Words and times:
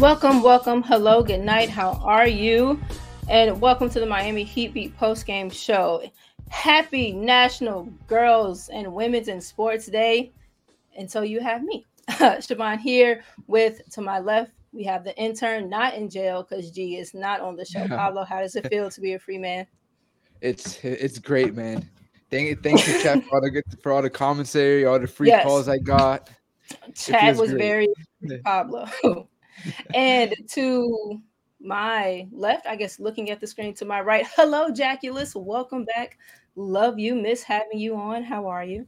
Welcome, 0.00 0.42
welcome. 0.42 0.82
Hello, 0.82 1.22
good 1.22 1.40
night. 1.42 1.68
How 1.68 2.00
are 2.02 2.26
you? 2.26 2.80
And 3.28 3.60
welcome 3.60 3.90
to 3.90 4.00
the 4.00 4.06
Miami 4.06 4.44
Heat 4.44 4.72
Beat 4.72 4.96
post 4.96 5.26
game 5.26 5.50
show. 5.50 6.02
Happy 6.48 7.12
National 7.12 7.84
Girls 8.06 8.70
and 8.70 8.94
Women's 8.94 9.28
in 9.28 9.42
Sports 9.42 9.88
Day. 9.88 10.32
And 10.96 11.10
so 11.10 11.20
you 11.20 11.40
have 11.40 11.62
me, 11.62 11.84
Siobhan, 12.12 12.78
here 12.78 13.22
with 13.46 13.82
to 13.92 14.00
my 14.00 14.20
left. 14.20 14.52
We 14.72 14.84
have 14.84 15.04
the 15.04 15.14
intern 15.18 15.68
not 15.68 15.92
in 15.92 16.08
jail 16.08 16.46
because 16.48 16.70
G 16.70 16.96
is 16.96 17.12
not 17.12 17.42
on 17.42 17.54
the 17.54 17.66
show. 17.66 17.86
Pablo, 17.88 18.24
how 18.24 18.40
does 18.40 18.56
it 18.56 18.68
feel 18.68 18.88
to 18.90 19.00
be 19.02 19.12
a 19.12 19.18
free 19.18 19.38
man? 19.38 19.66
It's 20.40 20.82
it's 20.82 21.18
great, 21.18 21.54
man. 21.54 21.86
Thank 22.30 22.48
you, 22.48 22.56
thanks 22.56 22.86
to 22.86 22.98
chat 23.02 23.22
for 23.24 23.34
all 23.34 23.40
the 23.42 23.50
good 23.50 23.64
for 23.82 23.92
all 23.92 24.00
the 24.00 24.08
commentary, 24.08 24.86
all 24.86 24.98
the 24.98 25.06
free 25.06 25.28
Yes. 25.28 25.44
calls 25.44 25.68
I 25.68 25.76
got. 25.76 26.30
Chat 26.94 27.36
was 27.36 27.50
great. 27.50 27.58
very 28.22 28.40
Pablo. 28.44 28.88
and 29.94 30.34
to 30.50 31.20
my 31.60 32.26
left, 32.32 32.66
I 32.66 32.76
guess 32.76 32.98
looking 33.00 33.30
at 33.30 33.40
the 33.40 33.46
screen 33.46 33.74
to 33.74 33.84
my 33.84 34.00
right, 34.00 34.26
hello, 34.36 34.70
Jaculus. 34.70 35.34
Welcome 35.34 35.84
back. 35.84 36.18
Love 36.56 36.98
you. 36.98 37.14
Miss 37.14 37.42
having 37.42 37.78
you 37.78 37.96
on. 37.96 38.22
How 38.22 38.46
are 38.46 38.64
you? 38.64 38.86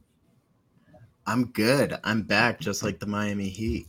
I'm 1.25 1.45
good. 1.51 1.97
I'm 2.03 2.23
back, 2.23 2.59
just 2.59 2.83
like 2.83 2.99
the 2.99 3.05
Miami 3.07 3.47
Heat. 3.49 3.87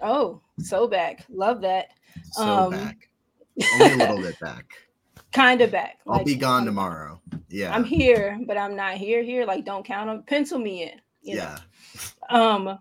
Oh, 0.00 0.40
so 0.58 0.86
back. 0.86 1.24
Love 1.28 1.60
that. 1.60 1.88
So 2.32 2.42
Um, 2.42 2.70
back. 2.70 3.08
Only 3.80 3.92
a 3.92 3.96
little 3.98 4.22
bit 4.22 4.38
back. 4.40 4.64
Kind 5.32 5.60
of 5.60 5.70
back. 5.72 5.98
I'll 6.06 6.18
Like, 6.18 6.26
be 6.26 6.36
gone 6.36 6.58
I'm- 6.60 6.66
tomorrow. 6.66 7.20
Yeah. 7.48 7.74
I'm 7.74 7.84
here, 7.84 8.38
but 8.46 8.56
I'm 8.56 8.74
not 8.76 8.94
here. 8.94 9.22
Here, 9.22 9.44
like, 9.44 9.64
don't 9.64 9.84
count 9.84 10.08
on. 10.08 10.22
Pencil 10.22 10.58
me 10.58 10.84
in. 10.84 11.00
You 11.22 11.36
know? 11.36 11.54
yeah. 12.30 12.36
Um, 12.36 12.78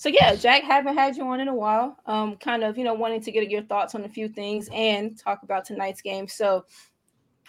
so 0.00 0.08
yeah, 0.08 0.34
Jack, 0.34 0.62
haven't 0.62 0.96
had 0.96 1.14
you 1.18 1.24
on 1.24 1.40
in 1.40 1.48
a 1.48 1.54
while. 1.54 1.98
Um, 2.06 2.38
kind 2.38 2.64
of, 2.64 2.78
you 2.78 2.84
know, 2.84 2.94
wanting 2.94 3.20
to 3.20 3.30
get 3.30 3.50
your 3.50 3.60
thoughts 3.60 3.94
on 3.94 4.04
a 4.04 4.08
few 4.08 4.30
things 4.30 4.66
and 4.72 5.18
talk 5.18 5.42
about 5.42 5.66
tonight's 5.66 6.00
game. 6.00 6.26
So, 6.26 6.64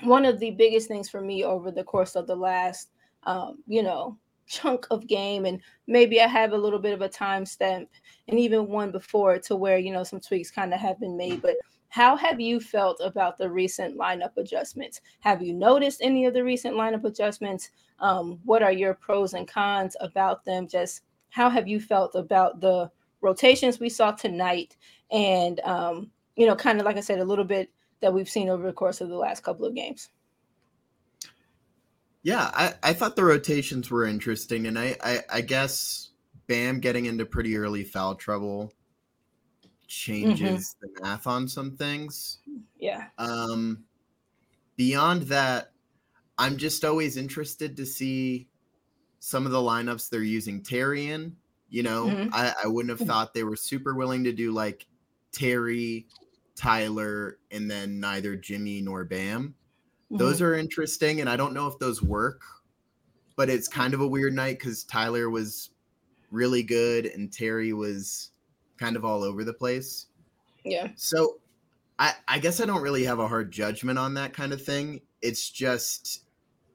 one 0.02 0.26
of 0.26 0.38
the 0.38 0.52
biggest 0.52 0.90
things 0.90 1.10
for 1.10 1.22
me 1.22 1.46
over 1.46 1.72
the 1.72 1.86
course 1.86 2.18
of 2.18 2.28
the 2.28 2.36
last, 2.36 2.90
um, 3.24 3.60
you 3.68 3.82
know, 3.82 4.18
chunk 4.48 4.86
of 4.92 5.08
game, 5.08 5.46
and 5.46 5.62
maybe 5.88 6.20
I 6.20 6.28
have 6.28 6.52
a 6.52 6.58
little 6.58 6.78
bit 6.78 6.94
of 6.94 7.00
a 7.00 7.08
time 7.08 7.46
stamp, 7.46 7.88
and 8.28 8.38
even 8.38 8.68
one 8.68 8.92
before 8.92 9.40
to 9.40 9.56
where 9.56 9.78
you 9.78 9.94
know 9.94 10.04
some 10.04 10.20
tweaks 10.20 10.52
kind 10.52 10.74
of 10.74 10.82
have 10.82 11.00
been 11.00 11.16
made, 11.16 11.42
but. 11.42 11.56
How 11.94 12.16
have 12.16 12.40
you 12.40 12.62
felt 12.62 13.02
about 13.04 13.38
the 13.38 13.52
recent 13.52 13.98
lineup 13.98 14.38
adjustments? 14.38 15.02
Have 15.20 15.42
you 15.42 15.54
noticed 15.54 16.00
any 16.02 16.26
of 16.26 16.34
the 16.34 16.42
recent 16.42 16.74
lineup 16.74 17.04
adjustments? 17.04 17.70
Um, 18.00 18.40
what 18.46 18.64
are 18.64 18.72
your 18.72 18.94
pros 18.94 19.34
and 19.34 19.46
cons 19.46 19.98
about 20.00 20.46
them? 20.46 20.70
Just 20.70 21.02
how 21.32 21.50
have 21.50 21.68
you 21.68 21.80
felt 21.82 22.16
about 22.16 22.62
the 22.62 22.92
rotations 23.22 23.80
we 23.80 23.90
saw 23.90 24.12
tonight 24.12 24.78
and 25.12 25.60
um, 25.62 26.12
you 26.36 26.48
know 26.48 26.56
kind 26.56 26.80
of 26.80 26.86
like 26.86 26.98
i 26.98 27.02
said 27.02 27.20
a 27.20 27.26
little 27.26 27.46
bit 27.46 27.72
that 28.02 28.14
we've 28.14 28.30
seen 28.30 28.50
over 28.50 28.66
the 28.68 28.74
course 28.74 29.02
of 29.02 29.10
the 29.10 29.16
last 29.16 29.44
couple 29.44 29.66
of 29.66 29.76
games 29.76 30.10
Yeah. 32.24 32.52
I, 32.54 32.74
I 32.84 32.94
thought 32.94 33.16
the 33.16 33.24
rotations 33.26 33.90
were 33.90 34.06
interesting. 34.06 34.68
And 34.68 34.78
I, 34.78 34.96
I, 35.04 35.20
I 35.34 35.42
guess 35.42 36.12
Bam 36.48 36.80
getting 36.80 37.06
into 37.06 37.26
pretty 37.26 37.58
early 37.58 37.84
foul 37.84 38.16
trouble 38.16 38.74
changes 39.88 40.76
the 40.82 40.90
math 41.02 41.28
on 41.28 41.48
some 41.48 41.76
things. 41.76 42.40
yeah 42.80 43.10
Um, 43.18 43.86
beyond 44.78 45.24
that, 45.24 45.72
I'm 46.38 46.58
just 46.58 46.86
always 46.86 47.18
interested 47.18 47.76
to 47.78 47.86
see 47.86 48.48
some 49.22 49.46
of 49.46 49.54
the 49.54 49.60
lineups 49.60 50.10
they're 50.10 50.24
using 50.24 50.64
Terry 50.64 51.08
in. 51.08 51.38
You 51.70 51.84
know, 51.84 52.08
Mhm. 52.08 52.30
I, 52.34 52.54
I 52.66 52.68
wouldn't 52.68 52.90
have 52.98 53.08
thought 53.08 53.34
they 53.34 53.46
were 53.46 53.56
super 53.56 53.96
willing 53.96 54.26
to 54.26 54.34
do 54.34 54.52
like 54.52 54.88
Terry, 55.32 56.10
Tyler, 56.56 57.40
and 57.52 57.72
then 57.72 58.02
neither 58.02 58.36
Jimmy 58.36 58.82
nor 58.82 59.06
Bam. 59.06 59.56
Those 60.12 60.42
are 60.42 60.56
interesting, 60.56 61.22
and 61.22 61.30
I 61.30 61.38
don't 61.38 61.54
know 61.54 61.68
if 61.68 61.80
those 61.80 62.02
work, 62.02 62.42
but 63.36 63.50
it's 63.50 63.68
kind 63.68 63.94
of 63.94 64.02
a 64.02 64.08
weird 64.08 64.34
night 64.34 64.60
because 64.60 64.84
Tyler 64.84 65.30
was 65.30 65.72
really 66.32 66.64
good 66.64 67.06
and 67.08 67.32
Terry 67.32 67.74
was 67.74 68.32
kind 68.78 68.96
of 68.98 69.06
all 69.06 69.24
over 69.24 69.44
the 69.44 69.54
place. 69.54 70.08
yeah 70.64 70.90
So 70.96 71.42
I, 72.00 72.16
I 72.28 72.40
guess 72.40 72.62
I 72.62 72.66
don't 72.66 72.82
really 72.82 73.06
have 73.06 73.20
a 73.20 73.28
hard 73.28 73.52
judgment 73.52 74.00
on 74.00 74.16
that 74.16 74.34
kind 74.34 74.54
of 74.54 74.64
thing. 74.64 75.02
It's 75.22 75.50
just 75.50 76.26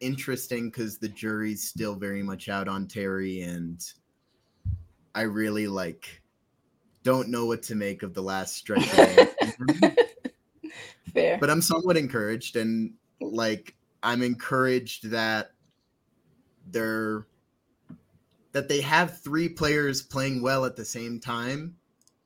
interesting 0.00 0.70
because 0.70 0.98
the 0.98 1.08
jury's 1.08 1.62
still 1.68 1.94
very 1.94 2.22
much 2.22 2.48
out 2.48 2.68
on 2.68 2.86
Terry, 2.86 3.40
and 3.42 3.84
I 5.14 5.22
really 5.22 5.66
like 5.66 6.22
don't 7.02 7.28
know 7.28 7.46
what 7.46 7.62
to 7.64 7.74
make 7.74 8.02
of 8.02 8.14
the 8.14 8.22
last 8.22 8.56
stretch. 8.56 8.82
Of 8.92 9.54
fair 11.14 11.38
but 11.38 11.50
I'm 11.50 11.62
somewhat 11.62 11.96
encouraged, 11.96 12.56
and 12.56 12.94
like 13.20 13.74
I'm 14.02 14.22
encouraged 14.22 15.10
that 15.10 15.52
they're 16.70 17.26
that 18.52 18.68
they 18.68 18.80
have 18.80 19.20
three 19.20 19.48
players 19.48 20.02
playing 20.02 20.42
well 20.42 20.64
at 20.64 20.76
the 20.76 20.84
same 20.84 21.20
time, 21.20 21.76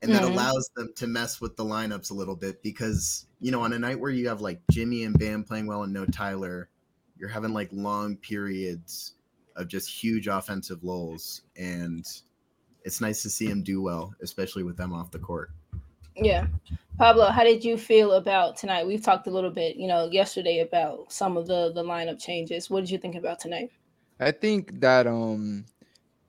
and 0.03 0.13
that 0.15 0.23
Mhm. 0.23 0.33
allows 0.33 0.71
them 0.77 0.93
to 0.97 1.07
mess 1.07 1.41
with 1.41 1.57
the 1.57 1.65
lineups 1.65 2.11
a 2.11 2.15
little 2.15 2.37
bit 2.37 2.63
because 2.63 3.27
you 3.41 3.51
know 3.51 3.61
on 3.63 3.73
a 3.73 3.79
night 3.79 3.99
where 4.01 4.11
you 4.11 4.29
have 4.29 4.41
like 4.41 4.61
Jimmy 4.71 5.05
and 5.05 5.19
Bam 5.19 5.45
playing 5.45 5.67
well 5.67 5.83
and 5.83 5.93
no 5.93 6.07
Tyler, 6.07 6.71
you're 7.21 7.29
having 7.29 7.53
like 7.53 7.69
long 7.71 8.17
periods 8.17 9.15
of 9.57 9.69
just 9.69 9.89
huge 9.89 10.27
offensive 10.27 10.83
lulls, 10.83 11.43
and 11.57 12.07
it's 12.85 13.01
nice 13.01 13.23
to 13.23 13.31
see 13.31 13.47
him 13.47 13.63
do 13.63 13.83
well, 13.83 14.15
especially 14.23 14.63
with 14.63 14.77
them 14.77 14.93
off 14.93 15.11
the 15.11 15.19
court. 15.19 15.51
yeah. 16.17 16.47
Pablo 16.99 17.31
how 17.31 17.45
did 17.45 17.65
you 17.65 17.79
feel 17.79 18.13
about 18.13 18.57
tonight? 18.57 18.87
We've 18.87 19.03
talked 19.03 19.27
a 19.27 19.31
little 19.31 19.51
bit 19.51 19.77
you 19.77 19.89
know 19.89 20.09
yesterday 20.11 20.61
about 20.61 21.13
some 21.13 21.37
of 21.37 21.47
the 21.47 21.73
the 21.73 21.83
lineup 21.83 22.21
changes. 22.21 22.69
What 22.69 22.81
did 22.81 22.91
you 22.91 22.99
think 22.99 23.15
about 23.15 23.39
tonight? 23.39 23.71
I 24.19 24.31
think 24.33 24.81
that 24.81 25.07
um 25.07 25.65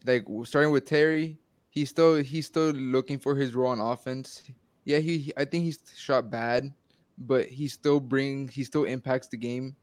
like 0.05 0.25
starting 0.43 0.71
with 0.71 0.85
Terry, 0.85 1.39
he's 1.69 1.89
still 1.89 2.15
he's 2.17 2.47
still 2.47 2.71
looking 2.71 3.19
for 3.19 3.35
his 3.35 3.53
role 3.53 3.71
on 3.71 3.79
offense. 3.79 4.43
Yeah, 4.85 4.99
he 4.99 5.33
I 5.35 5.45
think 5.45 5.65
he's 5.65 5.79
shot 5.97 6.29
bad, 6.29 6.73
but 7.17 7.47
he 7.47 7.67
still 7.67 7.99
bring 7.99 8.47
he 8.47 8.63
still 8.63 8.85
impacts 8.85 9.27
the 9.27 9.38
game 9.38 9.75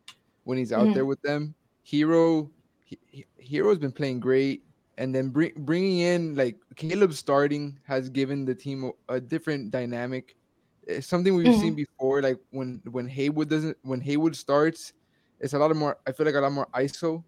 when 0.49 0.57
he's 0.57 0.73
out 0.73 0.89
Mhm. 0.89 0.95
there 0.95 1.05
with 1.05 1.21
them. 1.21 1.55
Herro, 1.85 2.51
he, 2.85 2.99
he- 3.07 3.27
Herro's 3.51 3.79
been 3.79 3.93
playing 3.93 4.19
great, 4.21 4.65
and 4.97 5.15
then 5.15 5.29
bring, 5.29 5.53
bringing 5.69 5.99
in 6.01 6.35
like 6.35 6.57
Caleb 6.75 7.13
starting 7.13 7.79
has 7.85 8.09
given 8.09 8.47
the 8.47 8.55
team 8.55 8.79
a, 9.09 9.17
a 9.17 9.21
different 9.21 9.71
dynamic. 9.71 10.37
It's 10.85 11.07
something 11.07 11.35
we've 11.35 11.53
Mhm. 11.55 11.61
seen 11.61 11.75
before, 11.75 12.23
like 12.23 12.39
when 12.51 12.81
when 12.97 13.07
Haywood 13.09 13.49
doesn't 13.51 13.77
when 13.83 14.01
Haywood 14.01 14.35
starts, 14.35 14.95
it's 15.39 15.53
a 15.53 15.59
lot 15.59 15.71
of 15.71 15.77
more. 15.77 15.99
I 16.07 16.13
feel 16.13 16.25
like 16.25 16.35
a 16.35 16.41
lot 16.41 16.53
more 16.53 16.69
ISO. 16.73 17.23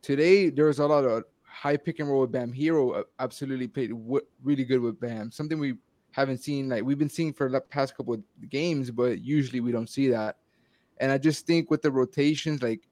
Today 0.00 0.48
there 0.50 0.66
was 0.72 0.78
a 0.78 0.86
lot 0.86 1.04
of 1.04 1.24
high 1.42 1.76
pick 1.76 1.98
and 2.00 2.08
roll 2.08 2.22
with 2.22 2.32
Bam. 2.32 2.52
Herro 2.52 2.84
uh, 3.00 3.04
absolutely 3.18 3.68
played 3.68 3.90
w- 3.90 4.26
really 4.42 4.64
good 4.64 4.80
with 4.80 4.98
Bam. 5.00 5.30
Something 5.30 5.58
we 5.58 5.74
haven't 6.12 6.38
seen 6.38 6.68
like 6.70 6.82
we've 6.82 6.98
been 6.98 7.08
seeing 7.18 7.32
for 7.34 7.50
the 7.50 7.60
past 7.60 7.94
couple 7.96 8.14
of 8.14 8.22
games, 8.48 8.90
but 8.90 9.20
usually 9.20 9.60
we 9.60 9.70
don't 9.70 9.88
see 9.90 10.08
that. 10.08 10.38
And 10.98 11.10
I 11.10 11.18
just 11.18 11.46
think 11.46 11.70
with 11.70 11.82
the 11.82 11.90
rotations, 11.90 12.62
like 12.62 12.88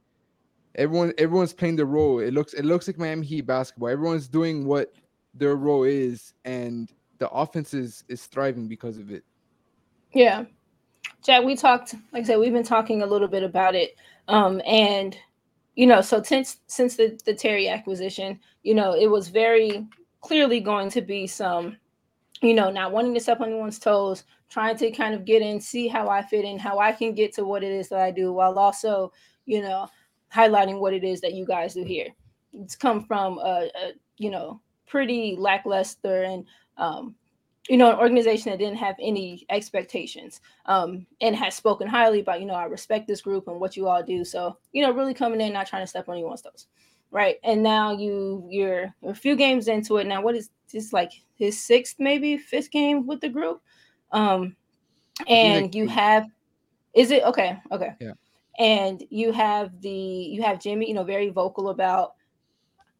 everyone 0.74 1.12
everyone's 1.18 1.52
playing 1.52 1.76
their 1.76 1.86
role. 1.86 2.18
It 2.18 2.34
looks 2.34 2.54
it 2.54 2.64
looks 2.64 2.86
like 2.86 2.98
Miami 2.98 3.26
Heat 3.26 3.42
basketball. 3.42 3.88
Everyone's 3.88 4.28
doing 4.28 4.66
what 4.66 4.92
their 5.34 5.56
role 5.56 5.84
is, 5.84 6.34
and 6.44 6.90
the 7.18 7.28
offense 7.30 7.74
is 7.74 8.04
is 8.08 8.26
thriving 8.26 8.68
because 8.68 8.98
of 8.98 9.10
it. 9.10 9.24
Yeah. 10.12 10.44
Jack, 11.22 11.44
we 11.44 11.54
talked, 11.54 11.94
like 12.12 12.24
I 12.24 12.26
said, 12.26 12.38
we've 12.38 12.52
been 12.52 12.64
talking 12.64 13.02
a 13.02 13.06
little 13.06 13.28
bit 13.28 13.44
about 13.44 13.74
it. 13.74 13.96
Um, 14.28 14.60
and 14.66 15.16
you 15.74 15.86
know, 15.86 16.00
so 16.00 16.22
since 16.22 16.58
since 16.66 16.96
the, 16.96 17.18
the 17.24 17.34
Terry 17.34 17.68
acquisition, 17.68 18.38
you 18.62 18.74
know, 18.74 18.94
it 18.94 19.06
was 19.06 19.28
very 19.28 19.86
clearly 20.20 20.60
going 20.60 20.90
to 20.90 21.00
be 21.00 21.26
some, 21.26 21.76
you 22.42 22.54
know, 22.54 22.70
not 22.70 22.92
wanting 22.92 23.14
to 23.14 23.20
step 23.20 23.40
on 23.40 23.48
anyone's 23.48 23.78
toes, 23.78 24.24
trying 24.50 24.76
to 24.76 24.90
kind 24.90 25.14
of 25.14 25.24
get 25.24 25.42
in, 25.42 25.60
see 25.60 25.88
how 25.88 26.08
I 26.08 26.22
fit 26.22 26.44
in, 26.44 26.58
how 26.58 26.78
I 26.78 26.92
can 26.92 27.14
get 27.14 27.32
to 27.34 27.44
what 27.44 27.62
it 27.62 27.72
is 27.72 27.88
that 27.88 28.00
I 28.00 28.10
do, 28.10 28.32
while 28.32 28.58
also, 28.58 29.12
you 29.46 29.62
know, 29.62 29.88
highlighting 30.34 30.80
what 30.80 30.92
it 30.92 31.04
is 31.04 31.20
that 31.20 31.34
you 31.34 31.46
guys 31.46 31.74
do 31.74 31.84
here. 31.84 32.08
It's 32.52 32.76
come 32.76 33.04
from 33.04 33.38
a, 33.38 33.70
a 33.74 33.92
you 34.18 34.30
know, 34.30 34.60
pretty 34.86 35.36
lackluster 35.38 36.24
and 36.24 36.44
um, 36.76 37.14
you 37.68 37.76
know, 37.76 37.92
an 37.92 37.98
organization 37.98 38.50
that 38.50 38.58
didn't 38.58 38.76
have 38.76 38.96
any 39.00 39.46
expectations 39.48 40.40
um, 40.66 41.06
and 41.20 41.36
has 41.36 41.54
spoken 41.54 41.86
highly 41.86 42.20
about, 42.20 42.40
you 42.40 42.46
know, 42.46 42.54
I 42.54 42.64
respect 42.64 43.06
this 43.06 43.20
group 43.20 43.46
and 43.46 43.60
what 43.60 43.76
you 43.76 43.86
all 43.86 44.02
do. 44.02 44.24
So, 44.24 44.58
you 44.72 44.82
know, 44.82 44.92
really 44.92 45.14
coming 45.14 45.40
in, 45.40 45.52
not 45.52 45.68
trying 45.68 45.84
to 45.84 45.86
step 45.86 46.08
on 46.08 46.16
anyone's 46.16 46.42
toes. 46.42 46.66
Right. 47.12 47.36
And 47.44 47.62
now 47.62 47.92
you, 47.92 48.44
you're 48.50 48.92
a 49.04 49.14
few 49.14 49.36
games 49.36 49.68
into 49.68 49.98
it. 49.98 50.06
Now, 50.06 50.22
what 50.22 50.34
is 50.34 50.50
this 50.72 50.92
like 50.92 51.12
his 51.36 51.62
sixth, 51.62 51.96
maybe 51.98 52.38
fifth 52.38 52.70
game 52.70 53.06
with 53.06 53.20
the 53.20 53.28
group? 53.28 53.60
Um, 54.10 54.56
and 55.28 55.74
you 55.74 55.86
have, 55.88 56.26
is 56.94 57.10
it 57.10 57.22
okay? 57.24 57.60
Okay. 57.70 57.92
Yeah. 58.00 58.12
And 58.58 59.04
you 59.10 59.30
have 59.32 59.80
the, 59.82 59.90
you 59.90 60.42
have 60.42 60.58
Jimmy, 60.58 60.88
you 60.88 60.94
know, 60.94 61.04
very 61.04 61.28
vocal 61.28 61.68
about, 61.68 62.14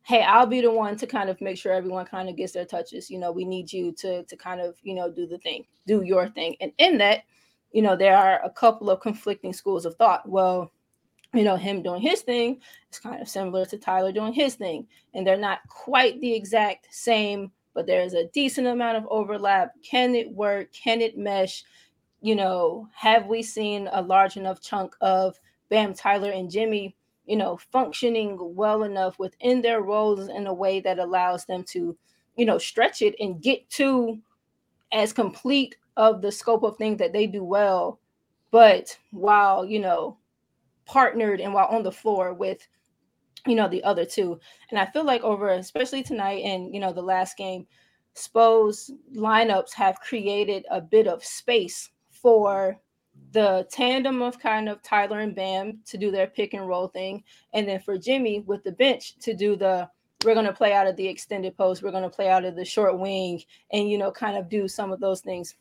hey 0.04 0.22
i'll 0.22 0.46
be 0.46 0.60
the 0.60 0.70
one 0.70 0.96
to 0.96 1.06
kind 1.06 1.30
of 1.30 1.40
make 1.40 1.56
sure 1.56 1.72
everyone 1.72 2.04
kind 2.04 2.28
of 2.28 2.36
gets 2.36 2.52
their 2.52 2.64
touches 2.64 3.08
you 3.10 3.18
know 3.18 3.30
we 3.30 3.44
need 3.44 3.72
you 3.72 3.92
to 3.92 4.24
to 4.24 4.36
kind 4.36 4.60
of 4.60 4.74
you 4.82 4.94
know 4.94 5.10
do 5.10 5.26
the 5.26 5.38
thing 5.38 5.64
do 5.86 6.02
your 6.02 6.28
thing 6.28 6.56
and 6.60 6.72
in 6.78 6.98
that 6.98 7.20
you 7.72 7.82
know 7.82 7.96
there 7.96 8.16
are 8.16 8.44
a 8.44 8.50
couple 8.50 8.90
of 8.90 9.00
conflicting 9.00 9.52
schools 9.52 9.86
of 9.86 9.94
thought 9.96 10.28
well 10.28 10.70
you 11.34 11.44
know 11.44 11.56
him 11.56 11.82
doing 11.82 12.00
his 12.00 12.20
thing 12.22 12.60
is 12.90 12.98
kind 12.98 13.20
of 13.20 13.28
similar 13.28 13.64
to 13.66 13.78
tyler 13.78 14.12
doing 14.12 14.32
his 14.32 14.54
thing. 14.54 14.86
And 15.14 15.26
they're 15.26 15.36
not 15.36 15.60
quite 15.68 16.20
the 16.20 16.34
exact 16.34 16.88
same 16.90 17.52
but 17.74 17.86
there's 17.86 18.12
a 18.12 18.26
decent 18.34 18.66
amount 18.66 18.98
of 18.98 19.06
overlap. 19.08 19.72
Can 19.82 20.14
it 20.14 20.30
work? 20.30 20.70
Can 20.72 21.00
it 21.00 21.16
mesh? 21.16 21.64
You 22.20 22.36
know 22.36 22.88
have 22.94 23.26
we 23.26 23.42
seen 23.42 23.88
a 23.92 24.02
large 24.02 24.36
enough 24.36 24.60
chunk 24.60 24.94
of 25.00 25.38
bam 25.68 25.94
tyler 25.94 26.30
and 26.30 26.50
jimmy 26.50 26.94
you 27.26 27.36
know, 27.36 27.56
functioning 27.70 28.36
well 28.40 28.82
enough 28.82 29.18
within 29.18 29.62
their 29.62 29.82
roles 29.82 30.28
in 30.28 30.46
a 30.46 30.54
way 30.54 30.80
that 30.80 30.98
allows 30.98 31.44
them 31.44 31.62
to, 31.62 31.96
you 32.36 32.44
know, 32.44 32.58
stretch 32.58 33.02
it 33.02 33.14
and 33.20 33.40
get 33.40 33.68
to 33.70 34.18
as 34.92 35.12
complete 35.12 35.76
of 35.96 36.20
the 36.20 36.32
scope 36.32 36.62
of 36.62 36.76
things 36.76 36.98
that 36.98 37.12
they 37.12 37.26
do 37.26 37.44
well, 37.44 38.00
but 38.50 38.96
while, 39.10 39.64
you 39.64 39.78
know, 39.78 40.16
partnered 40.84 41.40
and 41.40 41.52
while 41.52 41.68
on 41.68 41.82
the 41.82 41.92
floor 41.92 42.32
with, 42.32 42.66
you 43.46 43.54
know, 43.54 43.68
the 43.68 43.82
other 43.84 44.04
two. 44.04 44.38
And 44.70 44.78
I 44.78 44.86
feel 44.86 45.04
like 45.04 45.22
over, 45.22 45.50
especially 45.50 46.02
tonight 46.02 46.44
and, 46.44 46.74
you 46.74 46.80
know, 46.80 46.92
the 46.92 47.02
last 47.02 47.36
game, 47.36 47.66
Spo's 48.14 48.90
lineups 49.14 49.72
have 49.74 50.00
created 50.00 50.66
a 50.70 50.80
bit 50.80 51.06
of 51.06 51.24
space 51.24 51.90
for 52.10 52.78
the 53.32 53.66
tandem 53.70 54.22
of 54.22 54.38
kind 54.38 54.68
of 54.68 54.82
Tyler 54.82 55.20
and 55.20 55.34
Bam 55.34 55.78
to 55.86 55.96
do 55.96 56.10
their 56.10 56.26
pick 56.26 56.54
and 56.54 56.68
roll 56.68 56.88
thing, 56.88 57.24
and 57.54 57.66
then 57.66 57.80
for 57.80 57.96
Jimmy 57.96 58.40
with 58.40 58.62
the 58.62 58.72
bench 58.72 59.18
to 59.20 59.34
do 59.34 59.56
the 59.56 59.88
we're 60.24 60.34
going 60.34 60.46
to 60.46 60.52
play 60.52 60.72
out 60.72 60.86
of 60.86 60.94
the 60.94 61.08
extended 61.08 61.56
post, 61.56 61.82
we're 61.82 61.90
going 61.90 62.04
to 62.04 62.08
play 62.08 62.28
out 62.28 62.44
of 62.44 62.54
the 62.54 62.64
short 62.64 62.98
wing, 62.98 63.42
and 63.72 63.90
you 63.90 63.98
know, 63.98 64.12
kind 64.12 64.36
of 64.36 64.48
do 64.48 64.68
some 64.68 64.92
of 64.92 65.00
those 65.00 65.20
things. 65.20 65.56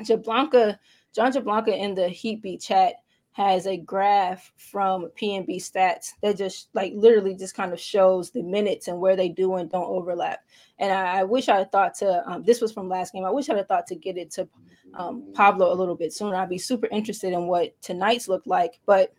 Jablanca, 0.00 0.78
John 1.14 1.32
Jablanca 1.32 1.78
in 1.78 1.94
the 1.94 2.08
Heat 2.08 2.42
Beat 2.42 2.60
chat 2.62 2.94
has 3.34 3.66
a 3.66 3.76
graph 3.76 4.52
from 4.56 5.10
PBP 5.20 5.56
stats 5.56 6.12
that 6.22 6.38
just 6.38 6.68
like 6.72 6.92
literally 6.94 7.34
just 7.34 7.56
kind 7.56 7.72
of 7.72 7.80
shows 7.80 8.30
the 8.30 8.40
minutes 8.40 8.86
and 8.86 9.00
where 9.00 9.16
they 9.16 9.28
do 9.28 9.56
and 9.56 9.68
don't 9.68 9.90
overlap. 9.90 10.38
And 10.78 10.92
I, 10.92 11.18
I 11.18 11.24
wish 11.24 11.48
I 11.48 11.58
had 11.58 11.72
thought 11.72 11.94
to 11.96 12.22
um, 12.30 12.44
this 12.44 12.60
was 12.60 12.70
from 12.70 12.88
last 12.88 13.12
game. 13.12 13.24
I 13.24 13.30
wish 13.30 13.50
I'd 13.50 13.56
have 13.56 13.66
thought 13.66 13.88
to 13.88 13.96
get 13.96 14.16
it 14.16 14.30
to 14.32 14.48
um, 14.94 15.32
Pablo 15.34 15.72
a 15.72 15.74
little 15.74 15.96
bit 15.96 16.12
sooner. 16.12 16.36
I'd 16.36 16.48
be 16.48 16.58
super 16.58 16.86
interested 16.92 17.32
in 17.32 17.48
what 17.48 17.74
tonight's 17.82 18.28
looked 18.28 18.46
like. 18.46 18.78
But 18.86 19.12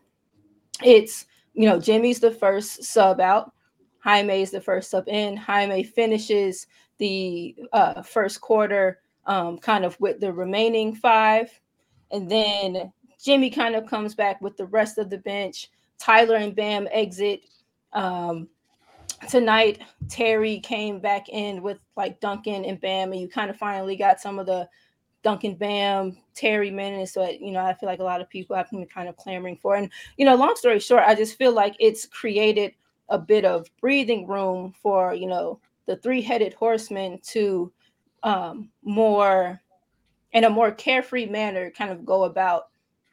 it's 0.82 1.26
you 1.54 1.68
know 1.68 1.78
Jimmy's 1.78 2.22
the 2.22 2.32
first 2.32 2.86
sub 2.86 3.20
out. 3.20 3.52
Jaime 4.00 4.42
is 4.42 4.52
the 4.52 4.62
first 4.62 4.92
sub 4.92 5.10
in. 5.10 5.36
Jaime 5.36 5.84
finishes 5.84 6.68
the 7.00 7.54
uh, 7.74 8.02
first 8.02 8.40
quarter 8.40 9.02
um, 9.26 9.58
kind 9.58 9.84
of 9.84 10.00
with 10.00 10.22
the 10.22 10.32
remaining 10.32 10.96
five, 10.96 11.50
and 12.12 12.32
then 12.32 12.94
Jimmy 13.25 13.50
kind 13.50 13.75
of 13.75 13.88
comes 13.88 14.13
back 14.13 14.39
with 14.39 14.56
the 14.56 14.68
rest 14.68 15.00
of 15.00 15.10
the 15.10 15.18
bench. 15.18 15.72
Tyler 15.98 16.36
and 16.36 16.56
Bam 16.56 16.88
exit. 16.92 17.42
Um, 17.92 18.48
tonight, 19.27 19.81
Terry 20.10 20.60
came 20.60 21.00
back 21.00 21.30
in 21.30 21.63
with 21.63 21.80
like 21.98 22.19
Duncan 22.19 22.63
and 22.63 22.80
Bam, 22.80 23.12
and 23.12 23.19
you 23.19 23.27
kind 23.27 23.50
of 23.50 23.57
finally 23.57 23.95
got 23.95 24.22
some 24.22 24.38
of 24.38 24.45
the 24.45 24.69
Duncan 25.24 25.56
Bam, 25.56 26.16
Terry 26.36 26.69
minutes 26.69 27.13
that 27.13 27.42
you 27.42 27.51
know 27.51 27.66
I 27.66 27.74
feel 27.74 27.89
like 27.89 28.00
a 28.00 28.04
lot 28.04 28.22
of 28.22 28.30
people 28.30 28.56
have 28.56 28.69
been 28.69 28.86
kind 28.86 29.10
of 29.10 29.18
clamoring 29.18 29.57
for. 29.57 29.75
And 29.75 29.89
you 30.18 30.25
know, 30.25 30.36
long 30.36 30.56
story 30.56 30.80
short, 30.80 31.04
I 31.07 31.16
just 31.16 31.36
feel 31.36 31.51
like 31.51 31.75
it's 31.80 32.06
created 32.06 32.74
a 33.10 33.17
bit 33.17 33.44
of 33.44 33.65
breathing 33.82 34.27
room 34.27 34.72
for 34.84 35.15
you 35.15 35.25
know 35.25 35.60
the 35.88 35.96
three-headed 35.96 36.53
horsemen 36.53 37.20
to 37.29 37.72
um, 38.22 38.70
more 38.84 39.60
in 40.34 40.44
a 40.44 40.50
more 40.50 40.72
carefree 40.72 41.25
manner 41.25 41.72
kind 41.72 41.89
of 41.89 42.05
go 42.05 42.25
about 42.25 42.67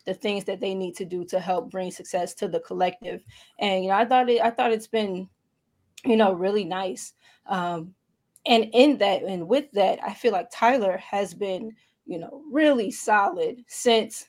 the 0.04 0.14
things 0.14 0.44
that 0.44 0.61
they 0.61 0.75
need 0.75 0.97
to 0.97 1.04
do 1.04 1.25
to 1.25 1.38
help 1.38 1.71
bring 1.71 1.90
success 1.90 2.35
to 2.35 2.49
the 2.49 2.61
collective. 2.61 3.23
And 3.59 3.85
you 3.85 3.90
know, 3.90 3.97
I 3.97 4.04
thought 4.04 4.28
it 4.28 4.42
I 4.42 4.50
thought 4.50 4.73
it's 4.73 4.87
been 4.87 5.28
you 6.04 6.16
know 6.16 6.32
really 6.32 6.64
nice. 6.64 7.14
Um, 7.47 7.94
and 8.47 8.68
in 8.73 8.99
that 8.99 9.23
and 9.23 9.49
with 9.49 9.71
that, 9.73 10.00
I 10.02 10.14
feel 10.14 10.32
like 10.32 10.50
Tyler 10.50 10.97
has 10.99 11.35
been 11.35 11.73
you 12.06 12.18
know 12.18 12.42
really 12.50 12.90
solid 12.90 13.62
since 13.68 14.28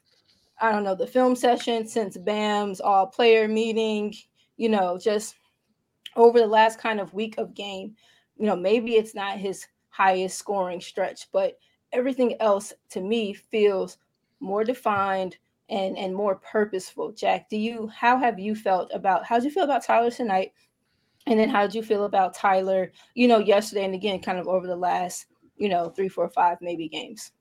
I 0.61 0.71
don't 0.71 0.83
know 0.83 0.95
the 0.95 1.07
film 1.07 1.35
session, 1.35 1.87
since 1.87 2.17
Bam's 2.17 2.79
all 2.79 3.07
player 3.07 3.47
meeting, 3.47 4.13
you 4.57 4.69
know, 4.69 4.97
just 4.97 5.35
over 6.15 6.39
the 6.39 6.47
last 6.47 6.79
kind 6.79 6.99
of 6.99 7.13
week 7.13 7.37
of 7.37 7.55
game. 7.55 7.95
You 8.37 8.45
know, 8.45 8.55
maybe 8.55 8.95
it's 8.95 9.15
not 9.15 9.37
his 9.37 9.65
highest 9.89 10.37
scoring 10.37 10.81
stretch, 10.81 11.31
but 11.31 11.57
everything 11.91 12.39
else 12.41 12.73
to 12.89 13.01
me 13.01 13.33
feels 13.33 13.97
more 14.39 14.63
defined 14.63 15.37
and 15.73 15.97
and 15.97 16.15
more 16.15 16.35
purposeful. 16.35 17.11
Jack, 17.11 17.49
do 17.49 17.57
you 17.57 17.87
how 17.87 18.17
have 18.17 18.39
you 18.39 18.55
felt 18.55 18.91
about 18.93 19.25
how 19.25 19.35
did 19.35 19.45
you 19.45 19.51
feel 19.51 19.63
about 19.63 19.83
Tyler 19.83 20.11
tonight? 20.11 20.53
And 21.25 21.39
then 21.39 21.49
how 21.49 21.63
did 21.63 21.73
you 21.73 21.81
feel 21.83 22.05
about 22.05 22.35
Tyler, 22.35 22.91
you 23.15 23.27
know, 23.27 23.39
yesterday 23.39 23.85
and 23.85 23.95
again, 23.95 24.19
kind 24.21 24.37
of 24.37 24.47
over 24.47 24.67
the 24.67 24.75
last, 24.75 25.27
you 25.55 25.69
know, 25.69 25.89
three, 25.89 26.09
four, 26.09 26.29
five, 26.29 26.57
maybe 26.61 26.87
games? 26.89 27.31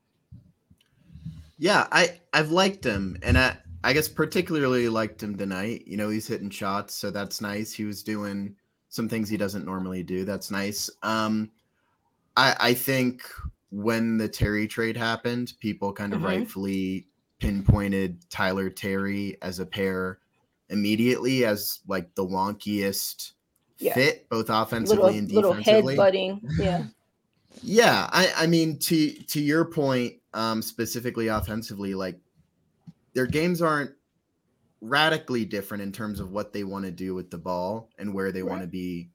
Yeah, 1.58 1.86
I 1.92 2.20
I've 2.32 2.50
liked 2.50 2.84
him, 2.84 3.18
and 3.22 3.36
I 3.36 3.58
I 3.84 3.92
guess 3.92 4.08
particularly 4.08 4.88
liked 4.88 5.22
him 5.22 5.36
tonight. 5.36 5.84
You 5.86 5.96
know, 5.96 6.08
he's 6.08 6.26
hitting 6.26 6.50
shots, 6.50 6.94
so 6.94 7.10
that's 7.10 7.40
nice. 7.40 7.72
He 7.72 7.84
was 7.84 8.02
doing 8.02 8.56
some 8.88 9.08
things 9.08 9.28
he 9.28 9.36
doesn't 9.36 9.66
normally 9.66 10.02
do. 10.02 10.24
That's 10.24 10.50
nice. 10.50 10.88
Um, 11.02 11.50
I 12.36 12.56
I 12.58 12.74
think 12.74 13.22
when 13.70 14.16
the 14.16 14.28
Terry 14.28 14.66
trade 14.66 14.96
happened, 14.96 15.52
people 15.60 15.92
kind 15.92 16.12
of 16.14 16.20
Mhm. 16.20 16.24
rightfully 16.24 17.08
pinpointed 17.42 18.24
Tyler 18.30 18.70
Terry 18.70 19.36
as 19.42 19.58
a 19.58 19.66
pair 19.66 20.18
immediately 20.70 21.44
as 21.44 21.80
like 21.88 22.14
the 22.14 22.24
wonkiest 22.24 23.32
Yeah. 23.78 23.94
fit, 23.94 24.28
both 24.28 24.48
offensively 24.48 25.02
Little 25.04 25.18
and 25.18 25.32
little 25.32 25.54
defensively. 25.54 25.94
head 25.94 25.98
butting. 25.98 26.40
Yeah. 26.58 26.84
Yeah, 27.62 28.08
I 28.10 28.32
I 28.34 28.46
mean 28.46 28.78
to 28.78 29.12
to 29.12 29.38
your 29.38 29.66
point, 29.66 30.14
um, 30.32 30.62
specifically 30.62 31.28
offensively, 31.28 31.92
like 31.94 32.18
their 33.12 33.26
games 33.26 33.60
aren't 33.60 33.90
radically 34.80 35.44
different 35.44 35.82
in 35.82 35.92
terms 35.92 36.18
of 36.18 36.32
what 36.32 36.54
they 36.54 36.64
want 36.64 36.86
to 36.86 36.90
do 36.90 37.14
with 37.14 37.30
the 37.30 37.36
ball 37.36 37.90
and 37.98 38.14
where 38.14 38.32
they 38.32 38.42
want 38.42 38.62
to 38.62 38.66
be 38.66 39.10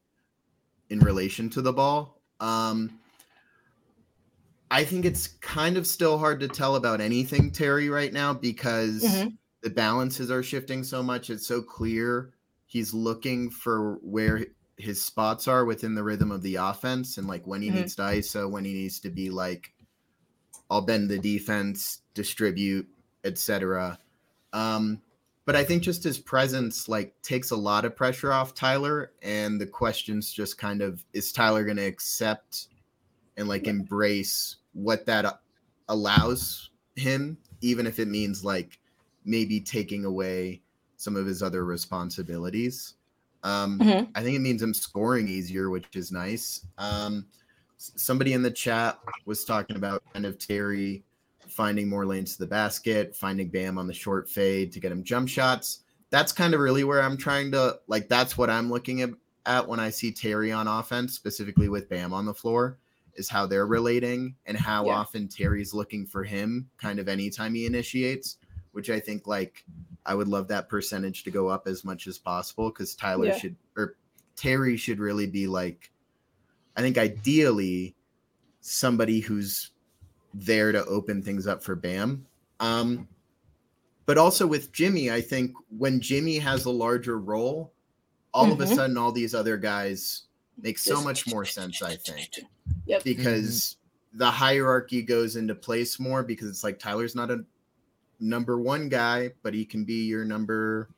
in 0.92 1.00
relation 1.00 1.50
to 1.50 1.64
the 1.64 1.74
ball. 1.74 2.22
Um, 2.40 3.00
I 4.70 4.84
think 4.84 5.06
it's 5.06 5.28
kind 5.28 5.78
of 5.78 5.88
still 5.88 6.18
hard 6.18 6.40
to 6.42 6.48
tell 6.48 6.76
about 6.76 7.02
anything 7.02 7.52
Terry 7.52 7.90
right 7.90 8.12
now 8.12 8.34
because 8.34 9.04
Mhm. 9.04 9.38
the 9.62 9.70
balances 9.70 10.30
are 10.30 10.44
shifting 10.44 10.84
so 10.84 11.02
much. 11.02 11.30
It's 11.30 11.48
so 11.48 11.62
clear 11.62 12.34
he's 12.66 12.94
looking 12.94 13.50
for 13.50 13.96
where 14.02 14.46
his 14.78 15.02
spots 15.02 15.48
are 15.48 15.66
within 15.66 15.96
the 15.96 16.04
rhythm 16.04 16.32
of 16.32 16.42
the 16.42 16.56
offense 16.56 17.18
and 17.18 17.28
like 17.28 17.48
when 17.48 17.62
he 17.62 17.70
Mhm. 17.70 17.74
needs 17.76 17.96
to 17.96 18.04
ISO, 18.04 18.50
when 18.50 18.66
he 18.66 18.74
needs 18.74 19.00
to 19.00 19.10
be 19.10 19.30
like, 19.30 19.74
I'll 20.70 20.82
bend 20.82 21.10
the 21.10 21.18
defense, 21.18 22.02
distribute, 22.14 22.88
etc. 23.24 23.98
Um, 24.54 25.02
but 25.46 25.56
I 25.56 25.64
think 25.64 25.82
just 25.82 26.04
his 26.04 26.18
presence 26.20 26.90
like 26.90 27.20
takes 27.22 27.52
a 27.52 27.56
lot 27.56 27.86
of 27.86 27.96
pressure 27.96 28.34
off 28.34 28.54
Tyler, 28.54 29.14
and 29.22 29.62
the 29.62 29.66
questions 29.66 30.32
just 30.32 30.58
kind 30.58 30.82
of 30.82 31.06
is 31.14 31.32
Tyler 31.32 31.64
going 31.64 31.78
to 31.78 31.86
accept 31.86 32.68
and 33.38 33.48
like 33.48 33.68
embrace 33.68 34.58
what 34.74 35.06
that 35.06 35.40
allows 35.90 36.70
him, 36.96 37.38
even 37.62 37.88
if 37.88 38.00
it 38.00 38.08
means 38.08 38.44
like 38.44 38.80
maybe 39.26 39.60
taking 39.60 40.06
away 40.06 40.62
some 40.98 41.16
of 41.16 41.26
his 41.26 41.44
other 41.44 41.64
responsibilities. 41.64 42.96
Um, 43.44 43.80
Mhm. 43.80 44.10
I 44.16 44.24
think 44.24 44.36
it 44.36 44.40
means 44.40 44.62
him 44.62 44.74
scoring 44.74 45.28
easier, 45.28 45.70
which 45.70 45.86
is 45.96 46.12
nice. 46.12 46.66
Um, 46.78 47.28
somebody 47.78 48.34
in 48.34 48.42
the 48.42 48.52
chat 48.52 49.00
was 49.26 49.46
talking 49.46 49.76
about 49.76 50.04
kind 50.12 50.26
of 50.26 50.40
Terry 50.40 51.04
finding 51.48 51.88
more 51.88 52.06
lanes 52.06 52.34
to 52.34 52.40
the 52.40 52.48
basket, 52.48 53.16
finding 53.16 53.50
Bam 53.50 53.78
on 53.78 53.88
the 53.88 53.94
short 53.94 54.28
fade 54.28 54.72
to 54.74 54.80
get 54.80 54.92
him 54.92 55.04
jump 55.04 55.30
shots. 55.30 55.84
That's 56.10 56.32
kind 56.32 56.54
of 56.54 56.60
really 56.60 56.84
where 56.84 57.02
I'm 57.02 57.18
trying 57.18 57.52
to 57.52 57.80
like. 57.88 58.10
That's 58.10 58.38
what 58.38 58.50
I'm 58.50 58.70
looking 58.70 59.02
at, 59.02 59.12
at 59.46 59.68
when 59.68 59.80
I 59.80 59.90
see 59.90 60.12
Terry 60.12 60.52
on 60.52 60.68
offense, 60.68 61.14
specifically 61.14 61.70
with 61.70 61.90
Bam 61.90 62.14
on 62.14 62.26
the 62.26 62.34
floor, 62.34 62.78
is 63.18 63.28
how 63.30 63.46
they're 63.46 63.68
relating 63.68 64.36
and 64.46 64.58
how 64.58 64.86
Yeah. 64.86 64.94
often 64.94 65.28
Terry's 65.28 65.74
looking 65.74 66.06
for 66.06 66.24
him, 66.24 66.70
kind 66.78 67.00
of 67.00 67.08
anytime 67.08 67.54
he 67.54 67.66
initiates. 67.66 68.38
Which 68.74 68.90
I 68.92 69.00
think 69.00 69.26
like 69.26 69.66
I 70.06 70.14
would 70.14 70.28
love 70.28 70.48
that 70.50 70.70
percentage 70.70 71.24
to 71.24 71.32
go 71.32 71.48
up 71.48 71.68
as 71.68 71.84
much 71.84 72.06
as 72.06 72.18
possible 72.20 72.70
because 72.70 72.96
Tyler 72.96 73.28
Yeah. 73.28 73.38
should 73.38 73.56
or 73.76 73.96
Terry 74.36 74.78
should 74.78 75.00
really 75.00 75.26
be 75.26 75.48
like, 75.48 75.92
I 76.76 76.82
think 76.82 76.98
ideally 77.00 77.96
somebody 78.62 79.20
who's 79.20 79.72
there 80.34 80.72
to 80.72 80.86
open 80.86 81.24
things 81.24 81.48
up 81.48 81.64
for 81.64 81.76
Bam. 81.76 82.26
Um, 82.60 83.08
but 84.06 84.20
also 84.20 84.46
with 84.46 84.72
Jimmy, 84.72 85.10
I 85.10 85.22
think 85.22 85.54
when 85.76 86.00
Jimmy 86.00 86.38
has 86.38 86.66
a 86.66 86.70
larger 86.70 87.20
role, 87.20 87.74
all 88.34 88.52
of 88.52 88.62
a 88.62 88.66
Mhm. 88.66 88.76
sudden 88.76 88.98
all 88.98 89.12
these 89.12 89.34
other 89.34 89.58
guys 89.58 90.27
make 90.62 90.78
so 90.78 91.02
much 91.02 91.28
more 91.28 91.46
sense, 91.46 91.82
I 91.82 91.96
think. 91.96 92.40
Yep. 92.86 93.04
Because 93.04 93.78
mm-hmm. 94.12 94.20
the 94.20 94.32
hierarchy 94.32 95.02
goes 95.02 95.36
into 95.36 95.56
place 95.56 96.00
more 96.00 96.24
because 96.24 96.50
it's 96.50 96.64
like 96.64 96.80
Tyler's 96.80 97.16
not 97.16 97.32
a 97.32 97.44
number 98.20 98.60
one 98.60 98.90
guy, 98.90 99.32
but 99.44 99.54
he 99.54 99.66
can 99.66 99.84
be 99.84 100.06
your 100.06 100.26
number 100.26 100.90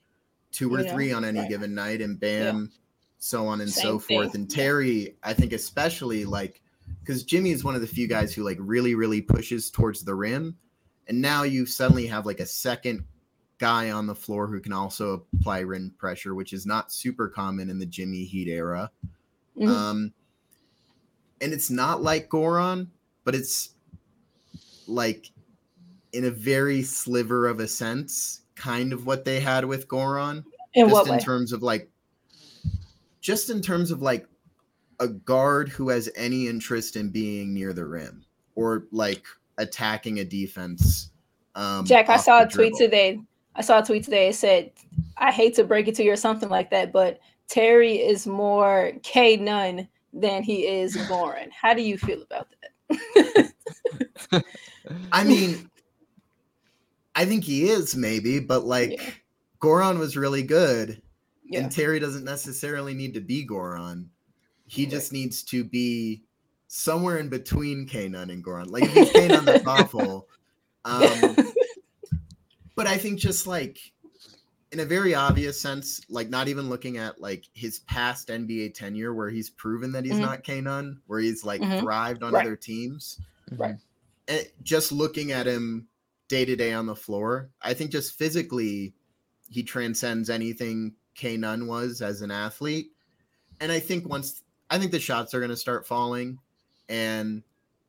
two 0.51 0.73
or 0.73 0.79
You 0.79 0.85
know, 0.85 0.93
three 0.93 1.11
on 1.11 1.25
any 1.25 1.39
right. 1.39 1.49
given 1.49 1.75
night, 1.75 2.01
and 2.01 2.19
Bam, 2.19 2.71
so 3.19 3.45
on 3.47 3.61
and 3.61 3.69
so 3.69 3.81
Same 3.81 3.99
forth. 3.99 4.31
thing, 4.31 4.41
And 4.41 4.51
yeah. 4.51 4.63
Terry, 4.63 5.15
I 5.23 5.33
think 5.33 5.53
especially 5.53 6.25
like 6.25 6.61
because 7.01 7.23
Jimmy 7.23 7.51
is 7.51 7.63
one 7.63 7.75
of 7.75 7.81
the 7.81 7.87
few 7.87 8.07
guys 8.07 8.33
who 8.33 8.43
like 8.43 8.57
really, 8.59 8.95
really 8.95 9.21
pushes 9.21 9.69
towards 9.69 10.03
the 10.03 10.15
rim. 10.15 10.57
And 11.07 11.21
now 11.21 11.43
you 11.43 11.65
suddenly 11.65 12.05
have 12.07 12.25
like 12.25 12.39
a 12.39 12.45
second 12.45 13.03
guy 13.57 13.91
on 13.91 14.07
the 14.07 14.15
floor 14.15 14.47
who 14.47 14.59
can 14.59 14.73
also 14.73 15.25
apply 15.35 15.59
rim 15.59 15.93
pressure, 15.97 16.35
which 16.35 16.53
is 16.53 16.65
not 16.65 16.91
super 16.91 17.27
common 17.27 17.69
in 17.69 17.79
the 17.79 17.85
Jimmy 17.85 18.23
Heat 18.25 18.47
era. 18.47 18.91
Mhm. 19.57 19.67
Um, 19.67 20.13
and 21.41 21.53
it's 21.53 21.69
not 21.69 22.01
like 22.01 22.29
Goran, 22.29 22.87
but 23.23 23.35
it's 23.35 23.73
like 24.87 25.31
in 26.11 26.25
a 26.25 26.31
very 26.31 26.81
sliver 26.81 27.47
of 27.47 27.59
a 27.59 27.67
sense, 27.67 28.41
kind 28.55 28.91
of 28.93 29.05
what 29.05 29.25
they 29.25 29.39
had 29.39 29.65
with 29.65 29.87
Goran 29.87 30.43
in 30.73 30.87
just 30.87 30.93
what 30.93 31.07
in 31.07 31.13
way? 31.13 31.19
terms 31.19 31.53
of 31.53 31.63
like 31.63 31.89
just 33.21 33.49
in 33.49 33.61
terms 33.61 33.91
of 33.91 34.01
like 34.01 34.27
a 34.99 35.07
guard 35.07 35.69
who 35.69 35.89
has 35.89 36.09
any 36.15 36.47
interest 36.47 36.95
in 36.95 37.09
being 37.09 37.53
near 37.53 37.73
the 37.73 37.85
rim 37.85 38.25
or 38.55 38.85
like 38.91 39.23
attacking 39.57 40.19
a 40.19 40.25
defense 40.25 41.11
um 41.55 41.85
Jack, 41.85 42.09
I 42.09 42.17
saw 42.17 42.43
a 42.43 42.47
tweet 42.47 42.75
today. 42.75 43.19
I 43.55 43.61
saw 43.61 43.79
a 43.79 43.85
tweet 43.85 44.03
today. 44.03 44.29
It 44.29 44.35
said, 44.35 44.71
"I 45.17 45.31
hate 45.31 45.55
to 45.55 45.63
break 45.63 45.87
it 45.87 45.95
to 45.95 46.03
you 46.03 46.11
or 46.11 46.15
something 46.15 46.49
like 46.49 46.69
that, 46.69 46.93
but 46.93 47.19
Terry 47.49 47.95
is 47.97 48.25
more 48.27 48.91
K 49.03 49.35
Nunn 49.37 49.87
than 50.13 50.43
he 50.43 50.67
is 50.67 50.95
Goran." 50.95 51.49
How 51.51 51.73
do 51.73 51.81
you 51.81 51.97
feel 51.97 52.21
about 52.21 52.47
that? 52.89 53.53
i 55.11 55.23
mean 55.23 55.69
i 57.15 57.25
think 57.25 57.43
he 57.43 57.69
is 57.69 57.95
maybe 57.95 58.39
but 58.39 58.65
like 58.65 58.91
Yeah. 58.91 59.09
goran 59.61 59.99
was 59.99 60.17
really 60.17 60.41
good 60.41 61.01
yeah, 61.43 61.59
and 61.59 61.71
terry 61.71 61.99
doesn't 61.99 62.23
necessarily 62.23 62.93
need 62.95 63.13
to 63.13 63.19
be 63.21 63.45
goran 63.45 64.07
he 64.65 64.83
Right. 64.83 64.91
just 64.91 65.11
needs 65.13 65.43
to 65.43 65.63
be 65.63 66.23
somewhere 66.67 67.17
in 67.17 67.29
between 67.29 67.87
K 67.87 68.07
Nunn 68.07 68.29
and 68.29 68.43
Goran. 68.45 68.69
Like 68.69 68.83
if 68.83 68.93
he's 68.93 69.09
K 69.11 69.27
Nunn, 69.27 69.45
that's 69.45 69.65
awful. 69.67 70.27
Um, 70.85 71.35
but 72.75 72.85
I 72.85 72.95
think 72.97 73.19
just 73.19 73.47
like 73.47 73.79
in 74.71 74.79
a 74.81 74.85
very 74.85 75.15
obvious 75.15 75.59
sense, 75.59 76.01
like 76.09 76.29
not 76.29 76.47
even 76.47 76.69
looking 76.69 76.97
at 76.97 77.19
like 77.19 77.45
his 77.53 77.79
past 77.79 78.29
NBA 78.29 78.73
tenure 78.73 79.13
where 79.13 79.29
he's 79.29 79.49
proven 79.49 79.91
that 79.93 80.05
he's 80.05 80.15
Mhm. 80.15 80.21
not 80.21 80.43
K 80.43 80.61
Nunn, 80.61 81.01
where 81.07 81.19
he's 81.19 81.43
like 81.43 81.61
Mhm. 81.61 81.79
thrived 81.79 82.21
on 82.23 82.33
Right. 82.33 82.45
other 82.45 82.55
teams. 82.55 83.19
Right. 83.51 83.77
And 84.27 84.47
just 84.61 84.91
looking 84.91 85.31
at 85.31 85.47
him 85.47 85.87
day 86.27 86.45
to 86.45 86.55
day 86.55 86.71
on 86.73 86.85
the 86.85 86.95
floor, 86.95 87.49
I 87.61 87.73
think 87.73 87.89
just 87.91 88.13
physically 88.17 88.93
he 89.49 89.63
transcends 89.63 90.29
anything 90.29 90.95
K 91.15 91.35
Nunn 91.35 91.65
was 91.65 92.01
as 92.03 92.21
an 92.21 92.29
athlete. 92.29 92.93
And 93.59 93.71
I 93.71 93.79
think 93.79 94.07
once 94.07 94.43
I 94.69 94.77
think 94.77 94.91
the 94.91 94.99
shots 94.99 95.33
are 95.33 95.39
going 95.39 95.49
to 95.49 95.57
start 95.57 95.87
falling 95.87 96.37
and 96.89 97.41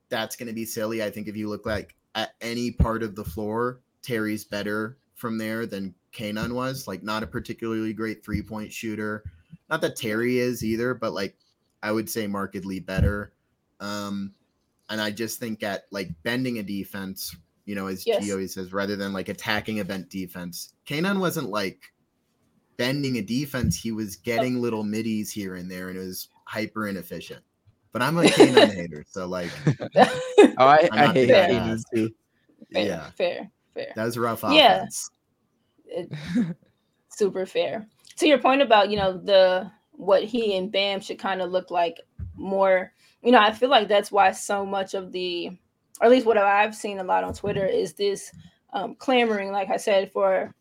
that's 0.08 0.34
going 0.34 0.46
to 0.48 0.54
be 0.54 0.64
silly. 0.64 1.02
I 1.02 1.10
think 1.10 1.28
if 1.28 1.36
you 1.36 1.48
look 1.50 1.66
like 1.66 1.94
at 2.14 2.34
any 2.40 2.70
part 2.72 3.02
of 3.02 3.14
the 3.16 3.24
floor, 3.24 3.80
Terry's 4.02 4.44
better 4.46 4.96
from 5.14 5.36
there 5.36 5.66
than 5.66 5.94
K 6.12 6.32
Nunn 6.32 6.54
was. 6.54 6.86
Like, 6.88 7.02
not 7.02 7.22
a 7.22 7.26
particularly 7.26 7.92
great 7.92 8.24
three 8.24 8.42
point 8.42 8.72
shooter. 8.72 9.24
Not 9.68 9.80
that 9.82 9.96
Terry 9.96 10.38
is 10.38 10.64
either, 10.64 10.94
but 10.94 11.12
like 11.12 11.36
I 11.82 11.92
would 11.92 12.08
say 12.10 12.26
markedly 12.26 12.80
better. 12.80 13.32
Um, 13.80 14.34
and 14.88 15.00
I 15.00 15.10
just 15.10 15.38
think 15.38 15.62
at 15.62 15.84
like 15.90 16.10
bending 16.24 16.58
a 16.58 16.62
defense, 16.62 17.34
you 17.64 17.74
know, 17.74 17.86
as 17.86 18.06
Yes. 18.06 18.24
G 18.24 18.32
always 18.32 18.54
says, 18.54 18.72
rather 18.72 18.96
than 18.96 19.12
like 19.12 19.28
attacking 19.28 19.80
a 19.80 19.84
bent 19.84 20.10
defense, 20.10 20.74
K 20.84 21.00
Nunn 21.00 21.20
wasn't 21.20 21.48
like 21.50 21.92
bending 22.76 23.16
a 23.18 23.22
defense. 23.22 23.76
He 23.76 23.92
was 23.92 24.16
getting 24.16 24.60
little 24.60 24.82
middies 24.82 25.30
here 25.30 25.54
and 25.54 25.70
there, 25.70 25.88
and 25.88 25.96
it 25.96 26.00
was 26.00 26.28
hyper 26.44 26.88
inefficient. 26.88 27.42
But 27.92 28.02
I'm 28.02 28.18
a 28.18 28.28
K 28.28 28.50
Nunn 28.50 28.70
hater, 28.74 29.04
so 29.08 29.26
like 29.26 29.50
Oh, 29.96 30.52
I, 30.58 30.88
I'm 30.92 30.98
I 30.98 31.06
not 31.06 31.14
hate 31.16 31.28
big 31.28 31.46
K 31.48 31.52
Nunn 31.54 31.70
ass. 31.70 31.84
too. 31.94 32.10
fair, 32.72 32.86
yeah, 32.86 33.10
fair, 33.10 33.50
fair. 33.74 33.92
that 33.94 34.04
was 34.04 34.16
a 34.16 34.20
rough 34.20 34.42
Yeah. 34.50 34.86
Offense. 35.92 36.16
It- 36.36 36.56
super 37.08 37.46
fair. 37.46 37.86
To 38.18 38.26
your 38.28 38.38
point 38.38 38.62
about 38.62 38.90
you 38.90 38.96
know 38.96 39.16
the 39.16 39.70
what 39.92 40.24
he 40.24 40.56
and 40.56 40.70
Bam 40.72 41.00
should 41.00 41.18
kind 41.18 41.42
of 41.42 41.50
look 41.50 41.70
like 41.70 42.00
more. 42.34 42.92
You 43.22 43.32
know, 43.32 43.40
I 43.40 43.52
feel 43.52 43.68
like 43.68 43.88
that's 43.88 44.10
why 44.10 44.30
so 44.32 44.64
much 44.64 44.94
of 44.94 45.12
the, 45.12 45.48
or 46.00 46.06
at 46.06 46.10
least 46.10 46.24
what 46.26 46.38
I've 46.38 46.74
seen 46.74 46.98
a 46.98 47.04
lot 47.04 47.22
on 47.24 47.34
Twitter 47.34 47.66
is 47.66 47.92
this 47.92 48.32
um, 48.72 48.94
clamoring, 48.94 49.52
like 49.52 49.68
I 49.68 49.76
said, 49.76 50.10
for 50.10 50.54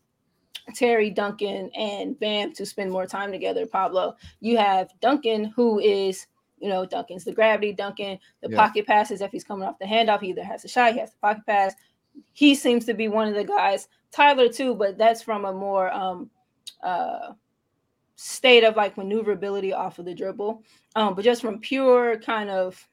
Terry 0.74 1.08
Duncan 1.10 1.70
and 1.74 2.18
Bam 2.20 2.52
to 2.54 2.66
spend 2.66 2.90
more 2.90 3.06
time 3.06 3.32
together. 3.32 3.64
Pablo, 3.66 4.14
you 4.40 4.58
have 4.58 4.90
Duncan 5.00 5.44
who 5.56 5.78
is. 5.78 6.26
You 6.62 6.68
know, 6.68 6.84
Duncan's 6.84 7.24
the 7.24 7.32
gravity. 7.32 7.72
Duncan, 7.72 8.18
the 8.42 8.50
Yeah. 8.50 8.56
pocket 8.58 8.86
passes. 8.86 9.22
If 9.22 9.30
he's 9.30 9.44
coming 9.44 9.66
off 9.66 9.78
the 9.78 9.86
handoff, 9.86 10.20
he 10.20 10.28
either 10.28 10.44
has 10.44 10.62
a 10.62 10.68
shot, 10.68 10.92
he 10.92 10.98
has 10.98 11.10
the 11.10 11.16
pocket 11.22 11.46
pass. 11.46 11.74
He 12.32 12.54
seems 12.54 12.84
to 12.86 12.94
be 12.94 13.08
one 13.08 13.28
of 13.28 13.34
the 13.34 13.44
guys. 13.44 13.88
Tyler 14.10 14.48
too, 14.48 14.74
but 14.74 14.98
that's 14.98 15.22
from 15.22 15.44
a 15.44 15.52
more 15.52 15.92
um, 15.92 16.30
uh, 16.82 17.32
state 18.16 18.64
of 18.64 18.76
like 18.76 18.96
maneuverability 18.96 19.72
off 19.72 19.98
of 19.98 20.04
the 20.04 20.14
dribble. 20.14 20.62
Um, 20.96 21.14
but 21.14 21.24
just 21.24 21.40
from 21.40 21.60
pure 21.60 22.18
kind 22.18 22.50
of 22.50 22.88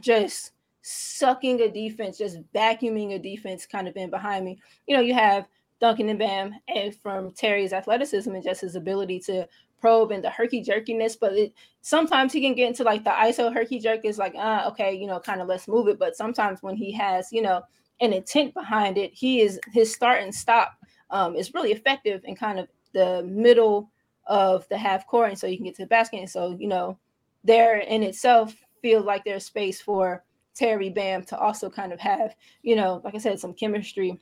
just 0.00 0.52
sucking 0.82 1.60
a 1.60 1.70
defense, 1.70 2.18
just 2.18 2.38
vacuuming 2.54 3.14
a 3.14 3.18
defense 3.18 3.66
kind 3.66 3.88
of 3.88 3.96
in 3.96 4.10
behind 4.10 4.44
me. 4.44 4.58
You 4.86 4.96
know, 4.96 5.02
you 5.02 5.14
have 5.14 5.48
Duncan 5.80 6.08
and 6.08 6.18
Bam, 6.18 6.54
and 6.68 6.94
from 6.94 7.30
Terry's 7.32 7.72
athleticism 7.72 8.32
and 8.32 8.42
just 8.42 8.62
his 8.62 8.74
ability 8.74 9.20
to 9.20 9.46
probe 9.80 10.10
and 10.10 10.24
the 10.24 10.30
herky 10.30 10.62
jerkiness, 10.62 11.16
but 11.16 11.32
it 11.34 11.52
sometimes 11.82 12.32
he 12.32 12.40
can 12.40 12.54
get 12.54 12.68
into 12.68 12.82
like 12.82 13.04
the 13.04 13.10
ISO 13.10 13.52
herky 13.52 13.78
jerk 13.78 14.04
is 14.04 14.18
like, 14.18 14.34
ah, 14.36 14.68
okay, 14.68 14.94
you 14.94 15.06
know, 15.06 15.20
kind 15.20 15.40
of 15.40 15.46
let's 15.46 15.68
move 15.68 15.88
it. 15.88 15.98
But 15.98 16.16
sometimes 16.16 16.62
when 16.62 16.76
he 16.76 16.90
has, 16.92 17.32
you 17.32 17.42
know, 17.42 17.62
an 18.00 18.12
intent 18.12 18.54
behind 18.54 18.98
it, 18.98 19.12
he 19.12 19.40
is 19.40 19.58
his 19.72 19.92
start 19.92 20.22
and 20.22 20.34
stop 20.34 20.78
um, 21.10 21.34
is 21.34 21.54
really 21.54 21.72
effective 21.72 22.22
in 22.24 22.36
kind 22.36 22.58
of 22.58 22.68
the 22.92 23.22
middle 23.24 23.90
of 24.26 24.68
the 24.68 24.78
half 24.78 25.06
court, 25.06 25.30
and 25.30 25.38
so 25.38 25.46
you 25.46 25.56
can 25.56 25.66
get 25.66 25.74
to 25.76 25.82
the 25.82 25.88
basket. 25.88 26.18
And 26.18 26.30
so 26.30 26.56
you 26.58 26.68
know, 26.68 26.98
there 27.44 27.78
in 27.78 28.02
itself 28.02 28.54
feels 28.82 29.04
like 29.04 29.24
there's 29.24 29.44
space 29.44 29.80
for 29.80 30.24
Terry 30.54 30.90
Bam 30.90 31.24
to 31.24 31.38
also 31.38 31.70
kind 31.70 31.92
of 31.92 32.00
have, 32.00 32.34
you 32.62 32.76
know, 32.76 33.00
like 33.04 33.14
I 33.14 33.18
said, 33.18 33.40
some 33.40 33.54
chemistry 33.54 34.18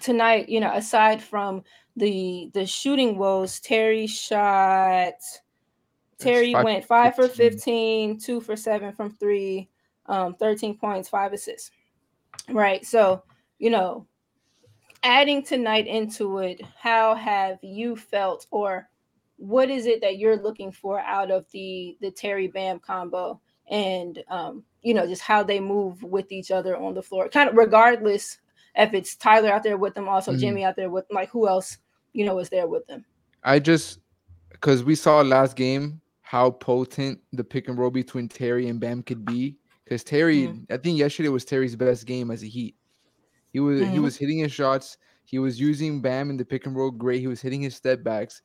tonight. 0.00 0.48
You 0.48 0.60
know, 0.60 0.72
aside 0.74 1.22
from 1.22 1.62
the 1.96 2.50
the 2.54 2.66
shooting 2.66 3.16
woes, 3.16 3.60
Terry 3.60 4.06
shot. 4.06 5.14
Terry 6.18 6.52
five 6.52 6.64
went 6.64 6.84
for 6.84 6.88
five 6.88 7.16
for 7.16 7.28
15. 7.28 8.18
15, 8.18 8.18
two 8.20 8.40
for 8.42 8.54
seven 8.54 8.92
from 8.92 9.10
three, 9.10 9.70
um, 10.04 10.34
13 10.34 10.76
points, 10.76 11.08
five 11.08 11.32
assists. 11.32 11.70
Right. 12.48 12.84
So, 12.84 13.22
you 13.58 13.70
know, 13.70 14.06
adding 15.02 15.42
tonight 15.42 15.86
into 15.86 16.38
it, 16.38 16.60
how 16.78 17.14
have 17.14 17.58
you 17.62 17.96
felt 17.96 18.46
or 18.50 18.88
what 19.36 19.70
is 19.70 19.86
it 19.86 20.02
that 20.02 20.18
you're 20.18 20.36
looking 20.36 20.70
for 20.70 21.00
out 21.00 21.30
of 21.30 21.46
the 21.52 21.96
the 22.00 22.10
Terry 22.10 22.48
Bam 22.48 22.78
combo 22.78 23.40
and 23.70 24.22
um, 24.28 24.64
you 24.82 24.94
know, 24.94 25.06
just 25.06 25.22
how 25.22 25.42
they 25.42 25.60
move 25.60 26.02
with 26.02 26.30
each 26.32 26.50
other 26.50 26.76
on 26.76 26.94
the 26.94 27.02
floor, 27.02 27.28
kind 27.28 27.48
of 27.48 27.56
regardless 27.56 28.38
if 28.76 28.94
it's 28.94 29.16
Tyler 29.16 29.50
out 29.50 29.62
there 29.62 29.76
with 29.76 29.94
them, 29.94 30.08
also 30.08 30.32
Mhm. 30.32 30.38
Jimmy 30.38 30.64
out 30.64 30.76
there 30.76 30.90
with 30.90 31.06
like 31.10 31.28
who 31.30 31.48
else, 31.48 31.78
you 32.12 32.24
know, 32.24 32.38
is 32.38 32.48
there 32.48 32.68
with 32.68 32.86
them. 32.86 33.04
I 33.42 33.58
just 33.58 34.00
because 34.52 34.84
we 34.84 34.94
saw 34.94 35.22
last 35.22 35.56
game 35.56 36.00
how 36.20 36.50
potent 36.50 37.18
the 37.32 37.42
pick 37.42 37.68
and 37.68 37.78
roll 37.78 37.90
between 37.90 38.28
Terry 38.28 38.68
and 38.68 38.78
Bam 38.78 39.02
could 39.02 39.24
be. 39.24 39.56
Because 39.90 40.04
Terry, 40.04 40.46
Mhm. 40.46 40.66
I 40.70 40.76
think 40.76 40.96
yesterday 40.96 41.30
was 41.30 41.44
Terry's 41.44 41.74
best 41.74 42.06
game 42.06 42.30
as 42.30 42.44
a 42.44 42.46
Heat. 42.46 42.76
He 43.52 43.58
was 43.58 43.80
he 43.80 43.86
Mhm. 43.96 44.02
was 44.02 44.16
hitting 44.16 44.38
his 44.38 44.52
shots. 44.52 44.96
He 45.24 45.40
was 45.40 45.58
using 45.58 46.00
Bam 46.00 46.30
in 46.30 46.36
the 46.36 46.44
pick 46.44 46.64
and 46.66 46.76
roll 46.76 46.92
great. 46.92 47.18
He 47.20 47.26
was 47.26 47.40
hitting 47.40 47.60
his 47.60 47.74
step 47.74 48.04
backs. 48.04 48.40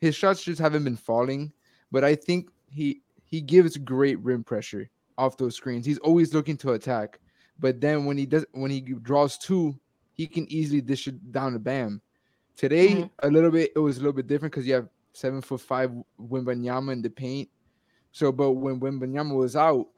His 0.00 0.16
shots 0.16 0.42
just 0.42 0.60
haven't 0.60 0.82
been 0.82 0.96
falling, 0.96 1.52
but 1.92 2.02
I 2.02 2.16
think 2.16 2.50
he 2.68 3.02
he 3.24 3.40
gives 3.40 3.76
great 3.76 4.18
rim 4.18 4.42
pressure 4.42 4.90
off 5.16 5.36
those 5.36 5.54
screens. 5.54 5.86
He's 5.86 5.98
always 5.98 6.34
looking 6.34 6.56
to 6.58 6.72
attack, 6.72 7.20
but 7.60 7.80
then 7.80 8.04
when 8.04 8.18
he 8.18 8.26
does 8.26 8.44
when 8.50 8.72
he 8.72 8.80
draws 8.80 9.38
two, 9.38 9.78
he 10.12 10.26
can 10.26 10.50
easily 10.50 10.80
dish 10.80 11.06
it 11.06 11.30
down 11.30 11.52
to 11.52 11.60
Bam. 11.60 12.02
Today, 12.56 12.88
Mhm. 12.88 13.10
a 13.20 13.30
little 13.30 13.52
bit, 13.52 13.70
it 13.76 13.78
was 13.78 13.98
a 13.98 14.00
little 14.00 14.12
bit 14.12 14.26
different 14.26 14.52
because 14.52 14.66
you 14.66 14.74
have 14.74 14.88
seven 15.12 15.40
foot 15.40 15.60
five 15.60 15.92
Wembanyama 16.20 16.94
in 16.94 17.00
the 17.02 17.10
paint. 17.10 17.48
So, 18.10 18.32
but 18.32 18.54
when 18.54 18.80
Wembanyama 18.80 19.36
was 19.36 19.54
out, 19.54 19.88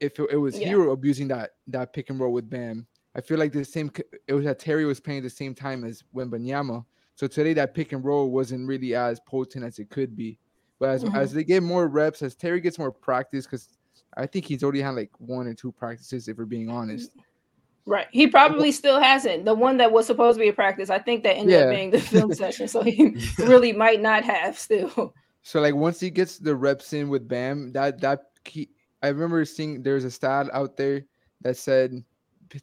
if 0.00 0.18
it, 0.18 0.28
it 0.32 0.36
was 0.36 0.58
Yeah. 0.58 0.68
Herro 0.72 0.92
abusing 0.92 1.28
that 1.28 1.50
that 1.68 1.92
pick 1.92 2.10
and 2.10 2.18
roll 2.20 2.32
with 2.32 2.48
Bam, 2.48 2.86
I 3.14 3.20
feel 3.20 3.38
like 3.38 3.52
the 3.52 3.64
same. 3.64 3.90
It 4.26 4.34
was 4.34 4.44
that 4.44 4.58
Terry 4.58 4.84
was 4.84 5.00
playing 5.00 5.18
at 5.18 5.24
the 5.24 5.30
same 5.30 5.54
time 5.54 5.84
as 5.84 6.02
Wembanyama. 6.14 6.84
So 7.14 7.26
today, 7.26 7.52
that 7.54 7.74
pick 7.74 7.92
and 7.92 8.04
roll 8.04 8.30
wasn't 8.30 8.68
really 8.68 8.94
as 8.94 9.18
potent 9.20 9.64
as 9.64 9.78
it 9.80 9.90
could 9.90 10.14
be. 10.16 10.38
But 10.78 10.90
as, 10.90 11.04
Mhm. 11.04 11.16
as 11.16 11.32
they 11.32 11.42
get 11.42 11.64
more 11.64 11.88
reps, 11.88 12.22
as 12.22 12.36
Terry 12.36 12.60
gets 12.60 12.78
more 12.78 12.92
practice, 12.92 13.44
because 13.44 13.68
I 14.16 14.26
think 14.26 14.44
he's 14.44 14.62
already 14.62 14.80
had 14.80 14.94
like 14.94 15.10
one 15.18 15.48
or 15.48 15.54
two 15.54 15.72
practices, 15.72 16.28
if 16.28 16.38
we're 16.38 16.44
being 16.44 16.70
honest. 16.70 17.10
Right. 17.86 18.06
He 18.12 18.26
probably 18.28 18.70
still 18.70 19.00
hasn't. 19.00 19.44
The 19.46 19.54
one 19.54 19.78
that 19.78 19.90
was 19.90 20.06
supposed 20.06 20.38
to 20.38 20.42
be 20.44 20.48
a 20.50 20.52
practice, 20.52 20.90
I 20.90 20.98
think 21.00 21.24
that 21.24 21.34
ended 21.36 21.54
Yeah. 21.54 21.64
up 21.66 21.70
being 21.70 21.90
the 21.90 22.00
film 22.00 22.32
session. 22.34 22.68
So 22.68 22.82
he 22.82 23.16
really 23.38 23.72
might 23.72 24.00
not 24.00 24.22
have 24.24 24.56
still. 24.58 25.14
So 25.42 25.60
like 25.60 25.74
once 25.74 25.98
he 25.98 26.10
gets 26.10 26.38
the 26.38 26.54
reps 26.54 26.92
in 26.92 27.08
with 27.08 27.26
Bam, 27.26 27.72
that 27.72 28.00
that 28.02 28.20
key, 28.44 28.68
I 29.02 29.08
remember 29.08 29.44
seeing 29.44 29.82
there's 29.82 30.04
a 30.04 30.10
stat 30.10 30.48
out 30.52 30.76
there 30.76 31.04
that 31.42 31.56
said 31.56 32.02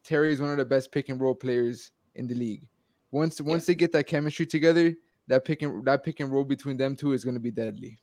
Terry 0.04 0.34
is 0.34 0.42
one 0.42 0.52
of 0.52 0.58
the 0.58 0.66
best 0.66 0.92
pick 0.92 1.10
and 1.10 1.20
roll 1.20 1.36
players 1.36 1.92
in 2.16 2.28
the 2.28 2.36
league. 2.36 2.68
Once 3.12 3.40
once 3.40 3.66
they 3.66 3.76
get 3.76 3.92
that 3.94 4.08
chemistry 4.08 4.46
together, 4.46 4.94
that 5.28 5.46
pick 5.46 5.62
and 5.62 5.86
that 5.86 6.04
pick 6.04 6.20
and 6.20 6.32
roll 6.32 6.44
between 6.44 6.78
them 6.78 6.96
two 6.96 7.14
is 7.14 7.24
going 7.24 7.36
to 7.36 7.40
be 7.40 7.52
deadly. 7.52 8.00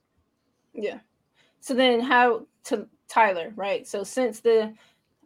Yeah. 0.72 1.00
So 1.60 1.74
then 1.74 2.00
how 2.00 2.47
to 2.64 2.86
Tyler, 3.08 3.52
right? 3.56 3.86
So 3.86 4.04
since 4.04 4.40
the 4.40 4.75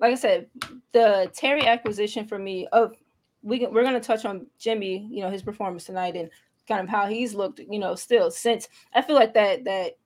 like 0.00 0.12
I 0.12 0.16
said, 0.16 0.48
the 0.92 1.30
Terry 1.32 1.66
acquisition 1.66 2.26
for 2.26 2.38
me 2.38 2.66
of 2.72 2.96
we 3.42 3.58
can, 3.60 3.72
we're 3.72 3.82
going 3.82 3.94
to 3.94 4.00
touch 4.00 4.24
on 4.24 4.46
Jimmy, 4.58 5.08
you 5.10 5.22
know, 5.22 5.30
his 5.30 5.42
performance 5.42 5.84
tonight 5.84 6.16
and 6.16 6.28
kind 6.66 6.80
of 6.80 6.88
how 6.88 7.06
he's 7.06 7.34
looked, 7.34 7.60
you 7.60 7.78
know, 7.78 7.94
still 7.94 8.30
since 8.30 8.68
I 8.92 9.02
feel 9.02 9.14
like 9.14 9.34
that 9.34 9.64
that 9.64 9.98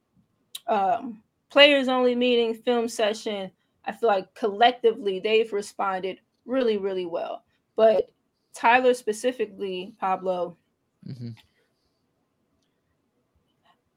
um 0.67 1.23
players 1.51 1.89
only 1.89 2.15
meeting 2.15 2.55
film 2.55 2.89
session, 2.89 3.51
I 3.85 3.93
feel 3.93 4.09
like 4.09 4.33
collectively 4.35 5.21
they've 5.21 5.53
responded 5.53 6.21
really 6.47 6.79
really 6.79 7.07
well. 7.07 7.45
But 7.77 8.11
Tyler 8.55 8.95
specifically, 8.95 9.95
Pablo, 10.01 10.57
Mhm. 11.07 11.35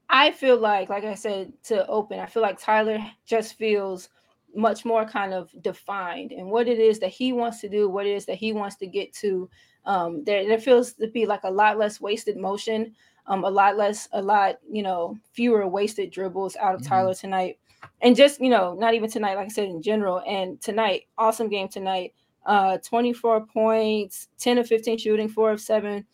I 0.10 0.32
feel 0.32 0.58
like, 0.58 0.90
like 0.90 1.04
I 1.04 1.16
said 1.16 1.54
to 1.64 1.88
open, 1.88 2.20
I 2.20 2.28
feel 2.28 2.44
like 2.44 2.60
Tyler 2.60 3.00
just 3.26 3.56
feels 3.56 4.10
much 4.56 4.86
more 4.86 5.06
kind 5.06 5.34
of 5.34 5.50
defined 5.64 6.32
and 6.32 6.52
what 6.52 6.68
it 6.68 6.78
is 6.78 7.00
that 7.00 7.10
he 7.10 7.34
wants 7.34 7.60
to 7.62 7.70
do, 7.70 7.90
what 7.90 8.06
it 8.06 8.12
is 8.12 8.26
that 8.28 8.36
he 8.36 8.54
wants 8.54 8.76
to 8.78 8.88
get 8.88 9.12
to. 9.14 9.50
Um, 9.86 10.24
there, 10.24 10.48
there 10.48 10.60
feels 10.60 10.94
to 10.94 11.08
be 11.08 11.26
like 11.26 11.44
a 11.44 11.52
lot 11.52 11.80
less 11.80 12.00
wasted 12.00 12.38
motion, 12.38 12.96
um, 13.28 13.44
a 13.44 13.50
lot 13.50 13.78
less, 13.78 14.08
a 14.12 14.22
lot, 14.22 14.56
you 14.70 14.84
know, 14.84 15.18
fewer 15.34 15.68
wasted 15.68 16.12
dribbles 16.12 16.56
out 16.58 16.76
of 16.76 16.82
Mhm. 16.82 16.88
Tyler 16.88 17.14
tonight. 17.14 17.58
And 18.02 18.16
just, 18.16 18.40
you 18.42 18.50
know, 18.50 18.74
not 18.74 18.94
even 18.94 19.10
tonight, 19.10 19.36
like 19.36 19.46
I 19.46 19.50
said, 19.50 19.70
in 19.70 19.82
general. 19.82 20.22
And 20.28 20.60
tonight, 20.62 21.04
awesome 21.18 21.50
game 21.50 21.68
tonight. 21.68 22.14
Uh, 22.46 22.78
24 22.80 23.46
points, 23.46 24.28
10 24.38 24.58
of 24.58 24.68
15 24.68 24.98
shooting, 24.98 25.30
four 25.30 25.52
of 25.52 25.62
seven 25.62 26.06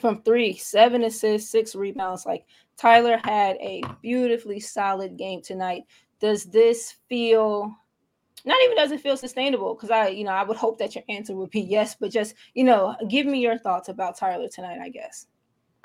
from 0.00 0.22
three, 0.22 0.56
seven 0.56 1.04
assists, 1.04 1.50
six 1.50 1.74
rebounds. 1.74 2.26
Like 2.26 2.46
Tyler 2.76 3.18
had 3.24 3.56
a 3.56 3.82
beautifully 4.02 4.60
solid 4.60 5.16
game 5.16 5.40
tonight. 5.42 5.84
Does 6.20 6.44
this 6.44 6.96
feel 7.08 7.74
not 8.44 8.62
even 8.64 8.76
does 8.76 8.92
it 8.92 9.00
feel 9.00 9.16
sustainable? 9.16 9.74
Because 9.74 9.90
I, 9.90 10.08
you 10.08 10.24
know, 10.24 10.30
I 10.30 10.44
would 10.44 10.56
hope 10.56 10.78
that 10.78 10.94
your 10.94 11.04
answer 11.08 11.34
would 11.34 11.50
be 11.50 11.60
yes, 11.62 11.96
but 11.98 12.10
just, 12.10 12.34
you 12.54 12.64
know, 12.64 12.94
give 13.08 13.26
me 13.26 13.40
your 13.40 13.58
thoughts 13.58 13.88
about 13.88 14.16
Tyler 14.16 14.48
tonight, 14.48 14.78
I 14.80 14.88
guess. 14.88 15.26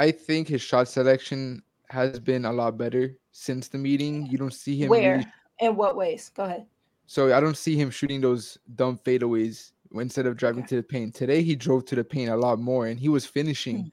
I 0.02 0.10
think 0.10 0.48
his 0.48 0.64
shot 0.64 0.88
selection 0.88 1.62
has 1.90 2.20
been 2.20 2.46
a 2.46 2.52
lot 2.52 2.76
better 2.76 3.16
since 3.32 3.68
the 3.68 3.78
meeting. 3.78 4.26
You 4.26 4.40
don't 4.40 4.54
see 4.54 4.76
him 4.76 4.90
Where? 4.90 5.18
really 5.18 5.28
In 5.60 5.76
what 5.76 5.96
ways? 5.96 6.32
Go 6.36 6.44
ahead. 6.46 6.66
So 7.06 7.36
I 7.38 7.40
don't 7.40 7.56
see 7.58 7.76
him 7.76 7.92
shooting 7.92 8.20
those 8.20 8.58
dumb 8.74 8.98
fadeaways 8.98 9.74
instead 9.94 10.26
of 10.26 10.38
driving 10.38 10.64
Okay. 10.64 10.70
to 10.70 10.76
the 10.78 10.84
paint. 10.84 11.14
Today 11.14 11.44
he 11.44 11.56
drove 11.56 11.86
to 11.86 11.96
the 11.96 12.04
paint 12.04 12.32
a 12.32 12.36
lot 12.36 12.58
more 12.58 12.88
and 12.88 13.00
he 13.00 13.10
was 13.10 13.28
finishing. 13.28 13.78
Hmm. 13.78 13.88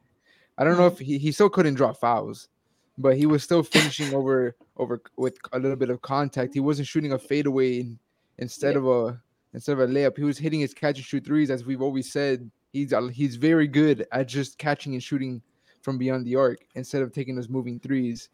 I 0.57 0.65
don't 0.65 0.79
know 0.79 0.87
if 0.87 0.99
he, 0.99 1.19
he 1.19 1.31
still 1.31 1.51
couldn't 1.51 1.75
draw 1.75 1.93
fouls, 1.93 2.49
but 2.97 3.15
he 3.19 3.27
was 3.27 3.43
still 3.43 3.63
finishing 3.63 4.15
over 4.15 4.57
over 4.79 5.03
with 5.19 5.37
a 5.53 5.59
little 5.59 5.77
bit 5.77 5.91
of 5.91 6.01
contact. 6.01 6.55
He 6.55 6.61
wasn't 6.61 6.89
shooting 6.89 7.13
a 7.13 7.19
fadeaway 7.19 7.81
in, 7.81 7.99
instead 8.39 8.73
Yeah. 8.77 8.79
of 8.79 8.87
a 8.89 9.23
instead 9.53 9.73
of 9.73 9.81
a 9.81 9.87
layup. 9.93 10.17
He 10.17 10.25
was 10.25 10.39
hitting 10.39 10.61
his 10.61 10.73
catch 10.73 10.97
and 10.97 11.05
shoot 11.05 11.27
threes, 11.27 11.51
as 11.51 11.67
we've 11.67 11.83
always 11.83 12.11
said. 12.11 12.51
He's 12.73 12.95
he's 13.13 13.37
very 13.37 13.69
good 13.69 14.07
at 14.11 14.27
just 14.27 14.57
catching 14.57 14.95
and 14.95 15.03
shooting 15.03 15.43
from 15.83 15.99
beyond 15.99 16.27
the 16.27 16.37
arc 16.37 16.59
instead 16.75 17.03
of 17.03 17.13
taking 17.13 17.37
those 17.37 17.49
moving 17.49 17.79
threes. 17.81 18.29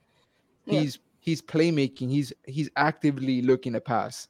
Yeah. 0.66 0.80
He's 0.80 0.98
he's 1.20 1.42
playmaking. 1.42 2.10
He's 2.10 2.32
he's 2.44 2.70
actively 2.76 3.42
looking 3.42 3.72
to 3.74 3.80
pass 3.80 4.28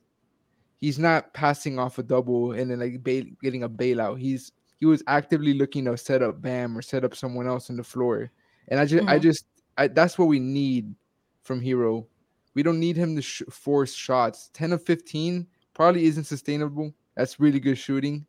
he's 0.81 0.98
not 0.98 1.33
passing 1.33 1.79
off 1.79 1.98
a 1.98 2.03
double 2.03 2.53
and 2.53 2.70
then 2.70 2.79
like 2.79 3.03
bail, 3.03 3.24
getting 3.42 3.62
a 3.62 3.68
bailout. 3.68 4.18
He's 4.18 4.53
he 4.81 4.85
was 4.85 5.03
actively 5.07 5.55
looking 5.55 5.87
to 5.87 5.96
set 5.96 6.20
up 6.22 6.42
Bam 6.42 6.77
or 6.77 6.83
set 6.83 7.05
up 7.05 7.14
someone 7.16 7.46
else 7.46 7.70
on 7.70 7.77
the 7.79 7.83
floor. 7.85 8.31
And 8.68 8.79
I 8.79 8.85
just 8.85 9.09
I 9.09 9.18
Mhm. 9.18 9.22
just 9.22 9.46
I, 9.79 9.88
that's 9.88 10.18
what 10.18 10.29
we 10.29 10.38
need 10.38 10.94
from 11.42 11.61
Herro. 11.62 12.07
We 12.53 12.62
don't 12.62 12.79
need 12.79 12.96
him 12.96 13.16
to 13.16 13.22
sh- 13.22 13.42
force 13.50 13.94
shots. 13.94 14.50
10 14.53 14.72
of 14.72 14.83
15 14.83 15.46
probably 15.72 16.05
isn't 16.05 16.24
sustainable. 16.24 16.92
That's 17.16 17.40
really 17.40 17.61
good 17.61 17.79
shooting. 17.79 18.27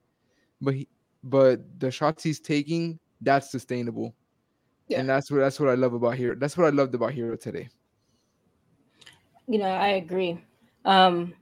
But 0.62 0.76
he, 0.76 0.88
but 1.24 1.60
the 1.80 1.91
shots 1.91 2.24
he's 2.24 2.39
taking, 2.39 3.00
that's 3.19 3.52
sustainable. 3.52 4.15
Yeah. 4.88 5.00
And 5.00 5.10
that's 5.10 5.32
what 5.32 5.39
that's 5.39 5.60
what 5.60 5.69
I 5.69 5.76
love 5.76 5.93
about 5.93 6.15
Herro. 6.17 6.39
That's 6.39 6.58
what 6.58 6.67
I 6.67 6.69
loved 6.69 6.93
about 6.93 7.13
Herro 7.13 7.39
today. 7.39 7.69
You 9.48 9.60
know, 9.60 9.69
I 9.69 9.89
agree. 9.89 10.39
Um 10.86 11.34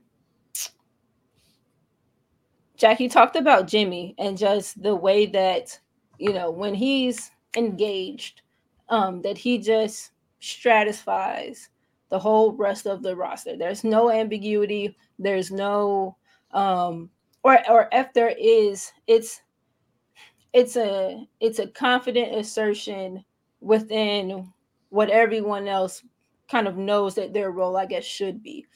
Jack, 2.76 3.00
you 3.00 3.08
talked 3.08 3.36
about 3.36 3.68
Jimmy 3.68 4.14
and 4.18 4.36
just 4.36 4.82
the 4.82 4.94
way 4.94 5.26
that, 5.26 5.78
you 6.18 6.32
know, 6.32 6.50
when 6.50 6.74
he's 6.74 7.30
engaged, 7.56 8.42
um, 8.88 9.22
that 9.22 9.38
he 9.38 9.58
just 9.58 10.10
stratifies 10.40 11.68
the 12.10 12.18
whole 12.18 12.52
rest 12.52 12.86
of 12.86 13.02
the 13.02 13.14
roster. 13.14 13.56
There's 13.56 13.84
no 13.84 14.10
ambiguity, 14.10 14.96
there's 15.18 15.50
no 15.50 16.16
um 16.52 17.10
or 17.42 17.58
or 17.70 17.88
if 17.92 18.12
there 18.12 18.34
is, 18.38 18.90
it's 19.06 19.40
it's 20.52 20.76
a 20.76 21.26
it's 21.40 21.58
a 21.58 21.66
confident 21.68 22.34
assertion 22.34 23.24
within 23.64 24.52
what 24.90 25.10
everyone 25.10 25.66
else 25.66 26.02
kind 26.50 26.68
of 26.68 26.76
knows 26.76 27.14
that 27.14 27.32
their 27.32 27.50
role, 27.50 27.76
I 27.76 27.86
guess, 27.86 28.04
should 28.04 28.42
be. 28.42 28.66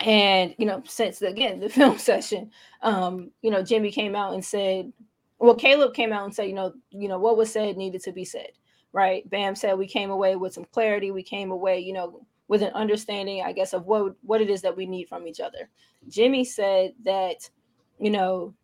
And 0.00 0.54
you 0.58 0.66
know, 0.66 0.82
since 0.86 1.22
again 1.22 1.60
the 1.60 1.68
film 1.70 1.98
session, 1.98 2.50
um, 2.82 3.30
you 3.42 3.50
know, 3.50 3.62
Jimmy 3.62 3.90
came 3.90 4.14
out 4.14 4.34
and 4.34 4.44
said, 4.44 4.92
well, 5.38 5.54
Caleb 5.54 5.94
came 5.94 6.12
out 6.12 6.24
and 6.24 6.34
said, 6.34 6.48
you 6.48 6.54
know, 6.54 6.72
you 6.90 7.08
know, 7.08 7.18
what 7.18 7.36
was 7.36 7.52
said 7.52 7.76
needed 7.76 8.02
to 8.02 8.12
be 8.12 8.24
said, 8.24 8.50
right? 8.92 9.28
Bam 9.30 9.56
said 9.56 9.78
we 9.78 9.86
came 9.86 10.10
away 10.10 10.36
with 10.36 10.52
some 10.52 10.66
clarity. 10.66 11.10
We 11.10 11.22
came 11.22 11.50
away, 11.50 11.80
you 11.80 11.92
know, 11.92 12.24
with 12.48 12.62
an 12.62 12.72
understanding, 12.74 13.42
I 13.42 13.52
guess, 13.52 13.72
of 13.72 13.86
what 13.86 14.14
what 14.22 14.40
it 14.40 14.50
is 14.50 14.62
that 14.62 14.76
we 14.76 14.86
need 14.86 15.08
from 15.08 15.26
each 15.26 15.40
other. 15.40 15.68
Jimmy 16.08 16.44
said 16.44 16.92
that, 17.04 17.48
you 17.98 18.10
know, 18.10 18.54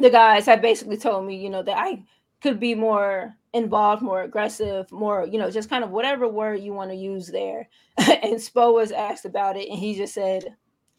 the 0.00 0.10
guys 0.10 0.46
had 0.46 0.62
basically 0.62 0.96
told 0.96 1.26
me, 1.26 1.36
you 1.36 1.50
know, 1.50 1.62
that 1.62 1.76
I 1.76 2.02
could 2.40 2.60
be 2.60 2.74
more 2.74 3.36
involved, 3.52 4.02
more 4.02 4.22
aggressive, 4.22 4.90
more, 4.92 5.26
you 5.26 5.38
know, 5.38 5.50
just 5.50 5.70
kind 5.70 5.84
of 5.84 5.90
whatever 5.90 6.28
word 6.28 6.60
you 6.60 6.72
want 6.72 6.90
to 6.90 6.96
use 6.96 7.28
there. 7.28 7.68
and 7.98 8.34
Spo 8.34 8.74
was 8.74 8.92
asked 8.92 9.24
about 9.24 9.56
it, 9.56 9.68
and 9.68 9.78
he 9.78 9.94
just 9.94 10.14
said, 10.14 10.56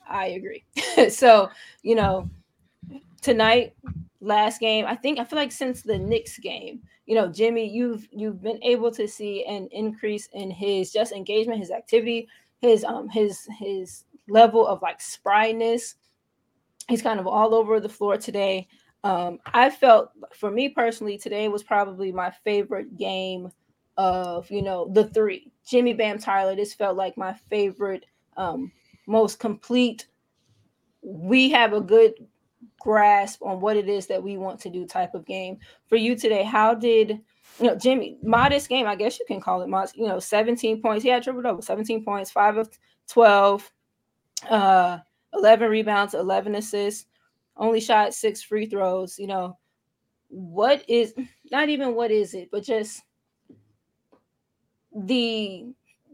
I 0.10 0.28
agree. 0.28 0.66
so, 1.10 1.50
you 1.84 1.96
know, 1.96 2.30
tonight, 3.22 3.74
last 4.22 4.60
game, 4.60 4.86
I 4.86 4.96
think 4.96 5.20
I 5.20 5.24
feel 5.24 5.38
like 5.38 5.52
since 5.52 5.82
the 5.82 5.98
Knicks 5.98 6.38
game, 6.40 6.82
you 7.06 7.16
know, 7.16 7.28
Jimmy, 7.28 7.68
you've 7.68 8.08
you've 8.12 8.42
been 8.42 8.62
able 8.64 8.92
to 8.92 9.08
see 9.08 9.46
an 9.46 9.68
increase 9.72 10.30
in 10.34 10.52
his 10.52 10.92
just 10.92 11.12
engagement, 11.12 11.60
his 11.60 11.72
activity, 11.72 12.28
his 12.62 12.84
um 12.84 13.10
his 13.10 13.48
his 13.58 14.04
level 14.28 14.66
of 14.66 14.82
like 14.82 15.00
spryness. 15.00 15.96
He's 16.88 17.02
kind 17.02 17.20
of 17.20 17.28
all 17.28 17.54
over 17.54 17.80
the 17.80 17.90
floor 17.90 18.18
today. 18.18 18.68
Um, 19.04 19.40
I 19.46 19.70
felt 19.70 20.12
for 20.36 20.52
me 20.52 20.70
personally, 20.70 21.18
today 21.18 21.48
was 21.48 21.64
probably 21.64 22.12
my 22.12 22.32
favorite 22.44 22.98
game 22.98 23.50
of 23.98 24.50
you 24.52 24.62
know 24.62 24.90
the 24.94 25.06
three. 25.06 25.52
Jimmy 25.68 25.94
Bam 25.94 26.20
Tyler. 26.20 26.56
This 26.56 26.74
felt 26.74 26.98
like 26.98 27.18
my 27.18 27.34
favorite, 27.50 28.06
um, 28.38 28.72
most 29.08 29.40
complete. 29.40 30.08
We 31.02 31.50
have 31.52 31.74
a 31.74 31.82
good 31.82 32.14
grasp 32.80 33.42
on 33.42 33.62
what 33.62 33.78
it 33.78 33.88
is 33.88 34.08
that 34.08 34.24
we 34.24 34.38
want 34.38 34.60
to 34.62 34.70
do 34.70 34.86
type 34.86 35.14
of 35.14 35.26
game 35.26 35.58
for 35.88 35.96
you 35.96 36.16
today. 36.16 36.44
How 36.44 36.74
did 36.74 37.20
you 37.60 37.68
know 37.68 37.76
Jimmy 37.76 38.18
modest 38.22 38.68
game? 38.68 38.86
I 38.86 38.96
guess 38.96 39.18
you 39.18 39.26
can 39.26 39.40
call 39.40 39.62
it 39.62 39.70
modest. 39.70 39.96
You 39.96 40.08
know, 40.08 40.20
17 40.20 40.82
points. 40.82 41.04
He 41.04 41.10
had 41.10 41.24
triple 41.24 41.42
double, 41.42 41.62
17 41.62 42.04
points, 42.04 42.32
five 42.32 42.58
of 42.58 42.70
12, 43.08 43.72
uh, 44.50 44.98
11 45.34 45.70
rebounds, 45.70 46.14
11 46.14 46.56
assists 46.56 47.06
only 47.60 47.80
shot 47.80 48.16
six 48.16 48.42
free 48.42 48.66
throws. 48.66 49.20
You 49.20 49.28
know, 49.28 49.58
what 50.30 50.84
is 50.88 51.14
not 51.52 51.70
even 51.70 51.94
what 51.94 52.10
is 52.10 52.34
it, 52.34 52.50
but 52.52 52.64
just 52.64 53.04
the 54.96 55.68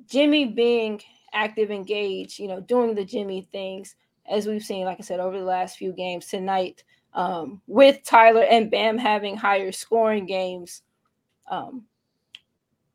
Jimmy 0.08 0.45
being 0.45 1.01
active, 1.34 1.71
engaged, 1.71 2.39
you 2.39 2.47
know, 2.47 2.60
doing 2.60 2.95
the 2.95 3.05
Jimmy 3.05 3.47
things 3.51 3.95
as 4.29 4.47
we've 4.47 4.63
seen, 4.63 4.86
like 4.86 4.97
I 4.99 5.03
said, 5.03 5.19
over 5.19 5.38
the 5.38 5.45
last 5.45 5.77
few 5.77 5.93
games 5.93 6.27
tonight, 6.27 6.84
um, 7.13 7.62
with 7.67 8.03
Tyler 8.03 8.43
and 8.43 8.71
Bam 8.71 8.97
having 8.97 9.38
higher 9.38 9.71
scoring 9.71 10.25
games. 10.25 10.81
Um, 11.49 11.86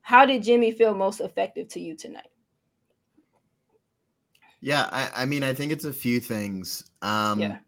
how 0.03 0.27
did 0.27 0.43
Jimmy 0.43 0.73
feel 0.73 0.95
most 0.95 1.21
effective 1.21 1.69
to 1.69 1.81
you 1.81 1.97
tonight? 1.97 2.31
Yeah, 4.61 4.89
I, 4.91 5.23
I 5.23 5.25
mean, 5.25 5.43
I 5.43 5.55
think 5.55 5.73
it's 5.73 5.85
a 5.85 5.93
few 5.93 6.21
things. 6.21 6.85
Um, 7.01 7.41
yeah. 7.41 7.59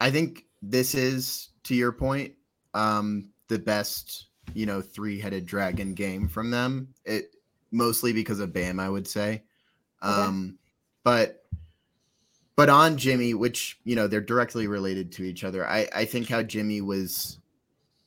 I 0.00 0.10
think 0.10 0.44
this 0.62 0.94
is, 0.94 1.48
to 1.64 1.74
your 1.74 1.92
point, 1.92 2.32
um, 2.74 3.30
the 3.48 3.58
best, 3.58 4.26
you 4.54 4.66
know, 4.66 4.80
three-headed 4.80 5.46
dragon 5.46 5.94
game 5.94 6.28
from 6.28 6.50
them. 6.50 6.88
It 7.04 7.34
mostly 7.70 8.12
because 8.12 8.40
of 8.40 8.52
Bam, 8.52 8.80
I 8.80 8.88
would 8.88 9.06
say. 9.06 9.42
Um, 10.02 10.44
okay. 10.46 10.56
but 11.04 11.42
but 12.56 12.70
on 12.70 12.96
Jimmy, 12.96 13.34
which 13.34 13.78
you 13.84 13.96
know 13.96 14.06
they're 14.06 14.20
directly 14.20 14.66
related 14.66 15.12
to 15.12 15.24
each 15.24 15.44
other. 15.44 15.66
I 15.66 15.88
I 15.94 16.04
think 16.04 16.28
how 16.28 16.42
Jimmy 16.42 16.80
was 16.80 17.38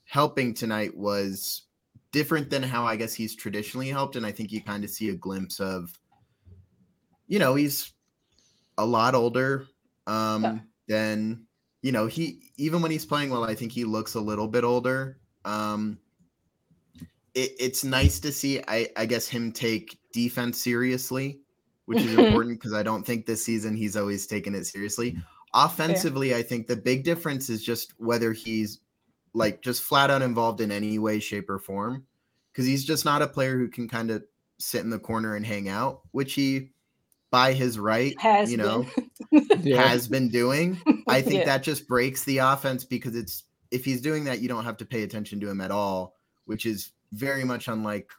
helping 0.05 0.53
tonight 0.53 0.95
was 0.95 1.63
different 2.11 2.49
than 2.49 2.63
how 2.63 2.85
I 2.85 2.95
guess 2.95 3.13
he's 3.13 3.35
traditionally 3.35 3.89
helped, 3.89 4.15
and 4.15 4.25
I 4.25 4.31
think 4.31 4.51
you 4.51 4.61
kind 4.61 4.83
of 4.83 4.89
see 4.89 5.09
a 5.09 5.15
glimpse 5.15 5.59
of, 5.59 5.97
you 7.27 7.37
know, 7.37 7.53
he's 7.53 7.93
a 8.77 8.85
lot 8.85 9.13
older 9.13 9.67
um, 10.07 10.43
yeah. 10.43 10.57
than 10.87 11.45
you 11.81 11.91
know, 11.91 12.07
he 12.07 12.51
even 12.57 12.81
when 12.81 12.91
he's 12.91 13.05
playing 13.05 13.29
well, 13.29 13.43
I 13.43 13.55
think 13.55 13.71
he 13.71 13.85
looks 13.85 14.15
a 14.15 14.21
little 14.21 14.47
bit 14.47 14.63
older. 14.63 15.17
Um, 15.45 15.99
it, 17.33 17.51
it's 17.59 17.83
nice 17.83 18.19
to 18.19 18.31
see, 18.31 18.61
I, 18.67 18.89
I 18.97 19.05
guess, 19.05 19.27
him 19.27 19.51
take 19.51 19.97
defense 20.11 20.57
seriously, 20.57 21.39
which 21.85 21.99
is 21.99 22.13
important 22.17 22.59
because 22.59 22.73
I 22.73 22.83
don't 22.83 23.05
think 23.05 23.25
this 23.25 23.43
season 23.43 23.75
he's 23.75 23.95
always 23.95 24.27
taken 24.27 24.55
it 24.55 24.65
seriously. 24.65 25.17
Offensively, 25.53 26.35
I 26.35 26.43
think 26.43 26.67
the 26.67 26.75
big 26.75 27.03
difference 27.03 27.49
is 27.49 27.63
just 27.63 27.93
whether 27.97 28.33
he's 28.33 28.79
like 29.33 29.61
just 29.61 29.83
flat 29.83 30.11
out 30.11 30.21
involved 30.21 30.61
in 30.61 30.71
any 30.71 30.99
way, 30.99 31.19
shape, 31.19 31.49
or 31.49 31.59
form. 31.59 32.05
Because 32.51 32.65
he's 32.65 32.83
just 32.83 33.05
not 33.05 33.21
a 33.21 33.27
player 33.27 33.57
who 33.57 33.69
can 33.69 33.87
kind 33.87 34.11
of 34.11 34.23
sit 34.57 34.81
in 34.81 34.89
the 34.89 34.99
corner 34.99 35.35
and 35.35 35.45
hang 35.45 35.69
out, 35.69 36.01
which 36.11 36.33
he 36.33 36.71
by 37.31 37.53
his 37.53 37.77
right, 37.77 38.19
has 38.19 38.51
you 38.51 38.57
know, 38.57 38.85
yeah. 39.61 39.87
has 39.87 40.07
been 40.07 40.29
doing. 40.29 40.79
I 41.07 41.21
think 41.21 41.41
yeah. 41.41 41.45
that 41.45 41.63
just 41.63 41.87
breaks 41.87 42.23
the 42.23 42.39
offense 42.39 42.83
because 42.83 43.15
it's 43.15 43.43
if 43.71 43.85
he's 43.85 44.01
doing 44.01 44.23
that, 44.25 44.39
you 44.39 44.47
don't 44.47 44.65
have 44.65 44.77
to 44.77 44.85
pay 44.85 45.03
attention 45.03 45.39
to 45.41 45.49
him 45.49 45.61
at 45.61 45.71
all, 45.71 46.15
which 46.45 46.65
is 46.65 46.91
very 47.11 47.43
much 47.43 47.67
unlike 47.67 48.09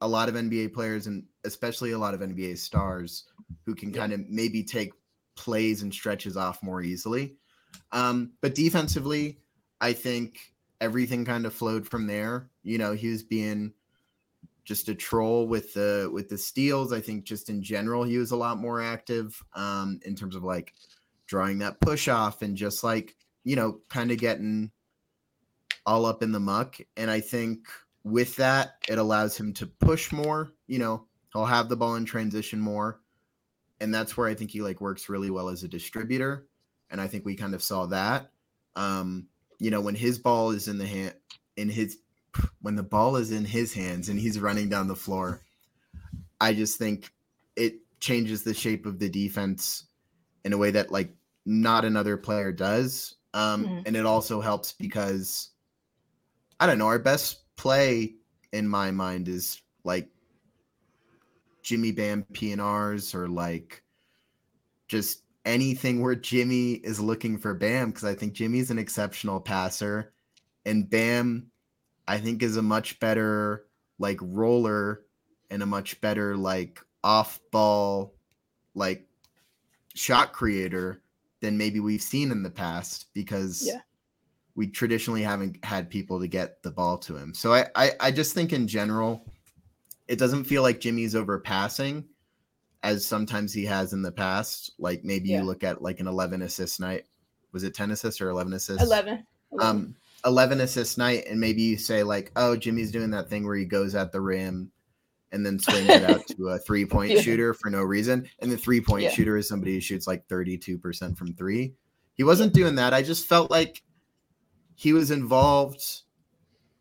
a 0.00 0.08
lot 0.08 0.28
of 0.28 0.34
NBA 0.34 0.72
players 0.72 1.06
and 1.06 1.24
especially 1.44 1.92
a 1.92 1.98
lot 1.98 2.14
of 2.14 2.20
NBA 2.20 2.58
stars 2.58 3.24
who 3.66 3.74
can 3.74 3.92
kind 3.92 4.12
of 4.12 4.20
maybe 4.28 4.62
take 4.62 4.92
plays 5.36 5.82
and 5.82 5.92
stretches 5.92 6.36
off 6.36 6.62
more 6.62 6.82
easily. 6.82 7.36
Um, 7.92 8.32
but 8.40 8.54
defensively, 8.54 9.40
I 9.80 9.92
think 9.92 10.38
everything 10.80 11.24
kind 11.24 11.46
of 11.46 11.54
flowed 11.54 11.86
from 11.86 12.06
there. 12.06 12.50
You 12.62 12.78
know, 12.78 12.92
he 12.92 13.08
was 13.08 13.22
being 13.22 13.72
just 14.64 14.88
a 14.88 14.94
troll 14.94 15.46
with 15.46 15.74
the 15.74 16.08
with 16.12 16.28
the 16.28 16.38
steals. 16.38 16.92
I 16.92 17.00
think 17.00 17.24
just 17.24 17.48
in 17.48 17.62
general 17.62 18.04
he 18.04 18.18
was 18.18 18.30
a 18.30 18.36
lot 18.36 18.58
more 18.58 18.80
active 18.80 19.42
um, 19.54 20.00
in 20.04 20.14
terms 20.14 20.34
of 20.34 20.44
like 20.44 20.74
drawing 21.26 21.58
that 21.58 21.80
push 21.80 22.08
off 22.08 22.42
and 22.42 22.56
just 22.56 22.82
like 22.84 23.16
you 23.44 23.56
know 23.56 23.80
kind 23.88 24.10
of 24.10 24.18
getting 24.18 24.70
all 25.86 26.06
up 26.06 26.22
in 26.22 26.32
the 26.32 26.40
muck. 26.40 26.76
And 26.96 27.10
I 27.10 27.20
think 27.20 27.68
with 28.04 28.36
that 28.36 28.76
it 28.88 28.98
allows 28.98 29.36
him 29.36 29.52
to 29.54 29.66
push 29.66 30.12
more. 30.12 30.52
You 30.66 30.78
know 30.78 31.06
he'll 31.32 31.44
have 31.44 31.68
the 31.68 31.76
ball 31.76 31.96
in 31.96 32.04
transition 32.04 32.60
more, 32.60 33.00
and 33.80 33.94
that's 33.94 34.16
where 34.16 34.28
I 34.28 34.34
think 34.34 34.50
he 34.50 34.62
like 34.62 34.80
works 34.80 35.08
really 35.08 35.30
well 35.30 35.48
as 35.48 35.62
a 35.62 35.68
distributor. 35.68 36.46
And 36.90 37.00
I 37.00 37.06
think 37.06 37.24
we 37.24 37.36
kind 37.36 37.54
of 37.54 37.62
saw 37.62 37.86
that. 37.86 38.30
Um, 38.76 39.28
you 39.58 39.70
know 39.70 39.80
when 39.80 39.94
his 39.94 40.18
ball 40.18 40.50
is 40.50 40.68
in 40.68 40.78
the 40.78 40.86
hand 40.86 41.14
in 41.56 41.68
his 41.68 41.98
when 42.62 42.76
the 42.76 42.82
ball 42.82 43.16
is 43.16 43.30
in 43.30 43.44
his 43.44 43.72
hands 43.72 44.08
and 44.08 44.18
he's 44.18 44.38
running 44.38 44.68
down 44.68 44.88
the 44.88 44.96
floor, 44.96 45.42
I 46.40 46.54
just 46.54 46.78
think 46.78 47.10
it 47.56 47.76
changes 48.00 48.42
the 48.42 48.54
shape 48.54 48.86
of 48.86 48.98
the 48.98 49.08
defense 49.08 49.84
in 50.44 50.52
a 50.52 50.58
way 50.58 50.70
that 50.70 50.90
like 50.90 51.14
not 51.44 51.84
another 51.84 52.16
player 52.16 52.52
does. 52.52 53.16
Um, 53.34 53.66
mm. 53.66 53.82
And 53.86 53.96
it 53.96 54.06
also 54.06 54.40
helps 54.40 54.72
because 54.72 55.50
I 56.58 56.66
don't 56.66 56.78
know, 56.78 56.86
our 56.86 56.98
best 56.98 57.40
play 57.56 58.14
in 58.52 58.68
my 58.68 58.90
mind 58.90 59.28
is 59.28 59.60
like 59.84 60.08
Jimmy 61.62 61.92
Bam 61.92 62.26
PNRs 62.32 63.14
or 63.14 63.28
like 63.28 63.82
just 64.88 65.22
anything 65.44 66.02
where 66.02 66.14
Jimmy 66.14 66.72
is 66.72 67.00
looking 67.00 67.38
for 67.38 67.54
Bam 67.54 67.90
because 67.90 68.04
I 68.04 68.14
think 68.14 68.32
Jimmy's 68.32 68.70
an 68.70 68.78
exceptional 68.78 69.40
passer 69.40 70.12
and 70.66 70.88
Bam 70.88 71.49
I 72.10 72.18
think 72.18 72.42
is 72.42 72.56
a 72.56 72.62
much 72.62 72.98
better 72.98 73.66
like 74.00 74.18
roller 74.20 75.02
and 75.48 75.62
a 75.62 75.66
much 75.66 76.00
better 76.00 76.36
like 76.36 76.80
off 77.04 77.38
ball 77.52 78.14
like 78.74 79.06
shot 79.94 80.32
creator 80.32 81.02
than 81.40 81.56
maybe 81.56 81.78
we've 81.78 82.02
seen 82.02 82.32
in 82.32 82.42
the 82.42 82.50
past 82.50 83.06
because 83.14 83.64
yeah. 83.64 83.78
we 84.56 84.66
traditionally 84.66 85.22
haven't 85.22 85.64
had 85.64 85.88
people 85.88 86.18
to 86.18 86.26
get 86.26 86.60
the 86.64 86.72
ball 86.72 86.98
to 86.98 87.16
him. 87.16 87.32
So 87.32 87.54
I, 87.54 87.66
I, 87.76 87.92
I 88.00 88.10
just 88.10 88.34
think 88.34 88.52
in 88.52 88.66
general, 88.66 89.24
it 90.08 90.18
doesn't 90.18 90.44
feel 90.44 90.62
like 90.62 90.80
Jimmy's 90.80 91.14
overpassing 91.14 92.06
as 92.82 93.06
sometimes 93.06 93.52
he 93.52 93.64
has 93.66 93.92
in 93.92 94.02
the 94.02 94.10
past. 94.10 94.72
Like 94.80 95.04
maybe 95.04 95.28
yeah. 95.28 95.38
you 95.38 95.44
look 95.44 95.62
at 95.62 95.80
like 95.80 96.00
an 96.00 96.08
11 96.08 96.42
assist 96.42 96.80
night. 96.80 97.04
Was 97.52 97.62
it 97.62 97.72
10 97.72 97.92
assists 97.92 98.20
or 98.20 98.30
11 98.30 98.52
assists? 98.52 98.82
11. 98.82 99.24
11. 99.52 99.76
Um, 99.76 99.94
11 100.24 100.60
assist 100.60 100.98
night 100.98 101.24
and 101.28 101.40
maybe 101.40 101.62
you 101.62 101.78
say 101.78 102.02
like 102.02 102.30
oh 102.36 102.56
jimmy's 102.56 102.90
doing 102.90 103.10
that 103.10 103.28
thing 103.28 103.46
where 103.46 103.56
he 103.56 103.64
goes 103.64 103.94
at 103.94 104.12
the 104.12 104.20
rim 104.20 104.70
and 105.32 105.44
then 105.44 105.58
swings 105.58 105.88
it 105.88 106.04
out 106.04 106.26
to 106.36 106.48
a 106.48 106.58
three 106.58 106.84
point 106.84 107.12
yeah. 107.12 107.20
shooter 107.20 107.54
for 107.54 107.70
no 107.70 107.82
reason 107.82 108.28
and 108.40 108.50
the 108.50 108.56
three 108.56 108.80
point 108.80 109.04
yeah. 109.04 109.10
shooter 109.10 109.36
is 109.36 109.48
somebody 109.48 109.74
who 109.74 109.80
shoots 109.80 110.06
like 110.06 110.26
32% 110.28 111.16
from 111.16 111.34
three. 111.34 111.74
He 112.14 112.24
wasn't 112.24 112.52
doing 112.52 112.74
that. 112.76 112.92
I 112.92 113.02
just 113.02 113.26
felt 113.26 113.50
like 113.50 113.82
he 114.74 114.92
was 114.92 115.10
involved 115.10 115.82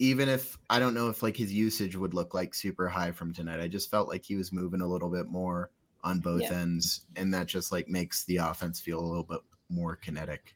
even 0.02 0.30
if 0.30 0.58
i 0.70 0.80
don't 0.80 0.94
know 0.94 1.10
if 1.10 1.22
like 1.22 1.36
his 1.36 1.52
usage 1.52 1.98
would 1.98 2.14
look 2.14 2.34
like 2.34 2.54
super 2.54 2.88
high 2.88 3.12
from 3.12 3.34
tonight. 3.34 3.60
I 3.60 3.68
just 3.68 3.92
felt 3.92 4.08
like 4.08 4.24
he 4.24 4.36
was 4.36 4.54
moving 4.54 4.82
a 4.82 4.88
little 4.88 5.10
bit 5.10 5.28
more 5.28 5.72
on 6.04 6.20
both 6.20 6.44
ends 6.44 7.02
and 7.18 7.34
that 7.34 7.48
just 7.48 7.72
like 7.72 7.90
makes 7.90 8.24
the 8.26 8.38
offense 8.38 8.80
feel 8.80 9.00
a 9.00 9.06
little 9.06 9.24
bit 9.24 9.42
more 9.70 9.98
kinetic 9.98 10.56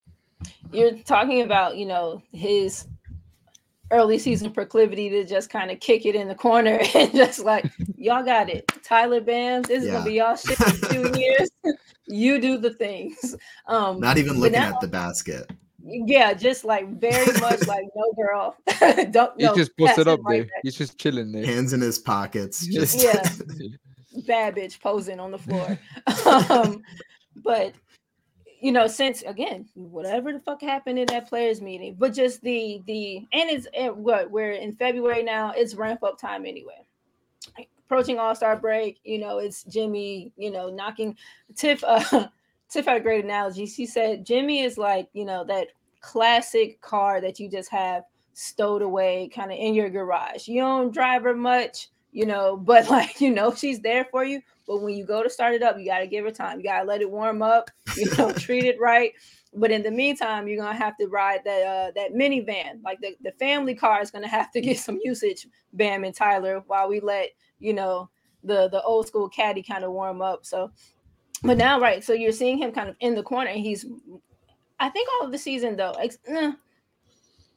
You're 0.71 0.93
talking 0.99 1.41
about, 1.41 1.77
you 1.77 1.85
know, 1.85 2.21
his 2.31 2.87
early 3.91 4.17
season 4.17 4.51
proclivity 4.51 5.09
to 5.09 5.25
just 5.25 5.49
kind 5.49 5.69
of 5.69 5.79
kick 5.81 6.05
it 6.05 6.15
in 6.15 6.27
the 6.29 6.35
corner 6.35 6.79
and 6.95 7.11
just 7.13 7.39
like, 7.39 7.65
y'all 7.97 8.23
got 8.23 8.49
it. 8.49 8.65
Tyler 8.83 9.19
Bams, 9.21 9.67
this 9.67 9.83
is 9.83 9.91
gonna 9.91 10.05
be 10.05 10.13
y'all 10.13 10.35
shit 10.37 10.59
in 10.61 11.11
two 11.11 11.19
years. 11.19 11.49
you 12.07 12.39
do 12.39 12.57
the 12.57 12.71
things. 12.73 13.35
Um 13.67 13.99
Not 13.99 14.17
even 14.17 14.39
looking 14.39 14.53
now- 14.59 14.73
at 14.75 14.81
the 14.81 14.87
basket. 14.87 15.49
yeah, 15.83 16.31
just 16.33 16.63
like 16.63 16.87
very 16.99 17.25
much 17.39 17.67
like 17.67 17.85
no 17.95 18.13
girl. 18.15 18.55
Don't 19.11 19.33
He's 19.37 19.45
no, 19.47 19.55
just 19.55 19.75
pass 19.77 19.87
posted 19.95 20.07
it 20.07 20.07
up 20.07 20.19
right 20.23 20.33
there. 20.37 20.43
back. 20.45 20.61
He's 20.63 20.75
just 20.77 20.97
chilling 20.97 21.31
there. 21.33 21.45
Hands 21.45 21.73
in 21.73 21.81
his 21.81 21.99
pockets. 21.99 22.65
Just 22.65 23.03
Yeah. 23.03 23.27
bad 24.27 24.55
bitch 24.55 24.79
posing 24.79 25.19
on 25.19 25.31
the 25.31 25.37
floor. 25.39 25.77
um, 26.49 26.81
but 27.43 27.73
you 28.61 28.71
know, 28.71 28.85
since 28.85 29.23
again, 29.23 29.67
whatever 29.73 30.31
the 30.31 30.39
fuck 30.39 30.61
happened 30.61 30.99
in 30.99 31.07
that 31.07 31.27
players 31.27 31.61
meeting, 31.61 31.95
but 31.97 32.13
just 32.13 32.41
the 32.41 32.81
the 32.85 33.17
and 33.33 33.49
it's 33.49 33.67
and 33.75 33.97
what 33.97 34.29
we're 34.29 34.51
in 34.51 34.73
February 34.73 35.23
now, 35.23 35.51
it's 35.51 35.73
ramp 35.73 36.03
up 36.03 36.19
time 36.19 36.45
anyway. 36.45 36.85
Approaching 37.85 38.19
All 38.19 38.35
Star 38.35 38.55
break, 38.55 38.99
you 39.03 39.17
know, 39.17 39.39
it's 39.39 39.63
Jimmy, 39.63 40.31
you 40.37 40.51
know, 40.51 40.69
knocking 40.69 41.17
Tiff. 41.55 41.83
Uh, 41.91 42.27
Tiff 42.69 42.85
had 42.85 42.97
a 42.97 43.01
great 43.01 43.25
analogy. 43.25 43.65
She 43.65 43.85
said 43.85 44.25
Jimmy 44.25 44.61
is 44.61 44.77
like, 44.77 45.09
you 45.11 45.25
know, 45.25 45.43
that 45.43 45.67
classic 45.99 46.79
car 46.79 47.19
that 47.19 47.37
you 47.37 47.49
just 47.49 47.69
have 47.69 48.03
stowed 48.33 48.81
away 48.81 49.29
kind 49.33 49.51
of 49.51 49.57
in 49.57 49.73
your 49.73 49.89
garage. 49.89 50.47
You 50.47 50.61
don't 50.61 50.93
drive 50.93 51.23
her 51.23 51.35
much, 51.35 51.89
you 52.13 52.25
know, 52.25 52.55
but 52.55 52.89
like, 52.89 53.19
you 53.19 53.31
know, 53.31 53.53
she's 53.53 53.81
there 53.81 54.05
for 54.05 54.23
you. 54.23 54.41
But 54.71 54.83
when 54.83 54.95
you 54.95 55.03
go 55.03 55.21
to 55.21 55.29
start 55.29 55.53
it 55.53 55.63
up, 55.63 55.77
you 55.77 55.83
got 55.83 55.99
to 55.99 56.07
give 56.07 56.25
it 56.25 56.33
time. 56.33 56.59
You 56.59 56.63
got 56.63 56.79
to 56.79 56.85
let 56.85 57.01
it 57.01 57.11
warm 57.11 57.41
up, 57.41 57.69
you 57.97 58.09
know, 58.17 58.31
treat 58.37 58.63
it 58.63 58.79
right. 58.79 59.11
But 59.53 59.69
in 59.69 59.83
the 59.83 59.91
meantime, 59.91 60.47
you're 60.47 60.63
gonna 60.63 60.77
have 60.77 60.95
to 60.95 61.07
ride 61.07 61.41
that 61.43 61.61
uh, 61.67 61.91
that 61.93 62.13
minivan. 62.13 62.81
Like 62.81 63.01
the, 63.01 63.17
the 63.21 63.33
family 63.33 63.75
car 63.75 64.01
is 64.01 64.09
gonna 64.09 64.29
have 64.29 64.49
to 64.51 64.61
get 64.61 64.79
some 64.79 64.97
usage, 65.03 65.45
Bam 65.73 66.05
and 66.05 66.15
Tyler, 66.15 66.63
while 66.67 66.87
we 66.87 67.01
let 67.01 67.31
you 67.59 67.73
know 67.73 68.09
the 68.45 68.69
the 68.69 68.81
old 68.83 69.07
school 69.07 69.27
caddy 69.27 69.61
kind 69.61 69.83
of 69.83 69.91
warm 69.91 70.21
up. 70.21 70.45
So, 70.45 70.71
but 71.43 71.57
now, 71.57 71.81
right? 71.81 72.01
So 72.01 72.13
you're 72.13 72.31
seeing 72.31 72.59
him 72.59 72.71
kind 72.71 72.87
of 72.87 72.95
in 73.01 73.13
the 73.13 73.23
corner, 73.23 73.49
and 73.49 73.59
he's, 73.59 73.85
I 74.79 74.87
think, 74.87 75.09
all 75.19 75.25
of 75.25 75.33
the 75.33 75.37
season 75.37 75.75
though. 75.75 75.95
Ex- 75.99 76.17
eh, 76.27 76.53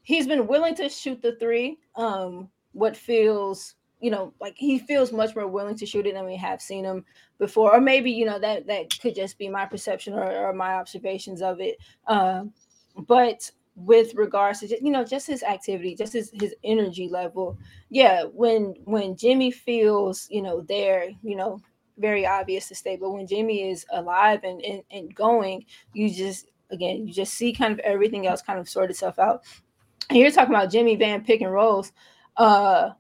he's 0.03 0.27
been 0.27 0.48
willing 0.48 0.74
to 0.74 0.88
shoot 0.88 1.22
the 1.22 1.37
three. 1.37 1.79
Um, 1.94 2.50
what 2.72 2.96
feels, 2.96 3.77
you 4.05 4.11
know, 4.11 4.35
like 4.38 4.53
he 4.59 4.79
feels 4.79 5.12
much 5.12 5.35
more 5.35 5.47
willing 5.47 5.77
to 5.77 5.87
shoot 5.87 6.07
it 6.07 6.12
than 6.12 6.27
we 6.27 6.37
have 6.37 6.61
seen 6.61 6.85
him 6.85 7.07
before, 7.38 7.75
or 7.75 7.81
maybe 7.81 8.11
you 8.11 8.27
know 8.27 8.38
that 8.38 8.67
that 8.67 9.01
could 9.01 9.14
just 9.14 9.38
be 9.38 9.49
my 9.49 9.64
perception 9.64 10.12
or, 10.12 10.31
or 10.31 10.53
my 10.53 10.75
observations 10.75 11.40
of 11.40 11.59
it. 11.59 11.79
Um, 12.07 12.53
but 13.09 13.51
with 13.77 14.14
regards 14.14 14.61
to 14.61 14.69
just, 14.69 14.83
you 14.83 14.90
know 14.90 15.05
just 15.05 15.27
his 15.27 15.43
activity, 15.43 15.95
just 15.95 16.12
his 16.12 16.31
his 16.38 16.55
energy 16.64 17.09
level, 17.09 17.57
yeah. 17.88 18.25
When 18.25 18.75
when 18.85 19.17
Jimmy 19.17 19.51
feels 19.51 20.29
you 20.31 20.43
know 20.43 20.61
there, 20.69 21.09
you 21.23 21.35
know, 21.35 21.59
very 21.97 22.27
obvious 22.27 22.69
to 22.69 22.75
state, 22.75 23.01
but 23.01 23.11
when 23.11 23.27
Jimmy 23.27 23.71
is 23.71 23.87
alive 23.90 24.40
and 24.45 24.61
and, 24.61 24.83
and 24.90 25.14
going, 25.14 25.64
you 25.95 26.12
just 26.12 26.51
again 26.71 27.07
you 27.07 27.14
just 27.14 27.33
see 27.33 27.55
kind 27.55 27.73
of 27.73 27.79
everything 27.79 28.27
else 28.27 28.43
kind 28.43 28.59
of 28.59 28.69
sort 28.69 28.90
itself 28.90 29.19
out. 29.19 29.45
And 30.11 30.19
you're 30.19 30.31
talking 30.31 30.55
about 30.55 30.71
Jimmy 30.71 30.95
Bam 30.97 31.25
pick 31.25 31.40
and 31.40 31.51
rolls. 31.51 31.90
Uh 32.37 32.90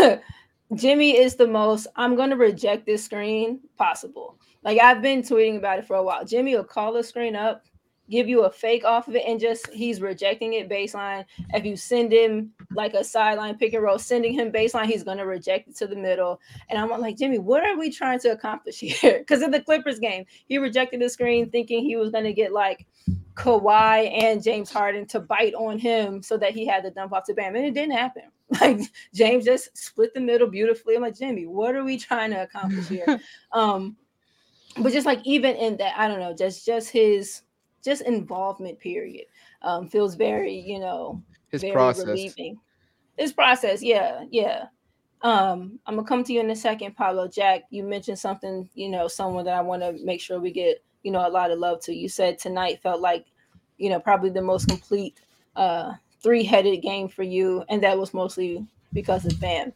Jimmy 0.74 1.16
is 1.16 1.36
the 1.36 1.46
most 1.46 1.86
I'm 1.96 2.16
gonna 2.16 2.36
reject 2.36 2.86
this 2.86 3.04
screen 3.04 3.60
possible. 3.76 4.38
Like 4.62 4.80
I've 4.80 5.02
been 5.02 5.22
tweeting 5.22 5.56
about 5.56 5.78
it 5.78 5.86
for 5.86 5.96
a 5.96 6.02
while. 6.02 6.24
Jimmy 6.24 6.54
will 6.54 6.64
call 6.64 6.92
the 6.92 7.02
screen 7.02 7.34
up, 7.34 7.64
give 8.08 8.28
you 8.28 8.44
a 8.44 8.50
fake 8.50 8.84
off 8.84 9.08
of 9.08 9.16
it, 9.16 9.24
and 9.26 9.40
just 9.40 9.68
he's 9.70 10.00
rejecting 10.00 10.52
it 10.52 10.68
baseline. 10.68 11.24
If 11.54 11.64
you 11.64 11.76
send 11.76 12.12
him 12.12 12.52
like 12.72 12.94
a 12.94 13.02
sideline 13.02 13.56
pick 13.56 13.72
and 13.72 13.82
roll, 13.82 13.98
sending 13.98 14.32
him 14.32 14.52
baseline, 14.52 14.86
he's 14.86 15.02
gonna 15.02 15.26
reject 15.26 15.68
it 15.68 15.76
to 15.76 15.86
the 15.86 15.96
middle. 15.96 16.40
And 16.68 16.78
I'm 16.78 16.88
like, 17.00 17.16
Jimmy, 17.16 17.38
what 17.38 17.64
are 17.64 17.76
we 17.76 17.90
trying 17.90 18.20
to 18.20 18.30
accomplish 18.30 18.78
here? 18.80 19.18
Because 19.18 19.42
in 19.42 19.50
the 19.50 19.62
Clippers 19.62 19.98
game, 19.98 20.24
he 20.46 20.58
rejected 20.58 21.00
the 21.00 21.08
screen 21.08 21.50
thinking 21.50 21.84
he 21.84 21.96
was 21.96 22.10
gonna 22.10 22.32
get 22.32 22.52
like 22.52 22.86
Kawhi 23.34 24.22
and 24.22 24.42
James 24.42 24.70
Harden 24.70 25.06
to 25.06 25.20
bite 25.20 25.54
on 25.54 25.78
him 25.78 26.22
so 26.22 26.36
that 26.36 26.52
he 26.52 26.66
had 26.66 26.84
to 26.84 26.90
dump 26.90 27.12
off 27.12 27.24
to 27.24 27.34
Bam. 27.34 27.56
And 27.56 27.64
it 27.64 27.74
didn't 27.74 27.96
happen. 27.96 28.24
Like 28.60 28.80
James 29.14 29.44
just 29.44 29.76
split 29.78 30.12
the 30.12 30.20
middle 30.20 30.48
beautifully. 30.48 30.96
I'm 30.96 31.02
like, 31.02 31.16
Jimmy, 31.16 31.46
what 31.46 31.74
are 31.76 31.84
we 31.84 31.96
trying 31.96 32.30
to 32.30 32.42
accomplish 32.42 32.88
here? 32.88 33.20
um, 33.52 33.96
but 34.78 34.92
just 34.92 35.06
like 35.06 35.20
even 35.24 35.54
in 35.56 35.76
that, 35.76 35.94
I 35.96 36.08
don't 36.08 36.20
know, 36.20 36.34
just 36.34 36.66
just 36.66 36.90
his 36.90 37.42
just 37.82 38.02
involvement 38.02 38.78
period 38.78 39.24
um 39.62 39.88
feels 39.88 40.14
very, 40.14 40.54
you 40.54 40.78
know, 40.80 41.22
His 41.50 41.60
very 41.62 41.72
process. 41.72 42.06
relieving. 42.06 42.58
His 43.16 43.32
process, 43.32 43.82
yeah, 43.82 44.24
yeah. 44.30 44.64
Um, 45.22 45.78
I'm 45.86 45.96
gonna 45.96 46.08
come 46.08 46.24
to 46.24 46.32
you 46.32 46.40
in 46.40 46.50
a 46.50 46.56
second, 46.56 46.96
Pablo. 46.96 47.28
Jack, 47.28 47.64
you 47.70 47.84
mentioned 47.84 48.18
something, 48.18 48.68
you 48.74 48.88
know, 48.88 49.06
someone 49.06 49.44
that 49.44 49.54
I 49.54 49.60
want 49.60 49.82
to 49.82 49.92
make 50.04 50.20
sure 50.20 50.40
we 50.40 50.50
get, 50.50 50.82
you 51.02 51.12
know, 51.12 51.26
a 51.26 51.28
lot 51.28 51.50
of 51.50 51.58
love 51.58 51.80
to. 51.82 51.94
You 51.94 52.08
said 52.08 52.38
tonight 52.38 52.82
felt 52.82 53.00
like, 53.00 53.26
you 53.76 53.90
know, 53.90 54.00
probably 54.00 54.30
the 54.30 54.42
most 54.42 54.68
complete 54.68 55.20
uh 55.56 55.92
three-headed 56.22 56.82
game 56.82 57.08
for 57.08 57.22
you, 57.22 57.64
and 57.68 57.82
that 57.82 57.98
was 57.98 58.14
mostly 58.14 58.66
because 58.92 59.24
of 59.24 59.40
Bam. 59.40 59.72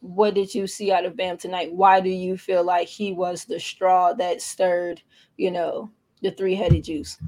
What 0.00 0.34
did 0.34 0.54
you 0.54 0.66
see 0.66 0.92
out 0.92 1.04
of 1.04 1.16
Bam 1.16 1.36
tonight? 1.36 1.72
Why 1.72 2.00
do 2.00 2.08
you 2.08 2.36
feel 2.38 2.64
like 2.64 2.88
he 2.88 3.12
was 3.12 3.44
the 3.44 3.60
straw 3.60 4.12
that 4.14 4.40
stirred, 4.42 5.02
you 5.36 5.50
know, 5.50 5.90
the 6.22 6.30
three-headed 6.30 6.84
juice? 6.84 7.18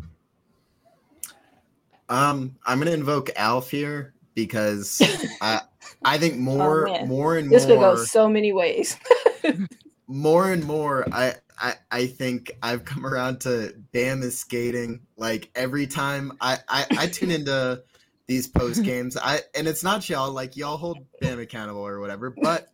Um, 2.09 2.57
I'm 2.67 2.79
gonna 2.79 2.91
invoke 2.91 3.31
Alf 3.37 3.71
here 3.71 4.15
because 4.35 5.01
I 5.41 5.63
I 6.05 6.19
think 6.19 6.39
more 6.39 6.89
Oh, 6.89 7.07
more 7.07 7.37
and 7.37 7.51
This 7.51 7.65
could 7.65 7.81
go 7.81 7.97
so 7.97 8.29
many 8.29 8.53
ways. 8.53 8.97
more 10.09 10.51
and 10.53 10.65
more 10.65 11.07
I, 11.13 11.35
I 11.59 11.75
I 11.91 12.07
think 12.07 12.53
I've 12.63 12.85
come 12.85 13.07
around 13.07 13.41
to 13.43 13.75
Bam 13.93 14.23
is 14.23 14.39
skating. 14.39 15.07
Like 15.17 15.51
every 15.55 15.87
time 15.87 16.33
I 16.41 16.59
I, 16.69 16.87
I 16.99 17.07
tune 17.07 17.31
into 17.39 17.83
these 18.33 18.49
post 18.49 18.83
games, 18.83 19.17
I 19.19 19.41
and 19.55 19.69
it's 19.69 19.85
not 19.85 20.09
y'all 20.09 20.33
like 20.33 20.57
y'all 20.57 20.79
hold 20.79 20.99
Bam 21.21 21.39
accountable 21.39 21.87
or 21.87 22.01
whatever, 22.01 22.31
but 22.31 22.69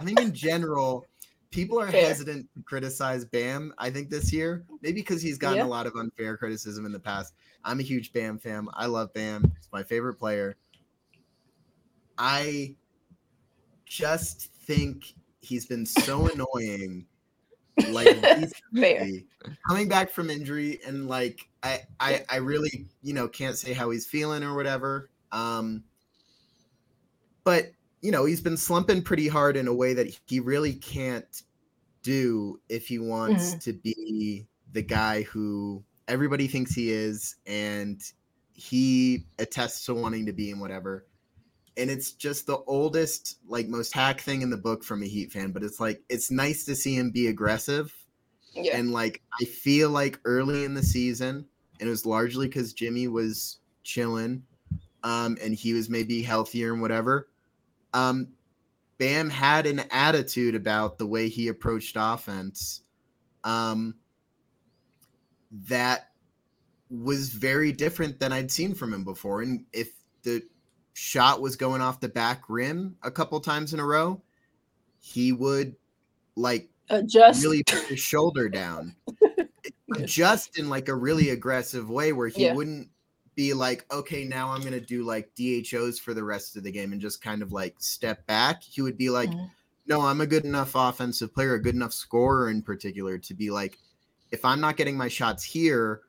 I 0.00 0.04
think 0.04 0.18
in 0.18 0.32
general 0.32 1.04
people 1.50 1.78
are 1.78 1.90
Fair. 1.90 2.06
hesitant 2.06 2.48
to 2.56 2.62
criticize 2.62 3.26
Bam. 3.26 3.74
I 3.76 3.90
think 3.90 4.08
this 4.08 4.32
year 4.32 4.64
maybe 4.80 5.00
because 5.02 5.20
he's 5.20 5.36
gotten 5.36 5.58
Yeah. 5.58 5.64
a 5.64 5.66
lot 5.66 5.86
of 5.86 5.94
unfair 5.96 6.38
criticism 6.38 6.86
in 6.86 6.92
the 6.92 6.98
past. 6.98 7.34
I'm 7.62 7.78
a 7.78 7.82
huge 7.82 8.14
Bam 8.14 8.38
fan. 8.38 8.68
I 8.72 8.86
love 8.86 9.12
Bam. 9.12 9.52
He's 9.54 9.68
my 9.70 9.82
favorite 9.82 10.14
player. 10.14 10.56
I 12.16 12.76
just 13.84 14.50
think 14.64 15.12
he's 15.40 15.66
been 15.66 15.84
so 15.84 16.26
annoying. 16.30 17.06
Like 17.88 18.08
Fair. 18.74 19.08
coming 19.68 19.88
back 19.88 20.10
from 20.10 20.30
injury, 20.30 20.80
and 20.86 21.08
like 21.08 21.48
I, 21.62 21.80
I, 22.00 22.24
I 22.28 22.36
really, 22.36 22.86
you 23.02 23.14
know, 23.14 23.28
can't 23.28 23.56
say 23.56 23.72
how 23.72 23.90
he's 23.90 24.06
feeling 24.06 24.42
or 24.42 24.54
whatever. 24.54 25.10
Um, 25.32 25.84
but 27.44 27.72
you 28.00 28.10
know, 28.10 28.24
he's 28.24 28.40
been 28.40 28.56
slumping 28.56 29.02
pretty 29.02 29.28
hard 29.28 29.56
in 29.56 29.68
a 29.68 29.74
way 29.74 29.94
that 29.94 30.14
he 30.26 30.40
really 30.40 30.74
can't 30.74 31.42
do 32.02 32.60
if 32.68 32.86
he 32.88 32.98
wants 32.98 33.54
Mhm. 33.54 33.62
to 33.62 33.72
be 33.74 34.46
the 34.72 34.82
guy 34.82 35.22
who 35.22 35.84
everybody 36.08 36.48
thinks 36.48 36.74
he 36.74 36.90
is, 36.90 37.36
and 37.46 38.02
he 38.54 39.24
attests 39.38 39.86
to 39.86 39.94
wanting 39.94 40.26
to 40.26 40.32
be 40.32 40.50
and 40.50 40.60
whatever 40.60 41.06
and 41.76 41.90
it's 41.90 42.12
just 42.12 42.46
the 42.46 42.58
oldest 42.66 43.38
like 43.46 43.68
most 43.68 43.92
hack 43.94 44.20
thing 44.20 44.42
in 44.42 44.50
the 44.50 44.56
book 44.56 44.84
from 44.84 45.02
a 45.02 45.06
heat 45.06 45.32
fan 45.32 45.52
but 45.52 45.62
it's 45.62 45.80
like 45.80 46.02
it's 46.08 46.30
nice 46.30 46.64
to 46.64 46.74
see 46.74 46.94
him 46.94 47.10
be 47.10 47.28
aggressive 47.28 47.92
Yeah. 48.54 48.76
and 48.76 48.92
like 48.92 49.22
i 49.40 49.44
feel 49.44 49.90
like 49.90 50.20
early 50.24 50.64
in 50.64 50.74
the 50.74 50.82
season 50.82 51.46
and 51.80 51.86
it 51.88 51.90
was 51.90 52.06
largely 52.06 52.46
because 52.46 52.72
jimmy 52.72 53.08
was 53.08 53.58
chilling 53.84 54.42
um 55.02 55.36
and 55.42 55.54
he 55.54 55.72
was 55.72 55.88
maybe 55.88 56.22
healthier 56.22 56.72
and 56.72 56.82
whatever 56.82 57.28
um 57.94 58.28
bam 58.98 59.30
had 59.30 59.66
an 59.66 59.80
attitude 59.90 60.54
about 60.54 60.98
the 60.98 61.06
way 61.06 61.28
he 61.28 61.48
approached 61.48 61.96
offense 61.98 62.82
um 63.44 63.94
that 65.50 66.08
was 66.90 67.30
very 67.30 67.72
different 67.72 68.20
than 68.20 68.32
I'd 68.32 68.50
seen 68.50 68.74
from 68.74 68.92
him 68.92 69.04
before. 69.04 69.42
And 69.42 69.64
if 69.72 69.92
the 70.22 70.42
shot 70.94 71.40
was 71.40 71.56
going 71.56 71.80
off 71.80 72.00
the 72.00 72.08
back 72.08 72.42
rim 72.48 72.96
a 73.02 73.10
couple 73.10 73.40
times 73.40 73.72
in 73.74 73.80
a 73.80 73.84
row, 73.86 74.20
he 75.00 75.32
would 75.32 75.74
like 76.36 76.68
Adjust. 76.90 77.42
really 77.42 77.62
put 77.64 77.82
his 77.84 78.00
shoulder 78.00 78.48
down. 78.48 78.94
Adjust 79.96 80.58
in 80.58 80.68
like 80.68 80.88
a 80.88 80.94
really 80.94 81.30
aggressive 81.30 81.90
way 81.90 82.12
where 82.12 82.28
he 82.28 82.44
Yeah. 82.44 82.54
wouldn't 82.54 82.88
be 83.34 83.54
like, 83.54 83.86
okay, 83.92 84.24
now 84.24 84.50
I'm 84.50 84.62
gonna 84.62 84.80
do 84.80 85.04
like 85.04 85.34
DHOs 85.34 85.98
for 85.98 86.14
the 86.14 86.24
rest 86.24 86.56
of 86.56 86.64
the 86.64 86.70
game 86.72 86.92
and 86.92 87.00
just 87.00 87.22
kind 87.22 87.42
of 87.42 87.52
like 87.52 87.76
step 87.78 88.26
back. 88.26 88.62
He 88.62 88.82
would 88.82 88.98
be 88.98 89.08
like, 89.10 89.30
Mhm. 89.30 89.50
no, 89.86 90.02
I'm 90.02 90.20
a 90.20 90.26
good 90.26 90.44
enough 90.44 90.72
offensive 90.74 91.32
player, 91.34 91.54
a 91.54 91.62
good 91.62 91.74
enough 91.74 91.92
scorer 91.94 92.50
in 92.50 92.62
particular 92.62 93.18
to 93.18 93.34
be 93.34 93.50
like, 93.50 93.78
if 94.30 94.44
I'm 94.44 94.60
not 94.60 94.76
getting 94.76 94.96
my 94.96 95.08
shots 95.08 95.42
here, 95.44 96.02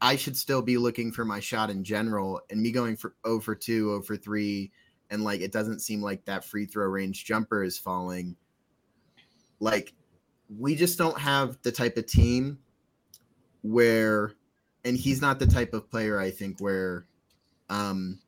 I 0.00 0.16
should 0.16 0.36
still 0.36 0.62
be 0.62 0.78
looking 0.78 1.12
for 1.12 1.24
my 1.24 1.40
shot 1.40 1.70
in 1.70 1.82
general. 1.82 2.40
And 2.50 2.60
me 2.60 2.70
going 2.70 2.96
for 2.96 3.14
0 3.26 3.40
for 3.40 3.54
2, 3.54 3.88
0 3.90 4.02
for 4.02 4.16
3, 4.16 4.70
and 5.10 5.24
like 5.24 5.40
it 5.40 5.52
doesn't 5.52 5.80
seem 5.80 6.02
like 6.02 6.24
that 6.24 6.44
free 6.44 6.66
throw 6.66 6.86
range 6.86 7.24
jumper 7.24 7.62
is 7.62 7.78
falling. 7.78 8.36
Like, 9.60 9.92
we 10.56 10.74
just 10.76 10.98
don't 10.98 11.18
have 11.18 11.58
the 11.62 11.72
type 11.72 11.96
of 11.96 12.06
team 12.06 12.58
where, 13.62 14.32
and 14.84 14.96
he's 14.96 15.20
not 15.20 15.38
the 15.38 15.46
type 15.46 15.74
of 15.74 15.90
player 15.90 16.18
I 16.18 16.30
think 16.30 16.60
where 16.60 17.06
um 17.70 18.18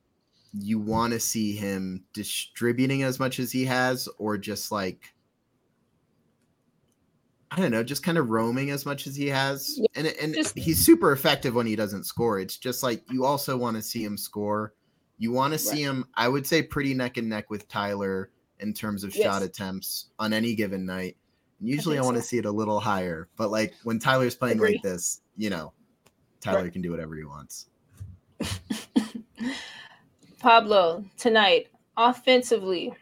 you 0.53 0.79
want 0.81 1.13
to 1.13 1.21
see 1.21 1.55
him 1.55 2.05
distributing 2.13 3.05
as 3.05 3.21
much 3.21 3.39
as 3.39 3.53
he 3.53 3.65
has, 3.65 4.09
or 4.19 4.37
just 4.37 4.73
like 4.73 5.15
I 7.53 7.57
don't 7.57 7.73
know, 7.73 7.83
just 7.83 8.03
kind 8.05 8.17
of 8.17 8.31
roaming 8.31 8.71
as 8.71 8.87
much 8.87 9.07
as 9.09 9.17
he 9.17 9.27
has. 9.29 9.77
Yeah, 9.77 9.87
and 9.97 10.07
and 10.07 10.35
just- 10.35 10.57
he's 10.57 10.79
super 10.85 11.13
effective 11.13 11.55
when 11.55 11.67
he 11.67 11.75
doesn't 11.77 12.05
score. 12.05 12.39
It's 12.39 12.57
just 12.57 12.83
like 12.83 13.03
you 13.11 13.25
also 13.25 13.57
want 13.57 13.77
to 13.77 13.83
see 13.83 14.05
him 14.05 14.17
score. 14.17 14.73
You 15.19 15.33
want 15.33 15.53
to 15.53 15.59
see 15.59 15.83
him, 15.83 16.07
I 16.15 16.29
would 16.29 16.47
say, 16.47 16.63
pretty 16.63 16.95
neck 16.95 17.17
and 17.19 17.29
neck 17.29 17.51
with 17.51 17.69
Tyler 17.69 18.31
in 18.61 18.73
terms 18.73 19.05
of 19.05 19.13
shot 19.13 19.43
attempts 19.43 20.07
on 20.19 20.33
any 20.33 20.55
given 20.55 20.87
night. 20.87 21.17
And 21.59 21.69
usually 21.69 21.97
I, 21.97 22.01
think 22.01 22.13
want 22.13 22.17
to 22.17 22.23
see 22.23 22.39
it 22.39 22.47
a 22.47 22.51
little 22.51 22.81
higher, 22.81 23.29
but 23.37 23.51
like 23.51 23.75
when 23.85 23.99
Tyler's 23.99 24.35
playing 24.35 24.59
like 24.59 24.81
this, 24.83 25.21
you 25.37 25.51
know, 25.51 25.73
Tyler 26.41 26.63
Right. 26.63 26.73
can 26.73 26.81
do 26.81 26.91
whatever 26.91 27.15
he 27.17 27.25
wants. 27.25 27.67
Pablo, 30.39 31.05
tonight, 31.19 31.69
offensively, 31.97 32.95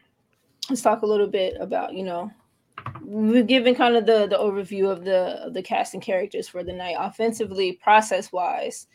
let's 0.68 0.82
talk 0.82 1.02
a 1.02 1.06
little 1.06 1.28
bit 1.28 1.56
about, 1.60 1.94
you 1.94 2.02
know, 2.02 2.32
we've 3.02 3.46
given 3.46 3.74
kind 3.74 3.96
of 3.96 4.06
the 4.06 4.26
the 4.26 4.36
overview 4.36 4.90
of 4.90 5.04
the 5.04 5.46
of 5.46 5.54
the 5.54 5.62
cast 5.62 5.94
and 5.94 6.02
characters 6.02 6.48
for 6.48 6.62
the 6.62 6.72
night. 6.72 6.96
Offensively, 6.98 7.72
process 7.72 8.32
wise, 8.32 8.86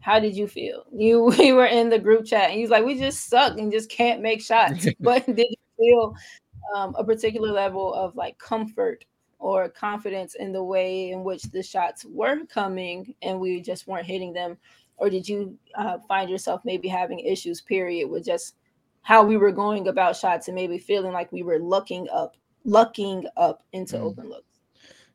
how 0.00 0.18
did 0.18 0.36
you 0.36 0.46
feel? 0.46 0.84
You 0.92 1.24
we 1.38 1.52
were 1.52 1.66
in 1.66 1.88
the 1.88 1.98
group 1.98 2.26
chat 2.26 2.50
and 2.50 2.58
he's 2.58 2.70
like, 2.70 2.84
we 2.84 2.98
just 2.98 3.28
suck 3.28 3.56
and 3.56 3.72
just 3.72 3.90
can't 3.90 4.20
make 4.20 4.42
shots. 4.42 4.86
but 5.00 5.24
did 5.26 5.48
you 5.48 5.56
feel 5.78 6.14
um, 6.74 6.94
a 6.98 7.04
particular 7.04 7.50
level 7.50 7.94
of 7.94 8.14
like 8.16 8.38
comfort 8.38 9.04
or 9.38 9.68
confidence 9.68 10.34
in 10.36 10.52
the 10.52 10.62
way 10.62 11.10
in 11.10 11.24
which 11.24 11.42
the 11.44 11.62
shots 11.62 12.04
were 12.04 12.44
coming 12.46 13.14
and 13.22 13.40
we 13.40 13.60
just 13.60 13.86
weren't 13.86 14.06
hitting 14.06 14.32
them? 14.32 14.56
Or 14.98 15.10
did 15.10 15.28
you 15.28 15.58
uh, 15.74 15.98
find 16.06 16.30
yourself 16.30 16.60
maybe 16.64 16.86
having 16.86 17.18
issues, 17.18 17.60
period, 17.60 18.08
with 18.08 18.24
just 18.24 18.54
how 19.02 19.24
we 19.24 19.36
were 19.36 19.50
going 19.50 19.88
about 19.88 20.16
shots 20.16 20.46
and 20.46 20.54
maybe 20.54 20.78
feeling 20.78 21.12
like 21.12 21.32
we 21.32 21.42
were 21.42 21.58
looking 21.58 22.08
up, 22.10 22.36
lucking 22.64 23.26
up 23.36 23.62
into 23.72 23.96
Mm. 23.96 24.00
open 24.02 24.28
looks? 24.28 24.58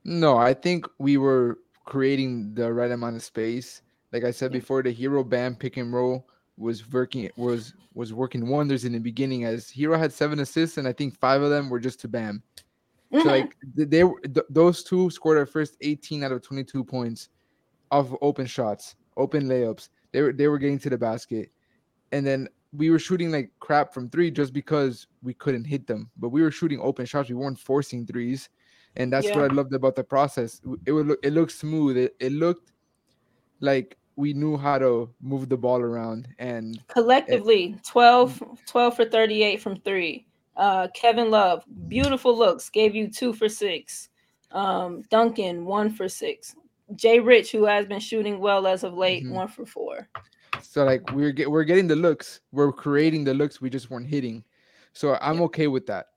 No, 0.03 0.37
I 0.37 0.53
think 0.53 0.85
we 0.99 1.17
were 1.17 1.59
creating 1.85 2.53
the 2.53 2.71
right 2.73 2.91
amount 2.91 3.15
of 3.15 3.23
space. 3.23 3.81
Like 4.13 4.23
I 4.23 4.31
said 4.31 4.51
Yeah. 4.51 4.59
before, 4.59 4.83
the 4.83 4.93
Herro 4.93 5.23
Bam 5.27 5.55
pick 5.55 5.77
and 5.77 5.91
roll 5.93 6.27
was 6.57 6.89
working 6.91 7.29
was 7.37 7.73
was 7.93 8.13
working 8.13 8.47
wonders 8.47 8.85
in 8.85 8.91
the 8.91 8.99
beginning. 8.99 9.43
As 9.45 9.71
Herro 9.71 9.97
had 9.97 10.13
seven 10.13 10.39
assists, 10.39 10.77
and 10.77 10.87
I 10.87 10.93
think 10.93 11.15
five 11.17 11.41
of 11.41 11.49
them 11.49 11.69
were 11.69 11.79
just 11.79 11.99
to 12.01 12.07
Bam. 12.07 12.43
So 13.11 13.19
Mhm. 13.19 13.25
like 13.25 13.55
th- 13.75 13.89
they 13.89 14.03
were- 14.03 14.19
th- 14.21 14.45
those 14.49 14.83
two 14.83 15.09
scored 15.09 15.37
their 15.37 15.45
first 15.45 15.77
18 15.81 16.23
out 16.23 16.31
of 16.31 16.41
22 16.41 16.83
points 16.83 17.29
off 17.89 18.07
of 18.07 18.17
open 18.21 18.45
shots, 18.45 18.95
open 19.15 19.47
layups. 19.47 19.89
They 20.11 20.21
were 20.21 20.31
they 20.33 20.47
were 20.47 20.57
getting 20.59 20.77
to 20.79 20.89
the 20.89 20.97
basket, 20.97 21.51
and 22.11 22.25
then 22.25 22.47
we 22.73 22.89
were 22.89 22.99
shooting 22.99 23.31
like 23.31 23.51
crap 23.59 23.93
from 23.93 24.09
three 24.09 24.29
just 24.31 24.53
because 24.53 25.07
we 25.23 25.33
couldn't 25.33 25.63
hit 25.65 25.87
them. 25.87 26.09
But 26.17 26.29
we 26.29 26.41
were 26.41 26.51
shooting 26.51 26.79
open 26.81 27.05
shots. 27.05 27.29
We 27.29 27.35
weren't 27.35 27.59
forcing 27.59 28.05
threes, 28.05 28.49
and 28.95 29.11
that's 29.11 29.27
Yeah. 29.27 29.37
what 29.37 29.51
I 29.51 29.53
loved 29.53 29.73
about 29.73 29.95
the 29.95 30.03
process. 30.03 30.61
It 30.85 30.91
would 30.91 31.07
look, 31.07 31.19
it 31.23 31.33
looked 31.33 31.51
smooth. 31.53 31.97
It, 31.97 32.15
it 32.19 32.31
looked 32.31 32.71
like 33.59 33.97
we 34.15 34.33
knew 34.33 34.57
how 34.57 34.79
to 34.79 35.09
move 35.21 35.47
the 35.49 35.57
ball 35.57 35.79
around, 35.81 36.27
and 36.39 36.81
collectively 36.87 37.75
12, 37.85 38.41
12 38.65 38.95
for 38.95 39.05
38 39.05 39.61
from 39.61 39.79
three. 39.81 40.25
Uh, 40.55 40.87
Kevin 40.95 41.29
Love, 41.29 41.63
beautiful 41.87 42.35
looks, 42.35 42.69
gave 42.69 42.95
you 42.95 43.07
two 43.09 43.31
for 43.31 43.47
six. 43.47 44.09
Um, 44.51 45.03
Duncan, 45.11 45.65
one 45.65 45.91
for 45.91 46.09
six. 46.09 46.55
J 46.95 47.19
Rich, 47.19 47.51
who 47.51 47.65
has 47.65 47.85
been 47.85 47.99
shooting 47.99 48.39
well 48.39 48.65
as 48.65 48.83
of 48.83 48.95
late, 48.95 49.23
Mhm. 49.23 49.31
one 49.33 49.47
for 49.49 49.65
four. 49.65 50.07
So 50.61 50.83
like 50.83 51.11
we're 51.11 51.31
get, 51.31 51.49
we're 51.49 51.63
getting 51.63 51.87
the 51.87 51.95
looks. 51.95 52.41
We're 52.51 52.71
creating 52.71 53.23
the 53.23 53.33
looks. 53.33 53.61
We 53.61 53.69
just 53.69 53.89
weren't 53.89 54.07
hitting. 54.07 54.43
So 54.93 55.17
I'm 55.21 55.41
okay 55.43 55.67
with 55.67 55.85
that. 55.87 56.07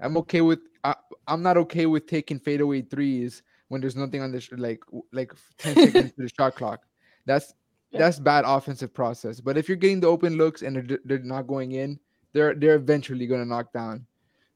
I'm 0.00 0.16
okay 0.18 0.40
with. 0.40 0.60
I, 0.84 0.94
I'm 1.26 1.42
not 1.42 1.56
okay 1.56 1.86
with 1.86 2.06
taking 2.06 2.38
fadeaway 2.38 2.82
threes 2.82 3.42
when 3.68 3.80
there's 3.80 3.96
nothing 3.96 4.22
on 4.22 4.32
the 4.32 4.40
sh- 4.40 4.52
like 4.56 4.82
like 5.12 5.32
10 5.58 5.74
seconds 5.92 6.12
to 6.12 6.22
the 6.22 6.30
shot 6.38 6.54
clock. 6.54 6.82
That's 7.26 7.54
that's 7.92 8.18
bad 8.18 8.44
offensive 8.46 8.92
process. 8.92 9.40
But 9.40 9.56
if 9.56 9.68
you're 9.68 9.76
getting 9.76 10.00
the 10.00 10.08
open 10.08 10.36
looks 10.36 10.62
and 10.62 10.76
they're, 10.76 10.98
they're 11.04 11.18
not 11.20 11.46
going 11.46 11.72
in, 11.72 11.98
they're 12.32 12.54
they're 12.54 12.76
eventually 12.76 13.26
going 13.26 13.40
to 13.40 13.48
knock 13.48 13.72
down. 13.72 14.06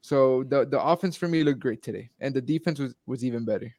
So 0.01 0.43
the 0.43 0.65
the 0.65 0.81
offense 0.81 1.15
for 1.15 1.27
me 1.27 1.43
looked 1.43 1.59
great 1.59 1.81
today, 1.81 2.09
and 2.19 2.33
the 2.33 2.41
defense 2.41 2.79
was 2.79 2.93
was 3.05 3.23
even 3.23 3.45
better. 3.45 3.73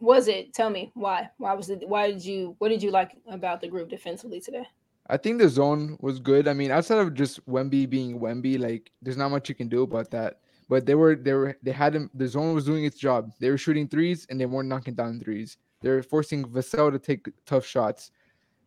Was 0.00 0.28
it? 0.28 0.52
Tell 0.52 0.70
me 0.70 0.90
why. 0.94 1.30
Why 1.38 1.54
was 1.54 1.70
it? 1.70 1.88
Why 1.88 2.10
did 2.10 2.24
you? 2.24 2.56
What 2.58 2.68
did 2.68 2.82
you 2.82 2.90
like 2.90 3.12
about 3.28 3.60
the 3.60 3.68
group 3.68 3.88
defensively 3.88 4.40
today? 4.40 4.66
I 5.08 5.16
think 5.16 5.38
the 5.38 5.48
zone 5.48 5.98
was 6.00 6.18
good. 6.18 6.48
I 6.48 6.54
mean, 6.54 6.70
outside 6.70 6.98
of 6.98 7.14
just 7.14 7.46
Wemby 7.46 7.88
being 7.88 8.18
Wemby, 8.18 8.58
like 8.58 8.90
there's 9.02 9.16
not 9.16 9.30
much 9.30 9.48
you 9.48 9.54
can 9.54 9.68
do 9.68 9.82
about 9.82 10.10
that. 10.10 10.40
But 10.68 10.86
they 10.86 10.94
were 10.94 11.14
they 11.14 11.32
were 11.34 11.56
they 11.62 11.72
had 11.72 11.94
him. 11.94 12.10
The 12.14 12.26
zone 12.26 12.54
was 12.54 12.64
doing 12.64 12.84
its 12.84 12.98
job. 12.98 13.32
They 13.38 13.50
were 13.50 13.58
shooting 13.58 13.86
threes 13.86 14.26
and 14.30 14.40
they 14.40 14.46
weren't 14.46 14.68
knocking 14.68 14.94
down 14.94 15.20
threes. 15.20 15.58
They 15.82 15.90
were 15.90 16.02
forcing 16.02 16.44
Vassell 16.44 16.90
to 16.90 16.98
take 16.98 17.26
tough 17.44 17.66
shots. 17.66 18.10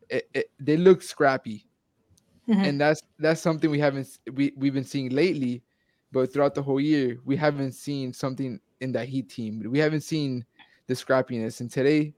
It, 0.09 0.29
it, 0.33 0.51
they 0.59 0.77
look 0.77 1.01
scrappy, 1.01 1.65
Mhm. 2.47 2.67
and 2.67 2.79
that's 2.81 3.01
that's 3.19 3.41
something 3.41 3.69
we 3.69 3.79
haven't 3.79 4.19
we 4.33 4.53
we've 4.55 4.73
been 4.75 4.83
seeing 4.85 5.09
lately. 5.09 5.63
But 6.11 6.31
throughout 6.31 6.53
the 6.55 6.61
whole 6.61 6.79
year, 6.79 7.17
we 7.25 7.35
haven't 7.35 7.73
seen 7.73 8.13
something 8.13 8.59
in 8.79 8.91
that 8.93 9.09
Heat 9.09 9.27
team. 9.29 9.63
We 9.69 9.79
haven't 9.79 10.01
seen 10.01 10.45
the 10.87 10.93
scrappiness. 10.93 11.61
And 11.61 11.69
today, 11.69 12.13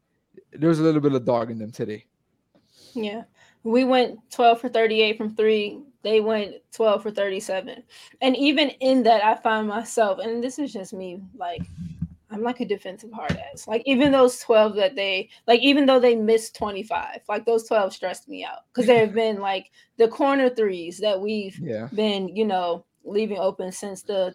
there 0.53 0.69
was 0.69 0.79
a 0.79 0.83
little 0.83 1.01
bit 1.01 1.13
of 1.13 1.25
dog 1.25 1.51
in 1.51 1.57
them 1.59 1.71
today. 1.71 2.05
Yeah. 2.93 3.23
We 3.63 3.83
went 3.83 4.19
12 4.31 4.61
for 4.61 4.69
38 4.69 5.17
from 5.17 5.35
three. 5.35 5.81
They 6.01 6.21
went 6.21 6.55
12 6.71 7.03
for 7.03 7.11
37. 7.11 7.83
And 8.21 8.37
even 8.37 8.69
in 8.79 9.03
that, 9.03 9.23
I 9.23 9.35
find 9.35 9.67
myself, 9.67 10.19
and 10.19 10.41
this 10.43 10.59
is 10.59 10.71
just 10.71 10.93
me, 10.93 11.21
like, 11.35 11.63
I'm 12.31 12.41
like 12.43 12.59
a 12.61 12.65
defensive 12.65 13.11
hard 13.11 13.37
ass. 13.51 13.67
Like, 13.67 13.81
even 13.85 14.11
those 14.11 14.39
12 14.39 14.75
that 14.75 14.95
they, 14.95 15.29
like, 15.47 15.59
even 15.61 15.85
though 15.85 15.99
they 15.99 16.15
missed 16.15 16.55
25, 16.55 17.21
like, 17.27 17.45
those 17.45 17.67
12 17.67 17.91
stressed 17.93 18.29
me 18.29 18.45
out 18.45 18.59
because 18.71 18.85
there 18.85 19.05
have 19.05 19.13
been, 19.15 19.39
like, 19.39 19.71
the 19.97 20.07
corner 20.07 20.49
threes 20.49 20.99
that 20.99 21.19
we've 21.19 21.59
Yeah. 21.59 21.89
been, 21.93 22.33
you 22.35 22.45
know, 22.45 22.85
leaving 23.03 23.39
open 23.39 23.71
since 23.71 24.03
the, 24.03 24.33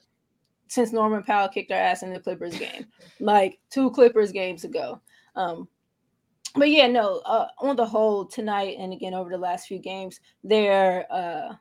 since 0.68 0.92
Norman 0.92 1.22
Powell 1.22 1.48
kicked 1.48 1.72
our 1.72 1.78
ass 1.78 2.02
in 2.02 2.12
the 2.12 2.20
Clippers 2.20 2.58
game, 2.58 2.86
like 3.20 3.58
two 3.70 3.90
Clippers 3.90 4.32
games 4.32 4.64
ago. 4.64 5.00
Um, 5.36 5.68
but 6.56 6.70
yeah, 6.70 6.86
no, 6.86 7.18
uh, 7.26 7.48
on 7.58 7.76
the 7.76 7.86
whole 7.86 8.24
tonight 8.24 8.76
and 8.78 8.92
again 8.92 9.14
over 9.14 9.30
the 9.30 9.38
last 9.38 9.66
few 9.66 9.78
games, 9.78 10.20
their 10.42 11.06
uh, 11.12 11.54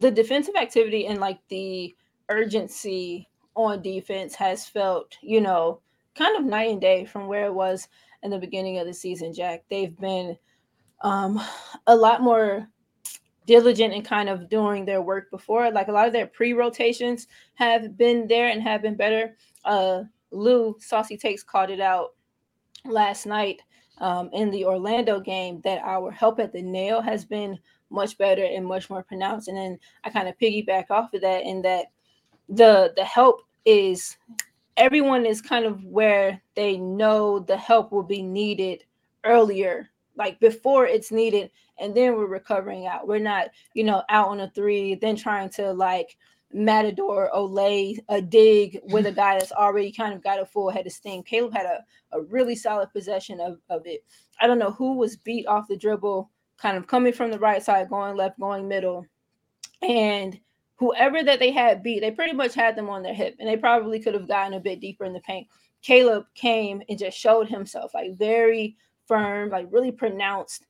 the 0.00 0.10
defensive 0.10 0.56
activity 0.56 1.06
and 1.06 1.20
like 1.20 1.38
the 1.48 1.94
urgency 2.28 3.28
on 3.54 3.82
defense 3.82 4.34
has 4.34 4.66
felt, 4.66 5.16
you 5.22 5.40
know, 5.40 5.80
kind 6.14 6.36
of 6.36 6.44
night 6.44 6.70
and 6.70 6.80
day 6.80 7.04
from 7.04 7.26
where 7.26 7.46
it 7.46 7.54
was 7.54 7.88
in 8.22 8.30
the 8.30 8.38
beginning 8.38 8.78
of 8.78 8.86
the 8.86 8.94
season. 8.94 9.32
Jack, 9.32 9.64
they've 9.70 9.96
been 9.98 10.36
um, 11.02 11.40
a 11.86 11.96
lot 11.96 12.22
more 12.22 12.68
diligent 13.46 13.94
and 13.94 14.04
kind 14.04 14.28
of 14.28 14.48
doing 14.48 14.84
their 14.84 15.02
work 15.02 15.30
before. 15.30 15.70
Like 15.70 15.88
a 15.88 15.92
lot 15.92 16.06
of 16.06 16.12
their 16.12 16.26
pre 16.26 16.52
rotations 16.52 17.26
have 17.54 17.96
been 17.96 18.26
there 18.26 18.48
and 18.48 18.62
have 18.62 18.82
been 18.82 18.96
better. 18.96 19.36
Uh, 19.64 20.04
Lou 20.30 20.76
Saucy 20.80 21.16
Takes 21.16 21.42
called 21.42 21.70
it 21.70 21.80
out 21.80 22.14
last 22.84 23.26
night 23.26 23.60
um, 23.98 24.30
in 24.32 24.50
the 24.50 24.64
Orlando 24.64 25.20
game 25.20 25.60
that 25.62 25.82
our 25.82 26.10
help 26.10 26.40
at 26.40 26.52
the 26.52 26.62
nail 26.62 27.00
has 27.00 27.24
been 27.24 27.58
much 27.90 28.16
better 28.18 28.44
and 28.44 28.66
much 28.66 28.88
more 28.90 29.02
pronounced. 29.02 29.48
And 29.48 29.56
then 29.56 29.78
I 30.04 30.10
kind 30.10 30.28
of 30.28 30.38
piggyback 30.38 30.90
off 30.90 31.12
of 31.14 31.20
that 31.20 31.44
in 31.44 31.62
that 31.62 31.86
the 32.48 32.92
the 32.96 33.04
help 33.04 33.42
is 33.64 34.16
everyone 34.76 35.26
is 35.26 35.40
kind 35.40 35.64
of 35.64 35.84
where 35.84 36.40
they 36.56 36.76
know 36.78 37.38
the 37.38 37.56
help 37.56 37.92
will 37.92 38.02
be 38.02 38.22
needed 38.22 38.84
earlier, 39.24 39.90
like 40.16 40.40
before 40.40 40.86
it's 40.86 41.10
needed, 41.10 41.50
and 41.78 41.94
then 41.94 42.14
we're 42.16 42.26
recovering 42.26 42.86
out. 42.86 43.06
We're 43.06 43.18
not, 43.18 43.48
you 43.74 43.84
know, 43.84 44.02
out 44.08 44.28
on 44.28 44.40
a 44.40 44.50
three, 44.50 44.94
then 44.94 45.16
trying 45.16 45.50
to 45.50 45.72
like 45.72 46.16
Matador 46.52 47.30
Olay 47.34 47.98
a 48.08 48.20
dig 48.20 48.80
with 48.84 49.06
a 49.06 49.12
guy 49.22 49.38
that's 49.38 49.52
already 49.52 49.92
kind 49.92 50.14
of 50.14 50.22
got 50.22 50.40
a 50.40 50.46
full 50.46 50.70
head 50.70 50.86
of 50.86 50.92
steam. 50.92 51.22
Caleb 51.22 51.54
had 51.54 51.66
a, 51.66 51.84
a 52.12 52.22
really 52.22 52.54
solid 52.54 52.92
possession 52.92 53.40
of, 53.40 53.58
of 53.70 53.86
it. 53.86 54.04
I 54.40 54.46
don't 54.46 54.58
know 54.58 54.72
who 54.72 54.96
was 54.96 55.16
beat 55.16 55.46
off 55.46 55.68
the 55.68 55.76
dribble, 55.76 56.30
kind 56.58 56.76
of 56.76 56.86
coming 56.86 57.12
from 57.12 57.30
the 57.30 57.38
right 57.38 57.62
side, 57.62 57.88
going 57.88 58.16
left, 58.16 58.38
going 58.38 58.68
middle. 58.68 59.06
And 59.80 60.38
whoever 60.76 61.22
that 61.22 61.38
they 61.38 61.50
had 61.50 61.82
beat, 61.82 62.00
they 62.00 62.10
pretty 62.10 62.32
much 62.32 62.54
had 62.54 62.76
them 62.76 62.90
on 62.90 63.02
their 63.02 63.14
hip, 63.14 63.36
and 63.38 63.48
they 63.48 63.56
probably 63.56 64.00
could 64.00 64.14
have 64.14 64.28
gotten 64.28 64.54
a 64.54 64.60
bit 64.60 64.80
deeper 64.80 65.04
in 65.04 65.12
the 65.12 65.20
paint. 65.20 65.48
Caleb 65.82 66.24
came 66.34 66.82
and 66.88 66.98
just 66.98 67.18
showed 67.18 67.48
himself 67.48 67.92
like 67.94 68.16
very 68.16 68.76
firm, 69.12 69.50
like 69.50 69.66
really 69.70 69.92
pronounced, 69.92 70.64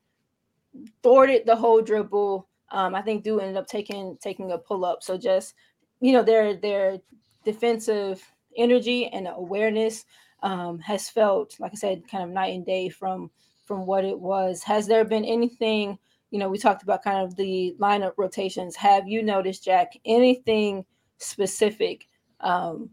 thwarted 1.05 1.47
the 1.47 1.55
whole 1.55 1.81
dribble. 1.81 2.49
Um, 2.73 2.93
I 2.93 3.03
think 3.03 3.23
Dude 3.23 3.41
ended 3.41 3.57
up 3.57 3.69
taking 3.69 4.19
taking 4.21 4.51
a 4.51 4.59
pull 4.59 4.85
up. 4.85 5.05
So 5.05 5.17
just 5.17 5.55
you 6.01 6.13
know 6.13 6.25
their 6.25 6.57
their 6.57 6.99
defensive 7.45 8.21
energy 8.57 9.07
and 9.07 9.29
awareness 9.29 10.05
um, 10.43 10.81
has 10.81 11.09
felt 11.09 11.55
like 11.61 11.71
I 11.73 11.77
said, 11.77 12.09
kind 12.09 12.25
of 12.25 12.31
night 12.31 12.55
and 12.55 12.67
day 12.67 12.89
from 12.89 13.31
from 13.65 13.87
what 13.87 14.05
it 14.05 14.19
was. 14.19 14.65
Has 14.65 14.89
there 14.89 15.05
been 15.05 15.25
anything? 15.25 15.97
You 16.33 16.41
know, 16.41 16.49
we 16.49 16.59
talked 16.59 16.83
about 16.83 17.05
kind 17.05 17.25
of 17.25 17.37
the 17.37 17.77
lineup 17.79 18.15
rotations. 18.17 18.75
Have 18.75 19.07
you 19.07 19.23
noticed, 19.23 19.65
Jack, 19.65 19.93
anything 20.05 20.85
specific 21.19 22.09
um, 22.41 22.91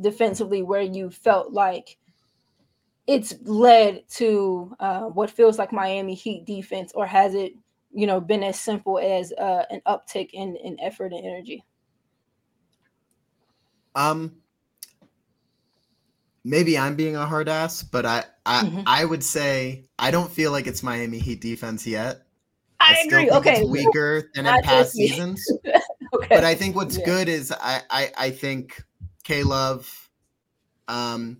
defensively 0.00 0.62
where 0.62 0.82
you 0.82 1.10
felt 1.10 1.52
like 1.52 1.98
it's 3.06 3.34
led 3.42 4.08
to 4.10 4.74
uh, 4.80 5.02
what 5.02 5.30
feels 5.30 5.58
like 5.58 5.72
Miami 5.72 6.14
Heat 6.14 6.44
defense, 6.44 6.92
or 6.94 7.06
has 7.06 7.34
it, 7.34 7.52
you 7.92 8.06
know, 8.06 8.20
been 8.20 8.42
as 8.42 8.58
simple 8.58 8.98
as 8.98 9.32
uh, 9.32 9.64
an 9.70 9.80
uptick 9.86 10.30
in, 10.32 10.56
in 10.56 10.78
effort 10.80 11.12
and 11.12 11.24
energy? 11.24 11.64
Um, 13.94 14.36
maybe 16.44 16.76
I'm 16.78 16.96
being 16.96 17.16
a 17.16 17.26
hard 17.26 17.48
ass, 17.48 17.82
but 17.82 18.04
I 18.06 18.24
I, 18.44 18.62
Mhm. 18.64 18.82
I 18.86 19.04
would 19.04 19.24
say 19.24 19.88
I 19.98 20.10
don't 20.10 20.30
feel 20.30 20.52
like 20.52 20.66
it's 20.66 20.82
Miami 20.82 21.18
Heat 21.18 21.40
defense 21.40 21.86
yet. 21.86 22.22
I, 22.80 22.94
still 22.94 23.20
agree. 23.20 23.30
Okay, 23.30 23.60
it's 23.62 23.70
weaker 23.70 24.30
than 24.34 24.46
in 24.46 24.62
past 24.62 24.92
seasons. 24.92 25.50
okay, 26.14 26.34
But 26.34 26.44
I 26.44 26.54
think 26.54 26.76
what's 26.76 26.98
Yeah. 26.98 27.04
good 27.04 27.28
is 27.28 27.52
I 27.52 27.82
I, 27.90 28.12
I 28.18 28.30
think 28.30 28.82
K 29.24 29.42
Love, 29.42 30.10
um, 30.88 31.38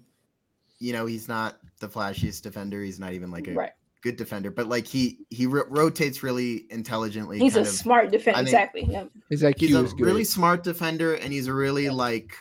you 0.79 0.93
know, 0.93 1.07
he's 1.07 1.29
not 1.29 1.59
the 1.81 1.89
flashiest 1.89 2.43
defender. 2.43 2.83
He's 2.83 2.99
not 3.01 3.13
even 3.13 3.31
like 3.31 3.49
a 3.49 3.53
right. 3.53 3.73
good 4.03 4.17
defender, 4.17 4.51
but 4.51 4.67
like 4.69 4.87
he 4.87 5.19
he 5.31 5.47
ro- 5.47 5.65
rotates 5.69 6.23
really 6.23 6.67
intelligently. 6.71 7.39
He's 7.39 7.57
a 7.57 7.61
of- 7.61 7.69
smart 7.69 8.11
defender. 8.11 8.41
Exactly. 8.41 8.85
Yeah. 8.89 9.05
His 9.31 9.43
IQ 9.43 9.59
he's 9.59 9.75
a 9.75 9.85
is 9.85 9.93
good. 9.93 10.05
really 10.07 10.25
smart 10.25 10.63
defender, 10.65 11.15
and 11.15 11.33
he's 11.33 11.47
a 11.47 11.55
really 11.55 11.89
like 11.91 12.35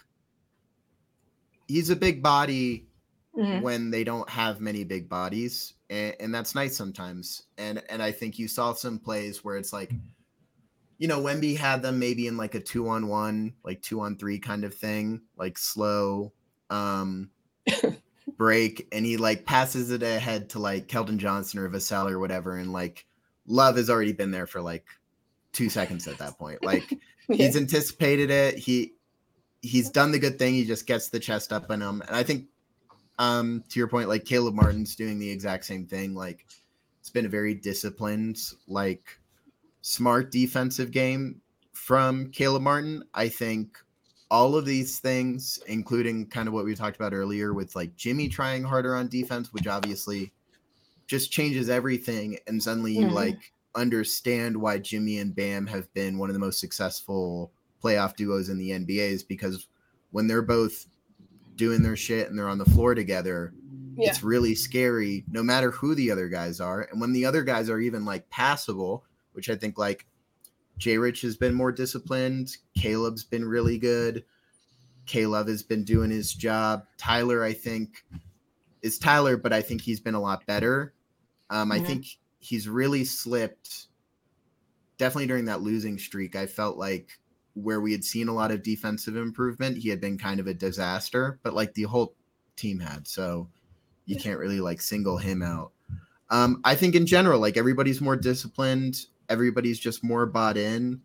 he's 1.67 1.89
a 1.89 1.95
big 1.95 2.21
body 2.21 2.87
Mhm. 3.35 3.61
when 3.63 3.89
they 3.91 4.03
don't 4.05 4.29
have 4.29 4.61
many 4.61 4.85
big 4.85 5.09
bodies 5.09 5.73
and, 5.89 6.15
and 6.21 6.33
that's 6.33 6.55
nice 6.55 6.73
sometimes 6.77 7.43
and 7.57 7.83
and 7.89 8.01
i 8.01 8.09
think 8.09 8.39
you 8.39 8.47
saw 8.47 8.71
some 8.71 8.97
plays 8.97 9.43
where 9.43 9.57
it's 9.57 9.73
like 9.73 9.91
you 10.99 11.07
know 11.09 11.19
wemby 11.19 11.57
had 11.57 11.81
them 11.81 11.99
maybe 11.99 12.27
in 12.27 12.37
like 12.37 12.55
a 12.55 12.61
two 12.61 12.87
on 12.87 13.07
one 13.07 13.51
like 13.65 13.81
two 13.81 13.99
on 13.99 14.15
three 14.15 14.39
kind 14.39 14.63
of 14.63 14.73
thing 14.73 15.19
like 15.35 15.57
slow 15.57 16.31
um 16.69 17.29
break 18.37 18.87
and 18.91 19.05
he 19.05 19.17
like 19.17 19.45
passes 19.45 19.91
it 19.91 20.03
ahead 20.03 20.49
to 20.49 20.59
like 20.59 20.87
keldon 20.87 21.17
johnson 21.17 21.59
or 21.59 21.69
vassell 21.69 22.09
or 22.09 22.19
whatever 22.19 22.57
and 22.57 22.73
like 22.73 23.05
love 23.47 23.77
has 23.77 23.89
already 23.89 24.11
been 24.13 24.31
there 24.31 24.47
for 24.47 24.61
like 24.61 24.85
two 25.53 25.69
seconds 25.69 26.07
at 26.07 26.17
that 26.17 26.37
point 26.37 26.63
like 26.63 26.83
Yeah. 27.29 27.37
he's 27.47 27.57
anticipated 27.57 28.29
it. 28.29 28.57
He 28.57 28.93
he's 29.61 29.89
done 29.89 30.11
the 30.11 30.19
good 30.19 30.37
thing. 30.37 30.53
He 30.53 30.65
just 30.65 30.85
gets 30.85 31.09
the 31.09 31.19
chest 31.19 31.51
up 31.51 31.71
in 31.71 31.81
him. 31.81 32.01
And 32.07 32.15
I 32.15 32.23
think 32.23 32.47
um 33.17 33.63
to 33.69 33.79
your 33.79 33.87
point, 33.87 34.09
like 34.09 34.25
Caleb 34.25 34.53
Martin's 34.53 34.95
doing 34.95 35.17
the 35.19 35.29
exact 35.29 35.65
same 35.65 35.85
thing. 35.85 36.13
Like 36.13 36.45
it's 36.99 37.09
been 37.09 37.25
a 37.25 37.29
very 37.29 37.53
disciplined, 37.53 38.37
like 38.67 39.19
smart 39.81 40.31
defensive 40.31 40.91
game 40.91 41.41
from 41.73 42.29
Caleb 42.31 42.61
Martin. 42.63 43.03
I 43.13 43.29
think 43.29 43.77
all 44.31 44.55
of 44.55 44.65
these 44.65 44.99
things, 44.99 45.59
including 45.67 46.25
kind 46.27 46.47
of 46.47 46.53
what 46.53 46.65
we 46.65 46.75
talked 46.75 46.95
about 46.95 47.13
earlier 47.13 47.53
with 47.53 47.75
like 47.75 47.95
Jimmy 47.95 48.27
trying 48.27 48.63
harder 48.63 48.95
on 48.95 49.07
defense, 49.07 49.53
which 49.53 49.67
obviously 49.67 50.31
just 51.07 51.31
changes 51.31 51.69
everything. 51.69 52.37
And 52.47 52.61
suddenly 52.61 52.93
you 52.93 53.05
Mhm. 53.05 53.11
like 53.13 53.53
understand 53.75 54.57
why 54.57 54.79
Jimmy 54.79 55.19
and 55.19 55.35
Bam 55.35 55.67
have 55.67 55.93
been 55.93 56.17
one 56.17 56.29
of 56.29 56.33
the 56.33 56.39
most 56.39 56.59
successful 56.59 57.51
playoff 57.83 58.15
duos 58.15 58.49
in 58.49 58.57
the 58.57 58.71
NBA 58.71 59.09
is 59.11 59.23
because 59.23 59.67
when 60.11 60.25
they're 60.27 60.41
both 60.41 60.87
doing 61.55 61.83
their 61.83 61.95
shit 61.95 62.29
and 62.29 62.37
they're 62.37 62.49
on 62.49 62.57
the 62.57 62.65
floor 62.65 62.95
together, 62.95 63.53
Yeah. 63.97 64.09
it's 64.09 64.23
really 64.23 64.55
scary 64.55 65.23
no 65.29 65.43
matter 65.43 65.71
who 65.71 65.93
the 65.93 66.09
other 66.09 66.27
guys 66.29 66.59
are. 66.59 66.81
And 66.91 66.99
when 66.99 67.13
the 67.13 67.25
other 67.25 67.43
guys 67.43 67.69
are 67.69 67.79
even 67.79 68.05
like 68.05 68.27
passable, 68.29 69.03
which 69.33 69.49
I 69.49 69.55
think 69.55 69.77
like 69.77 70.05
J 70.77 70.97
Rich 70.97 71.21
has 71.21 71.37
been 71.37 71.53
more 71.53 71.71
disciplined, 71.71 72.57
Caleb's 72.77 73.23
been 73.23 73.45
really 73.45 73.77
good. 73.77 74.25
Caleb 75.05 75.47
has 75.47 75.63
been 75.63 75.83
doing 75.83 76.09
his 76.09 76.33
job. 76.33 76.85
Tyler, 76.97 77.43
I 77.43 77.53
think, 77.53 78.03
is 78.81 78.99
Tyler, 78.99 79.37
but 79.37 79.53
I 79.53 79.61
think 79.61 79.81
he's 79.81 79.99
been 79.99 80.15
a 80.15 80.21
lot 80.21 80.45
better. 80.45 80.93
Um, 81.49 81.71
I 81.71 81.79
Mhm. 81.79 81.85
think 81.85 82.05
he's 82.39 82.67
really 82.67 83.05
slipped 83.05 83.87
definitely 84.97 85.27
during 85.27 85.45
that 85.45 85.61
losing 85.61 85.97
streak. 85.97 86.35
I 86.35 86.47
felt 86.47 86.77
like 86.77 87.19
where 87.53 87.81
we 87.81 87.91
had 87.91 88.03
seen 88.03 88.27
a 88.27 88.33
lot 88.33 88.51
of 88.51 88.63
defensive 88.63 89.15
improvement, 89.15 89.77
he 89.77 89.89
had 89.89 90.01
been 90.01 90.17
kind 90.17 90.39
of 90.39 90.47
a 90.47 90.53
disaster, 90.53 91.39
but 91.43 91.53
like 91.53 91.73
the 91.73 91.83
whole 91.83 92.15
team 92.57 92.79
had. 92.79 93.07
So 93.07 93.49
you 94.05 94.17
can't 94.17 94.39
really 94.39 94.59
like 94.61 94.81
single 94.81 95.17
him 95.17 95.41
out. 95.41 95.73
Um, 96.29 96.61
I 96.63 96.75
think 96.75 96.95
in 96.95 97.05
general, 97.05 97.39
like 97.39 97.57
everybody's 97.57 98.01
more 98.01 98.15
disciplined, 98.15 99.05
everybody's 99.29 99.79
just 99.79 100.03
more 100.03 100.25
bought 100.25 100.57
in. 100.57 101.01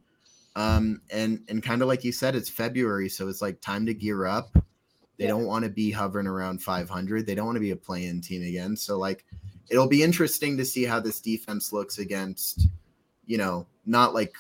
Um, 0.56 1.00
and 1.10 1.44
and 1.48 1.62
kind 1.62 1.82
of 1.82 1.88
like 1.88 2.04
you 2.04 2.12
said, 2.12 2.34
it's 2.34 2.48
February, 2.50 3.08
so 3.08 3.28
it's 3.28 3.40
like 3.42 3.60
time 3.60 3.86
to 3.86 3.94
gear 3.94 4.26
up. 4.26 4.52
They 5.16 5.24
Yeah. 5.24 5.28
don't 5.28 5.44
want 5.44 5.64
to 5.64 5.70
be 5.70 5.90
hovering 5.90 6.26
around 6.26 6.62
500. 6.62 7.26
They 7.26 7.34
don't 7.34 7.46
want 7.46 7.56
to 7.56 7.60
be 7.60 7.70
a 7.72 7.76
play-in 7.76 8.20
team 8.20 8.42
again. 8.42 8.76
So 8.76 8.98
like, 8.98 9.24
it'll 9.68 9.88
be 9.88 10.02
interesting 10.02 10.56
to 10.56 10.64
see 10.64 10.84
how 10.84 10.98
this 10.98 11.20
defense 11.20 11.72
looks 11.72 11.98
against, 11.98 12.68
you 13.26 13.36
know, 13.38 13.66
not 13.86 14.14
like 14.14 14.34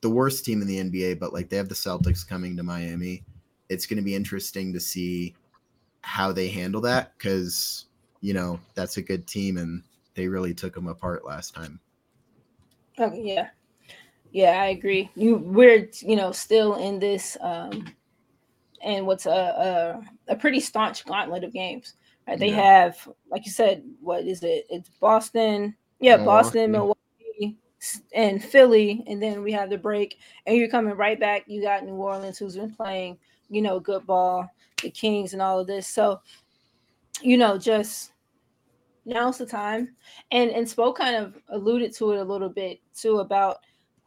the 0.00 0.10
worst 0.10 0.44
team 0.44 0.62
in 0.62 0.68
the 0.68 0.78
NBA, 0.78 1.18
but 1.18 1.32
like 1.32 1.48
they 1.48 1.56
have 1.56 1.68
the 1.68 1.74
Celtics 1.74 2.26
coming 2.26 2.56
to 2.56 2.62
Miami. 2.62 3.22
It's 3.68 3.86
going 3.86 3.98
to 3.98 4.02
be 4.02 4.14
interesting 4.14 4.72
to 4.72 4.80
see 4.80 5.34
how 6.02 6.32
they 6.32 6.48
handle 6.48 6.80
that 6.80 7.12
because 7.18 7.86
you 8.20 8.32
know 8.32 8.58
that's 8.74 8.96
a 8.96 9.02
good 9.02 9.26
team 9.26 9.58
and 9.58 9.82
they 10.14 10.26
really 10.26 10.54
took 10.54 10.74
them 10.74 10.86
apart 10.86 11.24
last 11.26 11.54
time. 11.54 11.78
Okay, 13.00 13.22
yeah. 13.22 13.48
Yeah, 14.30 14.60
I 14.60 14.66
agree. 14.66 15.10
You 15.14 15.36
we're 15.36 15.88
you 16.00 16.16
know 16.16 16.32
still 16.32 16.76
in 16.76 16.98
this 16.98 17.36
um 17.40 17.86
and 18.82 19.06
what's 19.06 19.26
a 19.26 19.30
a, 20.28 20.32
a 20.32 20.36
pretty 20.36 20.60
staunch 20.60 21.04
gauntlet 21.06 21.44
of 21.44 21.52
games. 21.52 21.94
Right? 22.26 22.38
They 22.38 22.50
Yeah. 22.50 22.62
have 22.64 23.08
like 23.30 23.46
you 23.46 23.52
said, 23.52 23.82
what 24.00 24.24
is 24.24 24.42
it? 24.42 24.66
It's 24.68 24.90
Boston, 25.00 25.74
yeah, 26.00 26.18
Boston, 26.18 26.72
Milwaukee. 26.72 26.96
Milwaukee, 27.40 27.56
and 28.12 28.44
Philly, 28.44 29.04
and 29.06 29.22
then 29.22 29.42
we 29.42 29.52
have 29.52 29.70
the 29.70 29.78
break, 29.78 30.18
and 30.46 30.56
you're 30.56 30.68
coming 30.68 30.94
right 30.94 31.18
back. 31.18 31.44
You 31.46 31.62
got 31.62 31.84
New 31.84 31.94
Orleans, 31.94 32.38
who's 32.38 32.56
been 32.56 32.74
playing, 32.74 33.18
you 33.48 33.62
know, 33.62 33.80
good 33.80 34.06
ball, 34.06 34.48
the 34.82 34.90
Kings, 34.90 35.32
and 35.32 35.40
all 35.40 35.60
of 35.60 35.66
this. 35.66 35.86
So, 35.86 36.20
you 37.22 37.38
know, 37.38 37.56
just 37.56 38.12
now's 39.08 39.38
the 39.38 39.46
time 39.46 39.88
and 40.30 40.50
and 40.50 40.66
Spo 40.66 40.94
kind 40.94 41.16
of 41.16 41.36
alluded 41.48 41.94
to 41.96 42.12
it 42.12 42.18
a 42.18 42.24
little 42.24 42.48
bit 42.48 42.80
too 42.94 43.18
about 43.18 43.58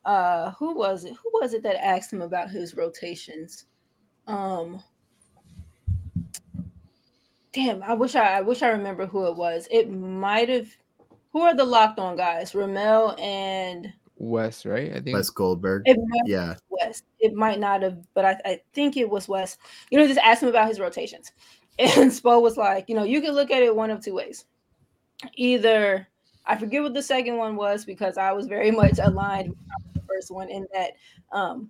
uh 0.05 0.51
who 0.51 0.75
was 0.75 1.03
it 1.05 1.13
who 1.13 1.29
was 1.41 1.53
it 1.53 1.63
that 1.63 1.83
asked 1.83 2.13
him 2.13 2.21
about 2.21 2.49
his 2.49 2.75
rotations 2.75 3.65
um 4.27 4.81
damn 7.53 7.83
i 7.83 7.93
wish 7.93 8.15
i 8.15 8.37
i 8.37 8.41
wish 8.41 8.63
i 8.63 8.69
remember 8.69 9.05
who 9.05 9.27
it 9.27 9.35
was 9.35 9.67
it 9.69 9.91
might 9.91 10.49
have 10.49 10.69
who 11.31 11.41
are 11.41 11.55
the 11.55 11.63
locked 11.63 11.99
on 11.99 12.15
guys 12.15 12.55
ramel 12.55 13.15
and 13.19 13.91
Wes, 14.21 14.67
right? 14.67 14.91
I 14.91 14.99
think. 14.99 15.15
Wes 15.15 15.31
Goldberg, 15.31 15.81
it 15.85 15.97
might 15.97 16.27
yeah, 16.27 16.55
Wes. 16.69 17.01
It 17.19 17.33
might 17.33 17.59
not 17.59 17.81
have, 17.81 17.97
but 18.13 18.23
I, 18.23 18.37
I 18.45 18.61
think 18.71 18.95
it 18.95 19.09
was 19.09 19.27
Wes. 19.27 19.57
You 19.89 19.97
know, 19.97 20.05
just 20.05 20.19
ask 20.19 20.43
him 20.43 20.49
about 20.49 20.67
his 20.67 20.79
rotations. 20.79 21.31
And 21.79 22.11
Spo 22.11 22.39
was 22.39 22.57
like, 22.57 22.89
you 22.89 22.95
know, 22.95 23.05
you 23.05 23.21
can 23.21 23.33
look 23.33 23.49
at 23.49 23.63
it 23.63 23.75
one 23.75 23.89
of 23.89 24.03
two 24.03 24.13
ways. 24.13 24.45
Either 25.35 26.07
I 26.45 26.57
forget 26.57 26.81
what 26.81 26.93
the 26.93 27.03
second 27.03 27.37
one 27.37 27.55
was 27.55 27.85
because 27.85 28.17
I 28.17 28.31
was 28.31 28.47
very 28.47 28.71
much 28.81 28.99
aligned 29.01 29.49
with 29.49 29.93
the 29.93 30.01
first 30.07 30.31
one 30.31 30.49
in 30.49 30.67
that 30.73 30.91
um 31.31 31.69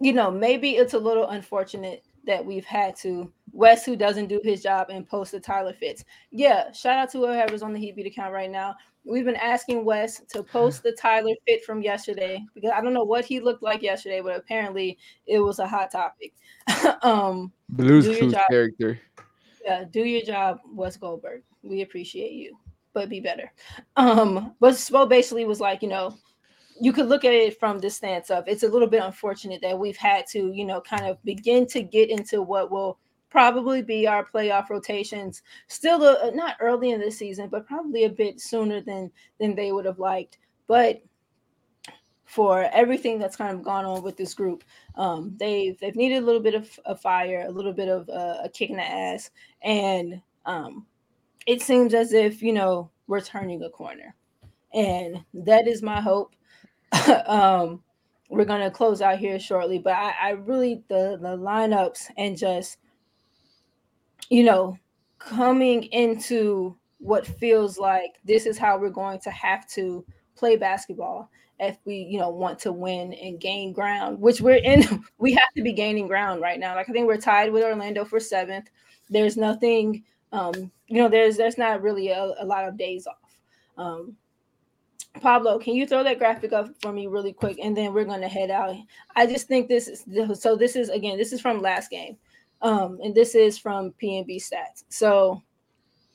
you 0.00 0.12
know, 0.12 0.32
maybe 0.32 0.72
it's 0.72 0.94
a 0.94 0.98
little 0.98 1.28
unfortunate 1.28 2.04
that 2.26 2.44
we've 2.44 2.64
had 2.64 2.96
to 2.96 3.32
Wes 3.52 3.84
who 3.84 3.94
doesn't 3.94 4.26
do 4.26 4.40
his 4.42 4.62
job 4.62 4.88
and 4.90 5.06
post 5.06 5.30
the 5.32 5.38
Tyler 5.38 5.72
Fitz. 5.72 6.04
Yeah, 6.30 6.72
shout 6.72 6.98
out 6.98 7.10
to 7.12 7.18
whoever's 7.18 7.62
on 7.62 7.72
the 7.72 7.78
Heatbeat 7.78 8.06
account 8.06 8.32
right 8.32 8.50
now. 8.50 8.74
We've 9.04 9.24
been 9.24 9.36
asking 9.36 9.84
Wes 9.84 10.22
to 10.30 10.42
post 10.42 10.82
the 10.82 10.92
Tyler 10.92 11.34
fit 11.46 11.64
from 11.64 11.82
yesterday 11.82 12.44
because 12.54 12.70
I 12.74 12.80
don't 12.80 12.94
know 12.94 13.04
what 13.04 13.24
he 13.24 13.40
looked 13.40 13.62
like 13.62 13.82
yesterday, 13.82 14.20
but 14.20 14.36
apparently 14.36 14.98
it 15.26 15.38
was 15.40 15.58
a 15.58 15.66
hot 15.66 15.90
topic. 15.90 16.32
um, 17.02 17.52
Blues 17.68 18.06
Clues 18.06 18.34
character. 18.48 19.00
yeah, 19.64 19.84
do 19.90 20.00
your 20.04 20.22
job, 20.22 20.60
Wes 20.72 20.96
Goldberg. 20.96 21.42
We 21.62 21.82
appreciate 21.82 22.32
you, 22.32 22.56
but 22.92 23.08
be 23.08 23.20
better. 23.20 23.52
Um, 23.96 24.54
but 24.60 24.74
Spo 24.74 25.08
basically 25.08 25.44
was 25.44 25.60
like, 25.60 25.82
you 25.82 25.88
know, 25.88 26.16
you 26.80 26.92
could 26.92 27.06
look 27.06 27.24
at 27.24 27.32
it 27.32 27.58
from 27.60 27.78
the 27.78 27.90
stance 27.90 28.30
of 28.30 28.48
it's 28.48 28.62
a 28.62 28.68
little 28.68 28.88
bit 28.88 29.02
unfortunate 29.02 29.60
that 29.62 29.78
we've 29.78 29.96
had 29.96 30.26
to, 30.28 30.52
you 30.52 30.64
know, 30.64 30.80
kind 30.80 31.06
of 31.06 31.22
begin 31.24 31.66
to 31.68 31.82
get 31.82 32.10
into 32.10 32.42
what 32.42 32.70
will 32.70 32.98
probably 33.30 33.82
be 33.82 34.06
our 34.06 34.26
playoff 34.26 34.68
rotations. 34.68 35.42
Still 35.68 36.04
a, 36.04 36.30
not 36.34 36.56
early 36.60 36.90
in 36.90 37.00
the 37.00 37.10
season 37.10 37.48
but 37.48 37.66
probably 37.66 38.04
a 38.04 38.10
bit 38.10 38.40
sooner 38.40 38.80
than 38.80 39.10
than 39.40 39.54
they 39.54 39.72
would 39.72 39.86
have 39.86 39.98
liked. 39.98 40.38
But 40.66 41.02
for 42.24 42.68
everything 42.72 43.18
that's 43.18 43.36
kind 43.36 43.54
of 43.54 43.62
gone 43.62 43.84
on 43.84 44.02
with 44.02 44.16
this 44.16 44.32
group 44.32 44.64
um 44.94 45.34
they've 45.38 45.78
they've 45.80 45.96
needed 45.96 46.22
a 46.22 46.24
little 46.24 46.40
bit 46.40 46.54
of 46.54 46.80
a 46.86 46.94
fire 46.94 47.44
a 47.46 47.50
little 47.50 47.74
bit 47.74 47.88
of 47.88 48.08
uh, 48.08 48.38
a 48.42 48.48
kick 48.48 48.70
in 48.70 48.76
the 48.76 48.82
ass. 48.82 49.30
And 49.62 50.20
um 50.46 50.86
it 51.46 51.62
seems 51.62 51.94
as 51.94 52.12
if 52.12 52.42
you 52.42 52.52
know 52.52 52.90
we're 53.06 53.20
turning 53.20 53.62
a 53.62 53.70
corner 53.70 54.14
and 54.74 55.22
that 55.34 55.66
is 55.66 55.82
my 55.82 56.00
hope 56.00 56.34
um 57.26 57.82
we're 58.28 58.44
gonna 58.44 58.70
close 58.70 59.02
out 59.02 59.18
here 59.18 59.38
shortly 59.38 59.78
but 59.78 59.92
i, 59.94 60.14
I 60.20 60.30
really 60.30 60.82
the 60.88 61.18
the 61.20 61.36
lineups 61.36 62.10
and 62.16 62.36
just 62.36 62.78
you 64.32 64.44
know, 64.44 64.78
coming 65.18 65.84
into 65.84 66.74
what 66.98 67.26
feels 67.26 67.78
like 67.78 68.12
this 68.24 68.46
is 68.46 68.56
how 68.56 68.78
we're 68.78 68.88
going 68.88 69.20
to 69.20 69.30
have 69.30 69.68
to 69.68 70.02
play 70.36 70.56
basketball 70.56 71.30
if 71.60 71.76
we, 71.84 71.96
you 71.96 72.18
know, 72.18 72.30
want 72.30 72.58
to 72.60 72.72
win 72.72 73.12
and 73.12 73.38
gain 73.38 73.74
ground, 73.74 74.18
which 74.18 74.40
we're 74.40 74.56
in, 74.56 75.04
we 75.18 75.32
have 75.32 75.52
to 75.54 75.62
be 75.62 75.74
gaining 75.74 76.08
ground 76.08 76.40
right 76.40 76.58
now. 76.58 76.74
Like 76.74 76.88
I 76.88 76.92
think 76.92 77.06
we're 77.06 77.18
tied 77.18 77.52
with 77.52 77.62
Orlando 77.62 78.06
for 78.06 78.18
seventh. 78.18 78.70
There's 79.10 79.36
nothing, 79.36 80.02
um, 80.32 80.70
you 80.88 81.02
know, 81.02 81.08
there's 81.08 81.36
there's 81.36 81.58
not 81.58 81.82
really 81.82 82.08
a, 82.08 82.34
a 82.38 82.44
lot 82.44 82.66
of 82.66 82.78
days 82.78 83.06
off. 83.06 83.36
Um, 83.76 84.16
Pablo, 85.20 85.58
can 85.58 85.74
you 85.74 85.86
throw 85.86 86.02
that 86.04 86.18
graphic 86.18 86.52
up 86.52 86.70
for 86.80 86.92
me 86.92 87.06
really 87.06 87.32
quick, 87.32 87.58
and 87.62 87.76
then 87.76 87.92
we're 87.92 88.04
gonna 88.04 88.28
head 88.28 88.50
out. 88.50 88.74
I 89.14 89.26
just 89.26 89.46
think 89.46 89.68
this 89.68 89.88
is 89.88 90.04
so. 90.40 90.56
This 90.56 90.74
is 90.76 90.88
again, 90.88 91.18
this 91.18 91.32
is 91.32 91.40
from 91.40 91.60
last 91.60 91.90
game. 91.90 92.16
Um, 92.62 93.00
and 93.02 93.14
this 93.14 93.34
is 93.34 93.58
from 93.58 93.92
PBP 94.00 94.36
stats. 94.36 94.84
So 94.88 95.42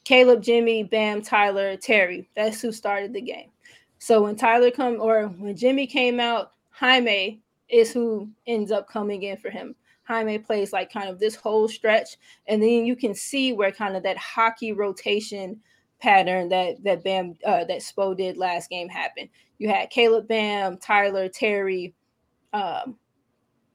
Caleb, 0.06 0.42
Jimmy, 0.42 0.84
Bam, 0.84 1.22
Tyler, 1.22 1.76
Terry. 1.76 2.30
That's 2.36 2.62
who 2.62 2.72
started 2.72 3.14
the 3.14 3.22
game. 3.22 3.52
So 4.00 4.24
when 4.24 4.38
Tyler 4.38 4.72
come 4.72 5.02
or 5.02 5.28
when 5.28 5.58
Jimmy 5.58 5.86
came 5.86 6.20
out, 6.20 6.54
Jaime 6.70 7.42
is 7.68 7.92
who 7.92 8.30
ends 8.46 8.72
up 8.72 8.88
coming 8.88 9.24
in 9.24 9.36
for 9.38 9.50
him. 9.50 9.76
Jaime 10.08 10.40
plays 10.40 10.74
like 10.74 10.92
kind 10.92 11.10
of 11.10 11.20
this 11.20 11.36
whole 11.36 11.68
stretch, 11.68 12.18
and 12.48 12.62
then 12.62 12.86
you 12.86 12.96
can 12.96 13.14
see 13.14 13.54
where 13.54 13.72
kind 13.72 13.96
of 13.96 14.04
that 14.04 14.18
hockey 14.18 14.74
rotation 14.74 15.60
pattern 16.00 16.50
that 16.50 16.84
that 16.84 17.04
Bam 17.04 17.36
uh, 17.46 17.66
that 17.66 17.80
Spo 17.80 18.16
did 18.16 18.38
last 18.38 18.70
game 18.70 18.90
happened. 18.90 19.30
You 19.58 19.70
had 19.70 19.90
Caleb, 19.90 20.28
Bam, 20.28 20.78
Tyler, 20.78 21.28
Terry. 21.28 21.94
Um, 22.54 22.98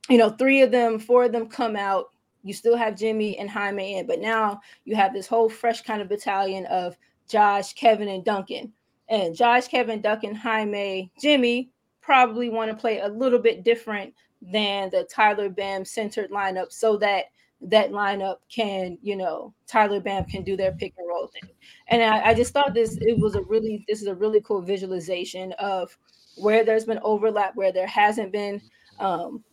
you 0.09 0.18
know, 0.18 0.30
three 0.30 0.62
of 0.62 0.70
them, 0.70 0.99
four 0.99 1.24
of 1.24 1.33
them 1.33 1.49
come 1.49 1.76
out 1.76 2.12
you 2.43 2.53
still 2.53 2.76
have 2.76 2.97
Jimmy 2.97 3.39
and 3.39 3.49
Jaime 3.49 3.99
in, 3.99 4.07
but 4.07 4.20
now 4.20 4.61
you 4.85 4.97
have 4.97 5.12
this 5.12 5.26
whole 5.26 5.49
fresh 5.49 5.83
kind 5.83 6.03
of 6.03 6.09
battalion 6.09 6.66
of 6.66 6.97
Josh, 7.28 7.72
Kevin, 7.74 8.09
and 8.09 8.24
Duncan. 8.24 8.72
And 9.09 9.35
Josh, 9.35 9.68
Kevin, 9.68 10.01
Duncan, 10.01 10.35
Jaime, 10.35 11.12
Jimmy 11.20 11.70
probably 12.01 12.49
want 12.49 12.70
to 12.70 12.76
play 12.76 12.99
a 12.99 13.09
little 13.09 13.39
bit 13.39 13.62
different 13.62 14.12
than 14.51 14.90
the 14.90 15.05
Tyler 15.05 15.49
Bam 15.49 15.84
centered 15.84 16.30
lineup 16.30 16.72
so 16.72 16.97
that 16.99 17.26
that 17.61 17.93
lineup 17.93 18.38
can, 18.53 18.99
you 19.03 19.14
know, 19.14 19.55
Tyler 19.68 20.01
Bam 20.01 20.24
can 20.24 20.43
do 20.43 20.57
their 20.57 20.72
pick 20.72 20.95
and 20.99 21.09
roll 21.09 21.28
thing. 21.28 21.51
And 21.88 22.03
I, 22.03 22.30
I 22.30 22.34
just 22.34 22.53
thought 22.53 22.74
this 22.74 22.99
it 23.01 23.18
was 23.18 23.36
a 23.36 23.43
really 23.43 23.84
this 23.88 24.03
is 24.03 24.09
a 24.09 24.14
really 24.14 24.40
cool 24.40 24.61
visualization 24.61 25.53
of 25.55 25.97
where 26.36 26.64
there's 26.64 26.84
been 26.84 26.99
overlap, 27.03 27.55
where 27.55 27.72
there 27.72 27.86
hasn't 27.86 28.32
been. 28.32 28.61
Um, 28.99 29.45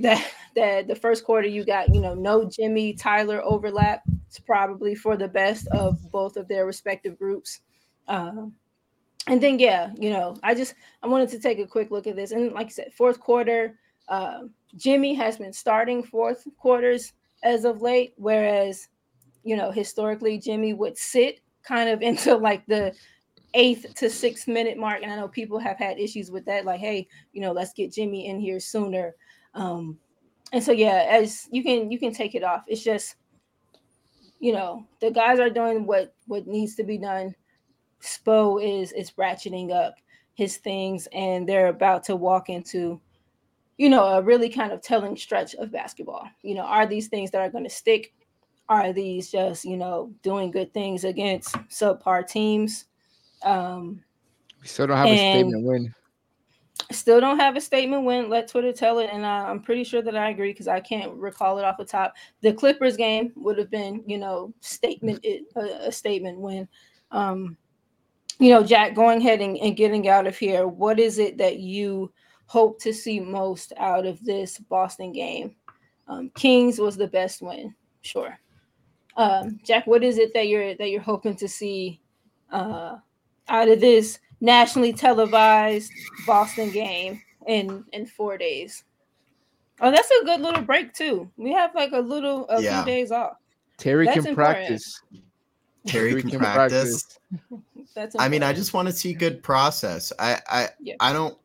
that 0.00 0.32
that 0.56 0.88
the 0.88 0.94
first 0.94 1.24
quarter 1.24 1.46
you 1.46 1.64
got 1.64 1.94
you 1.94 2.00
know 2.00 2.14
no 2.14 2.48
Jimmy 2.48 2.94
Tyler 2.94 3.42
overlap. 3.44 4.02
It's 4.26 4.38
probably 4.38 4.94
for 4.94 5.16
the 5.16 5.28
best 5.28 5.68
of 5.68 6.10
both 6.10 6.36
of 6.36 6.48
their 6.48 6.66
respective 6.66 7.18
groups. 7.18 7.60
Um, 8.08 8.54
and 9.26 9.40
then 9.40 9.58
yeah, 9.58 9.90
you 9.98 10.10
know, 10.10 10.36
I 10.42 10.54
just 10.54 10.74
I 11.02 11.06
wanted 11.06 11.28
to 11.30 11.38
take 11.38 11.58
a 11.58 11.66
quick 11.66 11.90
look 11.90 12.06
at 12.06 12.16
this, 12.16 12.32
and 12.32 12.52
like 12.52 12.66
I 12.66 12.70
said, 12.70 12.92
fourth 12.92 13.20
quarter, 13.20 13.78
uh, 14.08 14.40
Jimmy 14.76 15.14
has 15.14 15.38
been 15.38 15.52
starting 15.52 16.02
fourth 16.02 16.46
quarters 16.58 17.12
as 17.42 17.64
of 17.64 17.82
late, 17.82 18.14
whereas 18.16 18.88
you 19.42 19.56
know 19.56 19.70
historically 19.70 20.38
Jimmy 20.38 20.74
would 20.74 20.96
sit 20.98 21.40
kind 21.62 21.88
of 21.88 22.02
into 22.08 22.36
like 22.36 22.64
the 22.66 22.94
eighth 23.54 23.94
to 23.94 24.10
sixth 24.10 24.48
minute 24.48 24.76
mark, 24.76 25.02
and 25.02 25.12
I 25.12 25.16
know 25.16 25.28
people 25.28 25.58
have 25.58 25.78
had 25.78 25.98
issues 25.98 26.30
with 26.30 26.44
that, 26.46 26.64
like 26.64 26.80
hey, 26.80 27.08
you 27.32 27.40
know, 27.40 27.52
let's 27.52 27.72
get 27.72 27.92
Jimmy 27.92 28.26
in 28.26 28.40
here 28.40 28.60
sooner. 28.60 29.14
Um, 29.54 29.98
and 30.52 30.62
so 30.62 30.72
yeah, 30.72 31.06
as 31.08 31.48
you 31.50 31.62
can 31.62 31.90
you 31.90 31.98
can 31.98 32.12
take 32.12 32.34
it 32.34 32.44
off. 32.44 32.64
It's 32.66 32.82
just 32.82 33.16
you 34.40 34.52
know 34.52 34.86
the 35.00 35.10
guys 35.10 35.40
are 35.40 35.50
doing 35.50 35.86
what 35.86 36.14
what 36.26 36.46
needs 36.46 36.74
to 36.76 36.84
be 36.84 36.98
done. 36.98 37.34
Spo 38.02 38.62
is 38.62 38.92
is 38.92 39.12
ratcheting 39.12 39.72
up 39.72 39.94
his 40.34 40.58
things, 40.58 41.08
and 41.12 41.48
they're 41.48 41.68
about 41.68 42.04
to 42.04 42.16
walk 42.16 42.48
into 42.50 43.00
you 43.76 43.88
know 43.88 44.04
a 44.04 44.22
really 44.22 44.48
kind 44.48 44.72
of 44.72 44.80
telling 44.82 45.16
stretch 45.16 45.54
of 45.54 45.72
basketball. 45.72 46.28
You 46.42 46.54
know, 46.54 46.62
are 46.62 46.86
these 46.86 47.08
things 47.08 47.30
that 47.32 47.40
are 47.40 47.50
going 47.50 47.64
to 47.64 47.70
stick? 47.70 48.14
Are 48.68 48.92
these 48.92 49.30
just 49.30 49.64
you 49.64 49.76
know 49.76 50.12
doing 50.22 50.50
good 50.50 50.72
things 50.72 51.04
against 51.04 51.54
subpar 51.68 52.26
teams? 52.26 52.86
Um, 53.42 54.02
We 54.64 54.68
still 54.68 54.86
don't 54.86 54.96
have 54.96 55.08
a 55.08 55.16
statement 55.16 55.64
win. 55.64 55.94
Still 56.90 57.20
don't 57.20 57.38
have 57.38 57.56
a 57.56 57.60
statement 57.60 58.04
win. 58.04 58.30
Let 58.30 58.48
Twitter 58.48 58.72
tell 58.72 58.98
it, 58.98 59.10
and 59.12 59.24
uh, 59.24 59.44
I'm 59.46 59.60
pretty 59.60 59.84
sure 59.84 60.00
that 60.02 60.16
I 60.16 60.30
agree 60.30 60.52
because 60.52 60.68
I 60.68 60.80
can't 60.80 61.12
recall 61.12 61.58
it 61.58 61.64
off 61.64 61.76
the 61.76 61.84
top. 61.84 62.14
The 62.40 62.52
Clippers 62.52 62.96
game 62.96 63.32
would 63.36 63.58
have 63.58 63.70
been, 63.70 64.02
you 64.06 64.18
know, 64.18 64.54
statement 64.60 65.20
it, 65.22 65.44
a, 65.56 65.88
a 65.88 65.92
statement 65.92 66.38
win. 66.38 66.66
Um, 67.10 67.56
you 68.38 68.50
know, 68.50 68.62
Jack, 68.62 68.94
going 68.94 69.18
ahead 69.18 69.40
and, 69.40 69.56
and 69.58 69.76
getting 69.76 70.08
out 70.08 70.26
of 70.26 70.36
here. 70.36 70.66
What 70.66 70.98
is 70.98 71.18
it 71.18 71.38
that 71.38 71.58
you 71.58 72.10
hope 72.46 72.80
to 72.80 72.92
see 72.92 73.20
most 73.20 73.72
out 73.76 74.06
of 74.06 74.22
this 74.24 74.58
Boston 74.58 75.12
game? 75.12 75.56
Um, 76.08 76.30
Kings 76.34 76.78
was 76.78 76.96
the 76.96 77.08
best 77.08 77.42
win, 77.42 77.74
sure. 78.02 78.38
Um, 79.16 79.60
Jack, 79.64 79.86
what 79.86 80.02
is 80.04 80.18
it 80.18 80.34
that 80.34 80.48
you're 80.48 80.74
that 80.74 80.90
you're 80.90 81.00
hoping 81.00 81.36
to 81.36 81.48
see 81.48 82.00
uh, 82.50 82.96
out 83.48 83.68
of 83.68 83.80
this 83.80 84.18
nationally 84.40 84.92
televised 84.92 85.90
Boston 86.26 86.70
game 86.70 87.20
in 87.46 87.84
in 87.92 88.06
four 88.06 88.38
days. 88.38 88.84
Oh, 89.80 89.90
that's 89.90 90.10
a 90.10 90.24
good 90.24 90.40
little 90.40 90.62
break 90.62 90.92
too. 90.92 91.30
We 91.36 91.52
have 91.52 91.74
like 91.74 91.92
a 91.92 91.98
little 91.98 92.48
a 92.48 92.62
Yeah. 92.62 92.82
few 92.84 92.92
days 92.92 93.10
off. 93.10 93.36
Terry 93.76 94.06
That's 94.06 94.18
can 94.20 94.28
important. 94.28 94.56
practice. 94.66 95.02
Terry 95.86 96.20
can 96.20 96.30
can 96.30 96.38
practice. 96.38 97.18
That's 97.94 98.16
I 98.18 98.28
mean, 98.28 98.42
I 98.42 98.52
just 98.52 98.72
want 98.72 98.88
to 98.88 98.94
see 98.94 99.12
good 99.14 99.42
process. 99.42 100.12
I 100.18 100.40
I 100.48 100.68
Yeah. 100.80 100.94
I 101.00 101.12
don't 101.12 101.36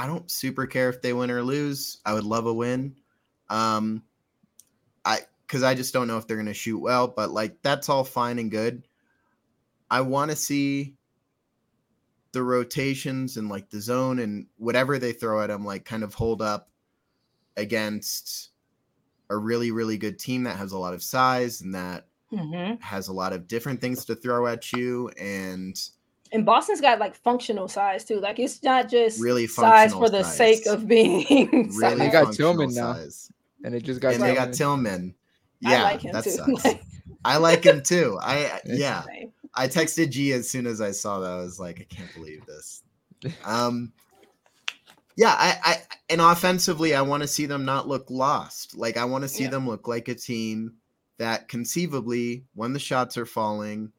I 0.00 0.06
don't 0.06 0.30
super 0.30 0.66
care 0.66 0.88
if 0.88 1.02
they 1.02 1.12
win 1.12 1.30
or 1.30 1.42
lose. 1.42 1.98
I 2.06 2.14
would 2.14 2.24
love 2.24 2.46
a 2.46 2.54
win. 2.54 2.96
Um 3.50 4.04
I 5.04 5.20
cuz 5.48 5.62
I 5.62 5.74
just 5.74 5.92
don't 5.92 6.08
know 6.08 6.18
if 6.18 6.26
they're 6.26 6.36
going 6.36 6.46
to 6.46 6.54
shoot 6.54 6.78
well, 6.78 7.08
but 7.08 7.30
like 7.30 7.62
that's 7.62 7.88
all 7.88 8.04
fine 8.04 8.38
and 8.38 8.50
good. 8.50 8.86
I 9.90 10.00
want 10.02 10.30
to 10.30 10.36
see 10.36 10.96
the 12.32 12.42
rotations 12.42 13.36
and 13.36 13.48
like 13.48 13.70
the 13.70 13.80
zone 13.80 14.18
and 14.18 14.46
whatever 14.56 14.98
they 14.98 15.12
throw 15.12 15.42
at 15.42 15.48
them 15.48 15.64
like 15.64 15.84
kind 15.84 16.04
of 16.04 16.14
hold 16.14 16.40
up 16.40 16.70
against 17.56 18.50
a 19.30 19.36
really 19.38 19.72
really 19.72 19.98
good 19.98 20.18
team 20.18 20.44
that 20.44 20.58
has 20.58 20.72
a 20.72 20.78
lot 20.78 20.94
of 20.94 21.02
size 21.02 21.60
and 21.62 21.74
that 21.74 22.08
Mhm. 22.32 22.80
has 22.80 23.08
a 23.08 23.12
lot 23.14 23.32
of 23.32 23.48
different 23.48 23.80
things 23.80 24.04
to 24.06 24.16
throw 24.16 24.46
at 24.46 24.72
you 24.72 25.08
and 25.10 25.90
And 26.32 26.46
Boston's 26.46 26.80
got 26.80 26.98
like 27.00 27.14
functional 27.16 27.66
size 27.68 28.04
too. 28.04 28.20
Like 28.20 28.38
it's 28.38 28.62
not 28.62 28.88
just 28.88 29.20
Really 29.20 29.46
size 29.46 29.92
for 29.92 30.08
the 30.08 30.22
sake 30.22 30.66
of 30.66 30.86
being 30.86 31.26
really 31.50 31.70
size. 31.72 31.98
They 31.98 32.08
got 32.10 32.24
functional 32.26 32.52
Tillman 32.54 32.74
now. 32.74 32.92
size. 32.94 33.32
And 33.64 33.74
it 33.74 33.82
just 33.82 34.00
got 34.00 34.14
and 34.14 34.22
they 34.22 34.34
got 34.34 34.52
Tillman. 34.52 34.84
Tillman. 34.92 35.14
Yeah, 35.60 35.80
I 35.80 35.82
like 35.82 36.00
him 36.02 36.12
that 36.12 36.24
too. 36.24 36.30
sucks. 36.30 36.66
I 37.24 37.36
like 37.36 37.64
him 37.64 37.82
too. 37.82 38.18
I 38.22 38.60
It's 38.64 38.78
yeah. 38.80 39.02
same. 39.02 39.32
I 39.54 39.66
texted 39.68 40.10
G 40.10 40.32
as 40.32 40.48
soon 40.48 40.66
as 40.66 40.80
I 40.80 40.92
saw 40.92 41.18
that. 41.20 41.30
I 41.30 41.36
was 41.36 41.58
like, 41.58 41.80
I 41.80 41.84
can't 41.94 42.12
believe 42.14 42.46
this. 42.46 42.82
Um 43.44 43.92
yeah, 45.16 45.34
I, 45.36 45.56
I 45.64 45.76
and 46.08 46.20
offensively, 46.20 46.94
I 46.94 47.02
want 47.02 47.22
to 47.22 47.26
see 47.28 47.44
them 47.44 47.64
not 47.64 47.86
look 47.88 48.08
lost. 48.10 48.76
Like 48.76 48.96
I 48.96 49.04
want 49.04 49.22
to 49.22 49.28
see 49.28 49.44
Yeah. 49.44 49.50
them 49.50 49.66
look 49.68 49.86
like 49.88 50.08
a 50.08 50.14
team 50.14 50.74
that 51.18 51.48
conceivably, 51.48 52.44
when 52.54 52.72
the 52.72 52.78
shots 52.78 53.18
are 53.18 53.26
falling, 53.26 53.92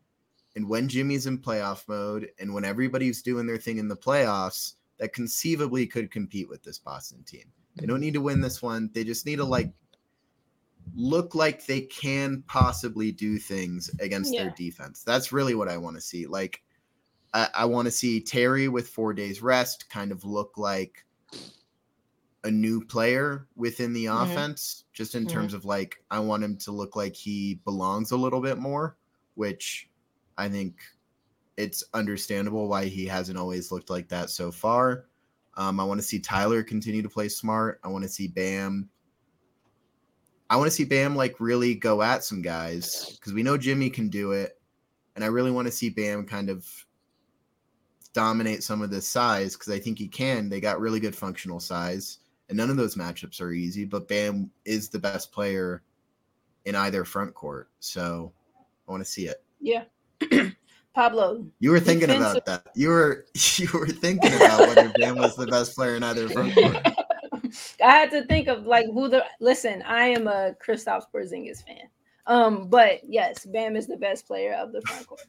and 0.56 0.68
when 0.70 0.90
Jimmy's 0.90 1.28
in 1.28 1.40
playoff 1.40 1.88
mode, 1.88 2.32
and 2.40 2.54
when 2.54 2.66
everybody's 2.66 3.22
doing 3.22 3.48
their 3.48 3.58
thing 3.58 3.78
in 3.78 3.88
the 3.88 3.98
playoffs, 3.98 4.76
that 4.98 5.14
conceivably 5.14 5.88
could 5.88 6.12
compete 6.12 6.50
with 6.50 6.64
this 6.64 6.78
Boston 6.78 7.24
team. 7.24 7.52
They 7.80 7.88
don't 7.88 8.02
need 8.02 8.14
to 8.14 8.22
win 8.22 8.42
this 8.42 8.62
one. 8.62 8.92
They 8.94 9.04
just 9.04 9.26
need 9.26 9.38
to 9.38 9.46
like 9.46 9.74
look 10.94 11.36
like 11.36 11.66
they 11.66 11.82
can 11.82 12.44
possibly 12.48 13.12
do 13.12 13.38
things 13.38 13.90
against 14.00 14.36
their 14.36 14.50
defense. 14.50 15.04
That's 15.04 15.32
really 15.32 15.56
what 15.56 15.70
I 15.70 15.78
want 15.78 15.96
to 15.98 16.02
see. 16.02 16.28
Like 16.28 16.64
I, 17.34 17.50
I 17.56 17.66
want 17.66 17.88
to 17.88 17.92
see 17.92 18.22
Terry 18.24 18.70
with 18.70 18.90
four 18.90 19.14
days 19.14 19.42
rest 19.42 19.90
kind 19.90 20.12
of 20.12 20.26
look 20.26 20.58
like 20.58 21.06
a 22.44 22.52
new 22.52 22.84
player 22.84 23.48
within 23.56 23.94
the 23.94 24.08
Mhm. 24.12 24.18
offense, 24.24 24.86
just 24.94 25.14
in 25.14 25.28
Mhm. 25.28 25.28
terms 25.28 25.54
of 25.54 25.64
like, 25.64 26.04
I 26.10 26.20
want 26.20 26.44
him 26.44 26.58
to 26.60 26.72
look 26.72 26.96
like 26.96 27.16
he 27.16 27.56
belongs 27.66 28.12
a 28.12 28.18
little 28.18 28.42
bit 28.42 28.58
more, 28.58 28.98
which 29.36 29.91
I 30.38 30.50
think 30.50 30.80
it's 31.58 31.84
understandable 31.94 32.68
why 32.68 32.86
he 32.86 33.06
hasn't 33.06 33.38
always 33.38 33.72
looked 33.72 33.90
like 33.90 34.08
that 34.10 34.30
so 34.30 34.52
far. 34.52 35.06
Um, 35.58 35.80
I 35.80 35.84
want 35.84 36.00
to 36.00 36.06
see 36.06 36.20
Tyler 36.20 36.64
continue 36.64 37.02
to 37.02 37.10
play 37.10 37.30
smart. 37.30 37.80
I 37.84 37.90
want 37.90 38.04
to 38.04 38.10
see 38.10 38.28
Bam. 38.28 38.90
I 40.50 40.56
want 40.56 40.68
to 40.68 40.76
see 40.76 40.86
Bam 40.86 41.16
like 41.16 41.40
really 41.40 41.76
go 41.76 42.02
at 42.02 42.24
some 42.24 42.42
guys 42.42 43.16
because 43.16 43.34
we 43.34 43.44
know 43.44 43.58
Jimmy 43.58 43.90
can 43.90 44.10
do 44.10 44.32
it. 44.32 44.60
And 45.16 45.24
I 45.24 45.28
really 45.28 45.52
want 45.52 45.68
to 45.68 45.72
see 45.72 45.90
Bam 45.90 46.26
kind 46.26 46.50
of 46.50 46.66
dominate 48.14 48.64
some 48.64 48.82
of 48.82 48.90
this 48.90 49.08
size 49.08 49.56
because 49.56 49.74
I 49.74 49.80
think 49.80 49.98
he 49.98 50.08
can. 50.08 50.50
They 50.50 50.60
got 50.60 50.80
really 50.80 51.00
good 51.00 51.16
functional 51.16 51.60
size, 51.60 52.20
and 52.50 52.58
none 52.58 52.70
of 52.70 52.78
those 52.78 52.96
matchups 52.96 53.42
are 53.42 53.52
easy. 53.52 53.86
But 53.86 54.08
Bam 54.08 54.50
is 54.66 54.90
the 54.90 55.00
best 55.00 55.32
player 55.32 55.84
in 56.66 56.76
either 56.76 57.06
front 57.06 57.34
court, 57.34 57.70
so 57.80 58.34
I 58.88 58.92
want 58.92 59.04
to 59.04 59.10
see 59.10 59.28
it. 59.28 59.44
Yeah. 59.60 59.84
Pablo, 60.94 61.46
You 61.60 61.72
were 61.72 61.80
thinking 61.80 62.08
Defensive- 62.10 62.44
about 62.44 62.46
that. 62.66 62.68
You 62.76 62.90
were 62.90 63.26
you 63.58 63.68
were 63.74 63.88
thinking 63.88 64.34
about 64.36 64.60
whether 64.68 64.90
Bam 64.98 65.18
was 65.18 65.36
the 65.36 65.48
best 65.48 65.76
player 65.76 65.96
in 65.96 66.04
either 66.04 66.28
front 66.30 66.54
court. 66.54 66.76
I 67.84 67.92
had 67.92 68.12
to 68.12 68.26
think 68.26 68.48
of 68.48 68.66
like 68.66 68.86
who 68.88 69.08
the 69.08 69.26
listen. 69.40 69.82
I 69.84 70.08
am 70.08 70.28
a 70.28 70.54
Kristaps 70.66 71.04
Porzingis 71.14 71.66
fan, 71.66 71.88
um, 72.28 72.68
but 72.68 73.00
yes, 73.08 73.46
Bam 73.46 73.76
is 73.76 73.88
the 73.88 73.98
best 73.98 74.28
player 74.28 74.54
of 74.54 74.72
the 74.74 74.82
front 74.82 75.08
court. 75.08 75.26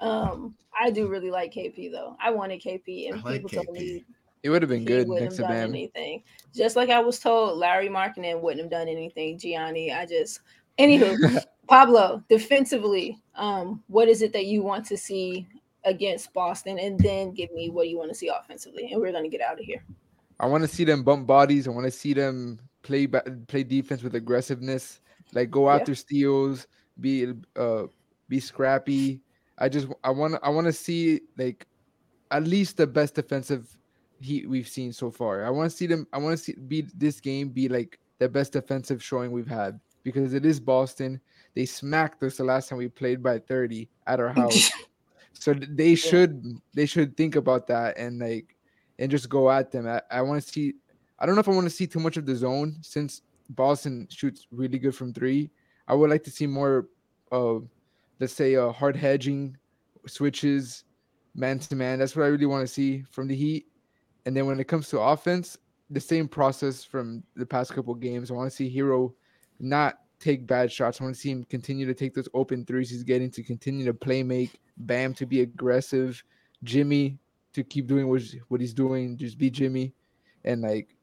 Um, 0.00 0.54
I 0.78 0.90
do 0.90 1.08
really 1.08 1.30
like 1.30 1.52
KP 1.54 1.90
though. 1.90 2.16
I 2.20 2.30
wanted 2.30 2.60
KP, 2.60 3.08
and 3.10 3.20
I 3.20 3.22
like 3.24 3.42
people 3.42 3.50
told 3.50 3.68
KP. 3.68 3.72
me 3.80 4.04
It 4.42 4.50
would 4.50 4.60
have 4.62 4.68
been 4.68 4.80
he 4.80 4.84
good 4.86 5.08
wouldn't 5.08 5.24
next 5.24 5.38
have 5.38 5.46
to 5.48 5.52
done 5.54 5.62
Bam. 5.68 5.70
anything. 5.70 6.22
Just 6.54 6.76
like 6.76 6.90
I 6.90 7.00
was 7.00 7.18
told, 7.18 7.58
Lauri 7.58 7.88
Markkanen 7.88 8.40
wouldn't 8.40 8.60
have 8.60 8.70
done 8.70 8.88
anything. 8.88 9.38
Gianni, 9.38 9.92
I 9.92 10.04
just 10.04 10.40
anywho, 10.78 11.42
Pablo, 11.68 12.22
defensively, 12.28 13.20
um, 13.34 13.82
what 13.88 14.08
is 14.08 14.22
it 14.22 14.32
that 14.32 14.46
you 14.46 14.62
want 14.62 14.84
to 14.86 14.96
see 14.96 15.46
against 15.84 16.32
Boston, 16.32 16.78
and 16.78 16.98
then 16.98 17.32
give 17.32 17.52
me 17.52 17.70
what 17.70 17.88
you 17.88 17.96
want 17.98 18.10
to 18.10 18.14
see 18.14 18.28
offensively, 18.28 18.90
and 18.92 19.00
we're 19.00 19.12
gonna 19.12 19.28
get 19.28 19.40
out 19.40 19.58
of 19.58 19.64
here. 19.64 19.82
I 20.40 20.46
want 20.46 20.62
to 20.62 20.68
see 20.68 20.84
them 20.84 21.02
bump 21.02 21.26
bodies. 21.26 21.66
I 21.66 21.70
want 21.70 21.86
to 21.86 21.90
see 21.90 22.12
them 22.12 22.58
play 22.82 23.06
play 23.06 23.62
defense 23.62 24.02
with 24.02 24.14
aggressiveness, 24.14 25.00
like 25.32 25.50
go 25.50 25.68
Yeah. 25.68 25.76
after 25.76 25.94
steals, 25.94 26.66
be 27.00 27.32
uh 27.56 27.84
be 28.28 28.40
scrappy. 28.40 29.20
I 29.58 29.68
just 29.68 29.88
I 30.04 30.10
want 30.10 30.36
I 30.42 30.50
want 30.50 30.66
to 30.66 30.72
see 30.72 31.20
like 31.38 31.66
at 32.30 32.44
least 32.44 32.76
the 32.76 32.86
best 32.86 33.14
defensive 33.14 33.76
heat 34.20 34.48
we've 34.48 34.68
seen 34.68 34.92
so 34.92 35.10
far. 35.10 35.44
I 35.44 35.50
want 35.50 35.70
to 35.70 35.76
see 35.76 35.86
them. 35.86 36.06
I 36.12 36.18
want 36.18 36.36
to 36.36 36.42
see 36.44 36.54
be 36.54 36.86
this 36.94 37.20
game 37.20 37.48
be 37.50 37.68
like 37.68 37.98
the 38.18 38.28
best 38.28 38.52
defensive 38.52 39.02
showing 39.02 39.30
we've 39.30 39.46
had 39.46 39.78
because 40.02 40.34
it 40.34 40.44
is 40.44 40.58
Boston. 40.60 41.20
They 41.56 41.64
smacked 41.64 42.22
us 42.22 42.36
the 42.36 42.44
last 42.44 42.68
time 42.68 42.78
we 42.78 42.88
played 42.88 43.22
by 43.22 43.38
thirty 43.38 43.88
at 44.06 44.20
our 44.20 44.28
house. 44.28 44.70
so 45.32 45.54
they 45.54 45.94
should 45.94 46.60
they 46.74 46.84
should 46.84 47.16
think 47.16 47.34
about 47.34 47.66
that 47.68 47.98
and 47.98 48.20
like 48.20 48.54
and 48.98 49.10
just 49.10 49.28
go 49.30 49.50
at 49.50 49.72
them. 49.72 49.88
I, 49.88 50.02
I 50.10 50.20
want 50.20 50.42
to 50.42 50.48
see. 50.48 50.74
I 51.18 51.24
don't 51.24 51.34
know 51.34 51.40
if 51.40 51.48
I 51.48 51.52
want 51.52 51.64
to 51.64 51.70
see 51.70 51.86
too 51.86 51.98
much 51.98 52.18
of 52.18 52.26
the 52.26 52.36
zone 52.36 52.76
since 52.82 53.22
Boston 53.48 54.06
shoots 54.10 54.46
really 54.50 54.78
good 54.78 54.94
from 54.94 55.14
three. 55.14 55.50
I 55.88 55.94
would 55.94 56.10
like 56.10 56.22
to 56.24 56.30
see 56.30 56.46
more 56.46 56.88
of, 57.32 57.68
let's 58.20 58.34
say, 58.34 58.56
uh, 58.56 58.70
hard 58.70 58.94
hedging, 58.94 59.56
switches, 60.06 60.84
man 61.34 61.58
to 61.60 61.74
man. 61.74 61.98
That's 61.98 62.14
what 62.14 62.24
I 62.24 62.28
really 62.28 62.44
want 62.44 62.66
to 62.66 62.72
see 62.72 63.02
from 63.10 63.28
the 63.28 63.34
Heat. 63.34 63.66
And 64.26 64.36
then 64.36 64.44
when 64.44 64.60
it 64.60 64.68
comes 64.68 64.90
to 64.90 65.00
offense, 65.00 65.56
the 65.88 66.00
same 66.00 66.28
process 66.28 66.84
from 66.84 67.22
the 67.34 67.46
past 67.46 67.72
couple 67.72 67.94
games. 67.94 68.30
I 68.30 68.34
want 68.34 68.50
to 68.50 68.56
see 68.56 68.74
Herro 68.74 69.14
not 69.58 70.00
take 70.20 70.46
bad 70.46 70.70
shots. 70.72 71.00
I 71.00 71.04
want 71.04 71.16
to 71.16 71.20
see 71.20 71.30
him 71.30 71.44
continue 71.44 71.86
to 71.86 71.94
take 71.94 72.14
those 72.14 72.28
open 72.34 72.64
threes 72.64 72.90
he's 72.90 73.02
getting 73.04 73.30
to 73.32 73.42
continue 73.42 73.84
to 73.84 73.94
play 73.94 74.22
make, 74.22 74.60
Bam 74.78 75.14
to 75.14 75.26
be 75.26 75.42
aggressive, 75.42 76.22
Jimmy 76.64 77.18
to 77.56 77.64
keep 77.64 77.86
doing 77.86 78.08
what, 78.08 78.22
what 78.48 78.60
he's 78.60 78.74
doing, 78.74 79.16
just 79.16 79.38
be 79.38 79.50
Jimmy. 79.50 79.92
And 80.44 80.60
like, 80.62 80.94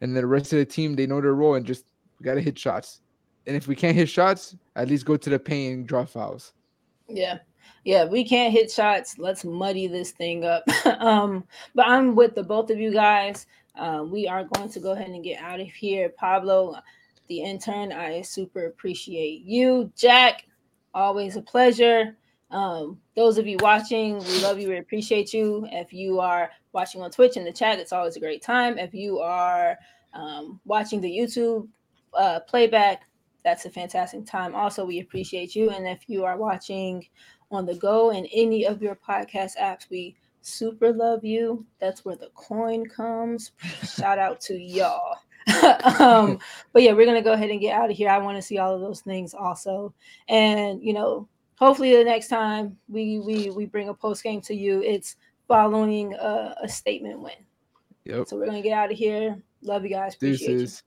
and 0.00 0.16
the 0.16 0.26
rest 0.26 0.52
of 0.52 0.58
the 0.58 0.64
team, 0.64 0.96
they 0.96 1.06
know 1.06 1.20
their 1.20 1.34
role 1.34 1.54
and 1.54 1.64
just 1.64 1.86
got 2.22 2.34
to 2.34 2.40
hit 2.40 2.58
shots. 2.58 3.00
And 3.46 3.56
if 3.56 3.68
we 3.68 3.76
can't 3.76 3.94
hit 3.94 4.08
shots, 4.08 4.56
at 4.74 4.88
least 4.88 5.06
go 5.06 5.16
to 5.16 5.30
the 5.30 5.38
paint 5.38 5.74
and 5.74 5.86
draw 5.86 6.04
fouls. 6.04 6.52
Yeah. 7.08 7.38
Yeah, 7.84 8.04
we 8.04 8.24
can't 8.24 8.52
hit 8.52 8.70
shots. 8.70 9.16
Let's 9.16 9.44
muddy 9.44 9.86
this 9.86 10.10
thing 10.10 10.44
up. 10.44 10.64
um, 11.00 11.44
but 11.74 11.86
I'm 11.86 12.16
with 12.16 12.34
the 12.34 12.42
both 12.42 12.70
of 12.70 12.78
you 12.78 12.92
guys. 12.92 13.46
Uh, 13.76 14.04
we 14.04 14.26
are 14.26 14.42
going 14.42 14.68
to 14.70 14.80
go 14.80 14.92
ahead 14.92 15.10
and 15.10 15.22
get 15.22 15.40
out 15.40 15.60
of 15.60 15.68
here. 15.68 16.08
Pablo, 16.08 16.74
the 17.28 17.42
intern, 17.42 17.92
I 17.92 18.22
super 18.22 18.66
appreciate 18.66 19.42
you. 19.42 19.92
Jack, 19.96 20.46
always 20.94 21.36
a 21.36 21.42
pleasure. 21.42 22.16
Um, 22.50 23.00
those 23.16 23.38
of 23.38 23.46
you 23.46 23.56
watching, 23.60 24.18
we 24.18 24.42
love 24.42 24.58
you. 24.58 24.68
We 24.68 24.78
appreciate 24.78 25.32
you. 25.32 25.66
If 25.72 25.92
you 25.92 26.20
are 26.20 26.50
watching 26.72 27.02
on 27.02 27.10
Twitch 27.10 27.36
in 27.36 27.44
the 27.44 27.52
chat, 27.52 27.78
it's 27.78 27.92
always 27.92 28.16
a 28.16 28.20
great 28.20 28.42
time. 28.42 28.78
If 28.78 28.94
you 28.94 29.18
are 29.18 29.76
um, 30.14 30.60
watching 30.64 31.00
the 31.00 31.10
YouTube 31.10 31.68
uh, 32.14 32.40
playback, 32.40 33.02
that's 33.44 33.64
a 33.64 33.70
fantastic 33.70 34.26
time. 34.26 34.54
Also, 34.54 34.84
we 34.84 35.00
appreciate 35.00 35.54
you. 35.54 35.70
And 35.70 35.86
if 35.86 36.08
you 36.08 36.24
are 36.24 36.36
watching 36.36 37.06
on 37.50 37.66
the 37.66 37.74
go 37.74 38.10
in 38.10 38.26
any 38.26 38.66
of 38.66 38.82
your 38.82 38.96
podcast 38.96 39.52
apps, 39.60 39.88
we 39.90 40.16
super 40.40 40.92
love 40.92 41.24
you. 41.24 41.64
That's 41.80 42.04
where 42.04 42.16
the 42.16 42.30
coin 42.34 42.86
comes. 42.86 43.52
Shout 43.84 44.18
out 44.18 44.40
to 44.42 44.54
y'all. 44.54 45.18
um, 46.00 46.38
but 46.72 46.82
yeah, 46.82 46.92
we're 46.92 47.06
gonna 47.06 47.22
go 47.22 47.32
ahead 47.32 47.50
and 47.50 47.60
get 47.60 47.74
out 47.74 47.90
of 47.90 47.96
here. 47.96 48.08
I 48.08 48.18
want 48.18 48.36
to 48.36 48.42
see 48.42 48.58
all 48.58 48.74
of 48.74 48.80
those 48.80 49.00
things 49.00 49.34
also. 49.34 49.94
And 50.28 50.82
you 50.82 50.92
know, 50.92 51.28
hopefully 51.56 51.96
the 51.96 52.04
next 52.04 52.28
time 52.28 52.76
we 52.88 53.20
we 53.20 53.50
we 53.50 53.66
bring 53.66 53.88
a 53.88 53.94
post 53.94 54.22
game 54.22 54.40
to 54.42 54.54
you, 54.54 54.82
it's 54.82 55.16
following 55.48 56.14
a, 56.14 56.54
a 56.62 56.68
statement 56.68 57.20
win. 57.20 57.32
Yep. 58.04 58.28
So 58.28 58.36
we're 58.36 58.46
gonna 58.46 58.62
get 58.62 58.72
out 58.72 58.90
of 58.90 58.98
here. 58.98 59.40
Love 59.62 59.84
you 59.84 59.90
guys. 59.90 60.14
Appreciate 60.14 60.50
you. 60.50 60.58
Deuces. 60.58 60.82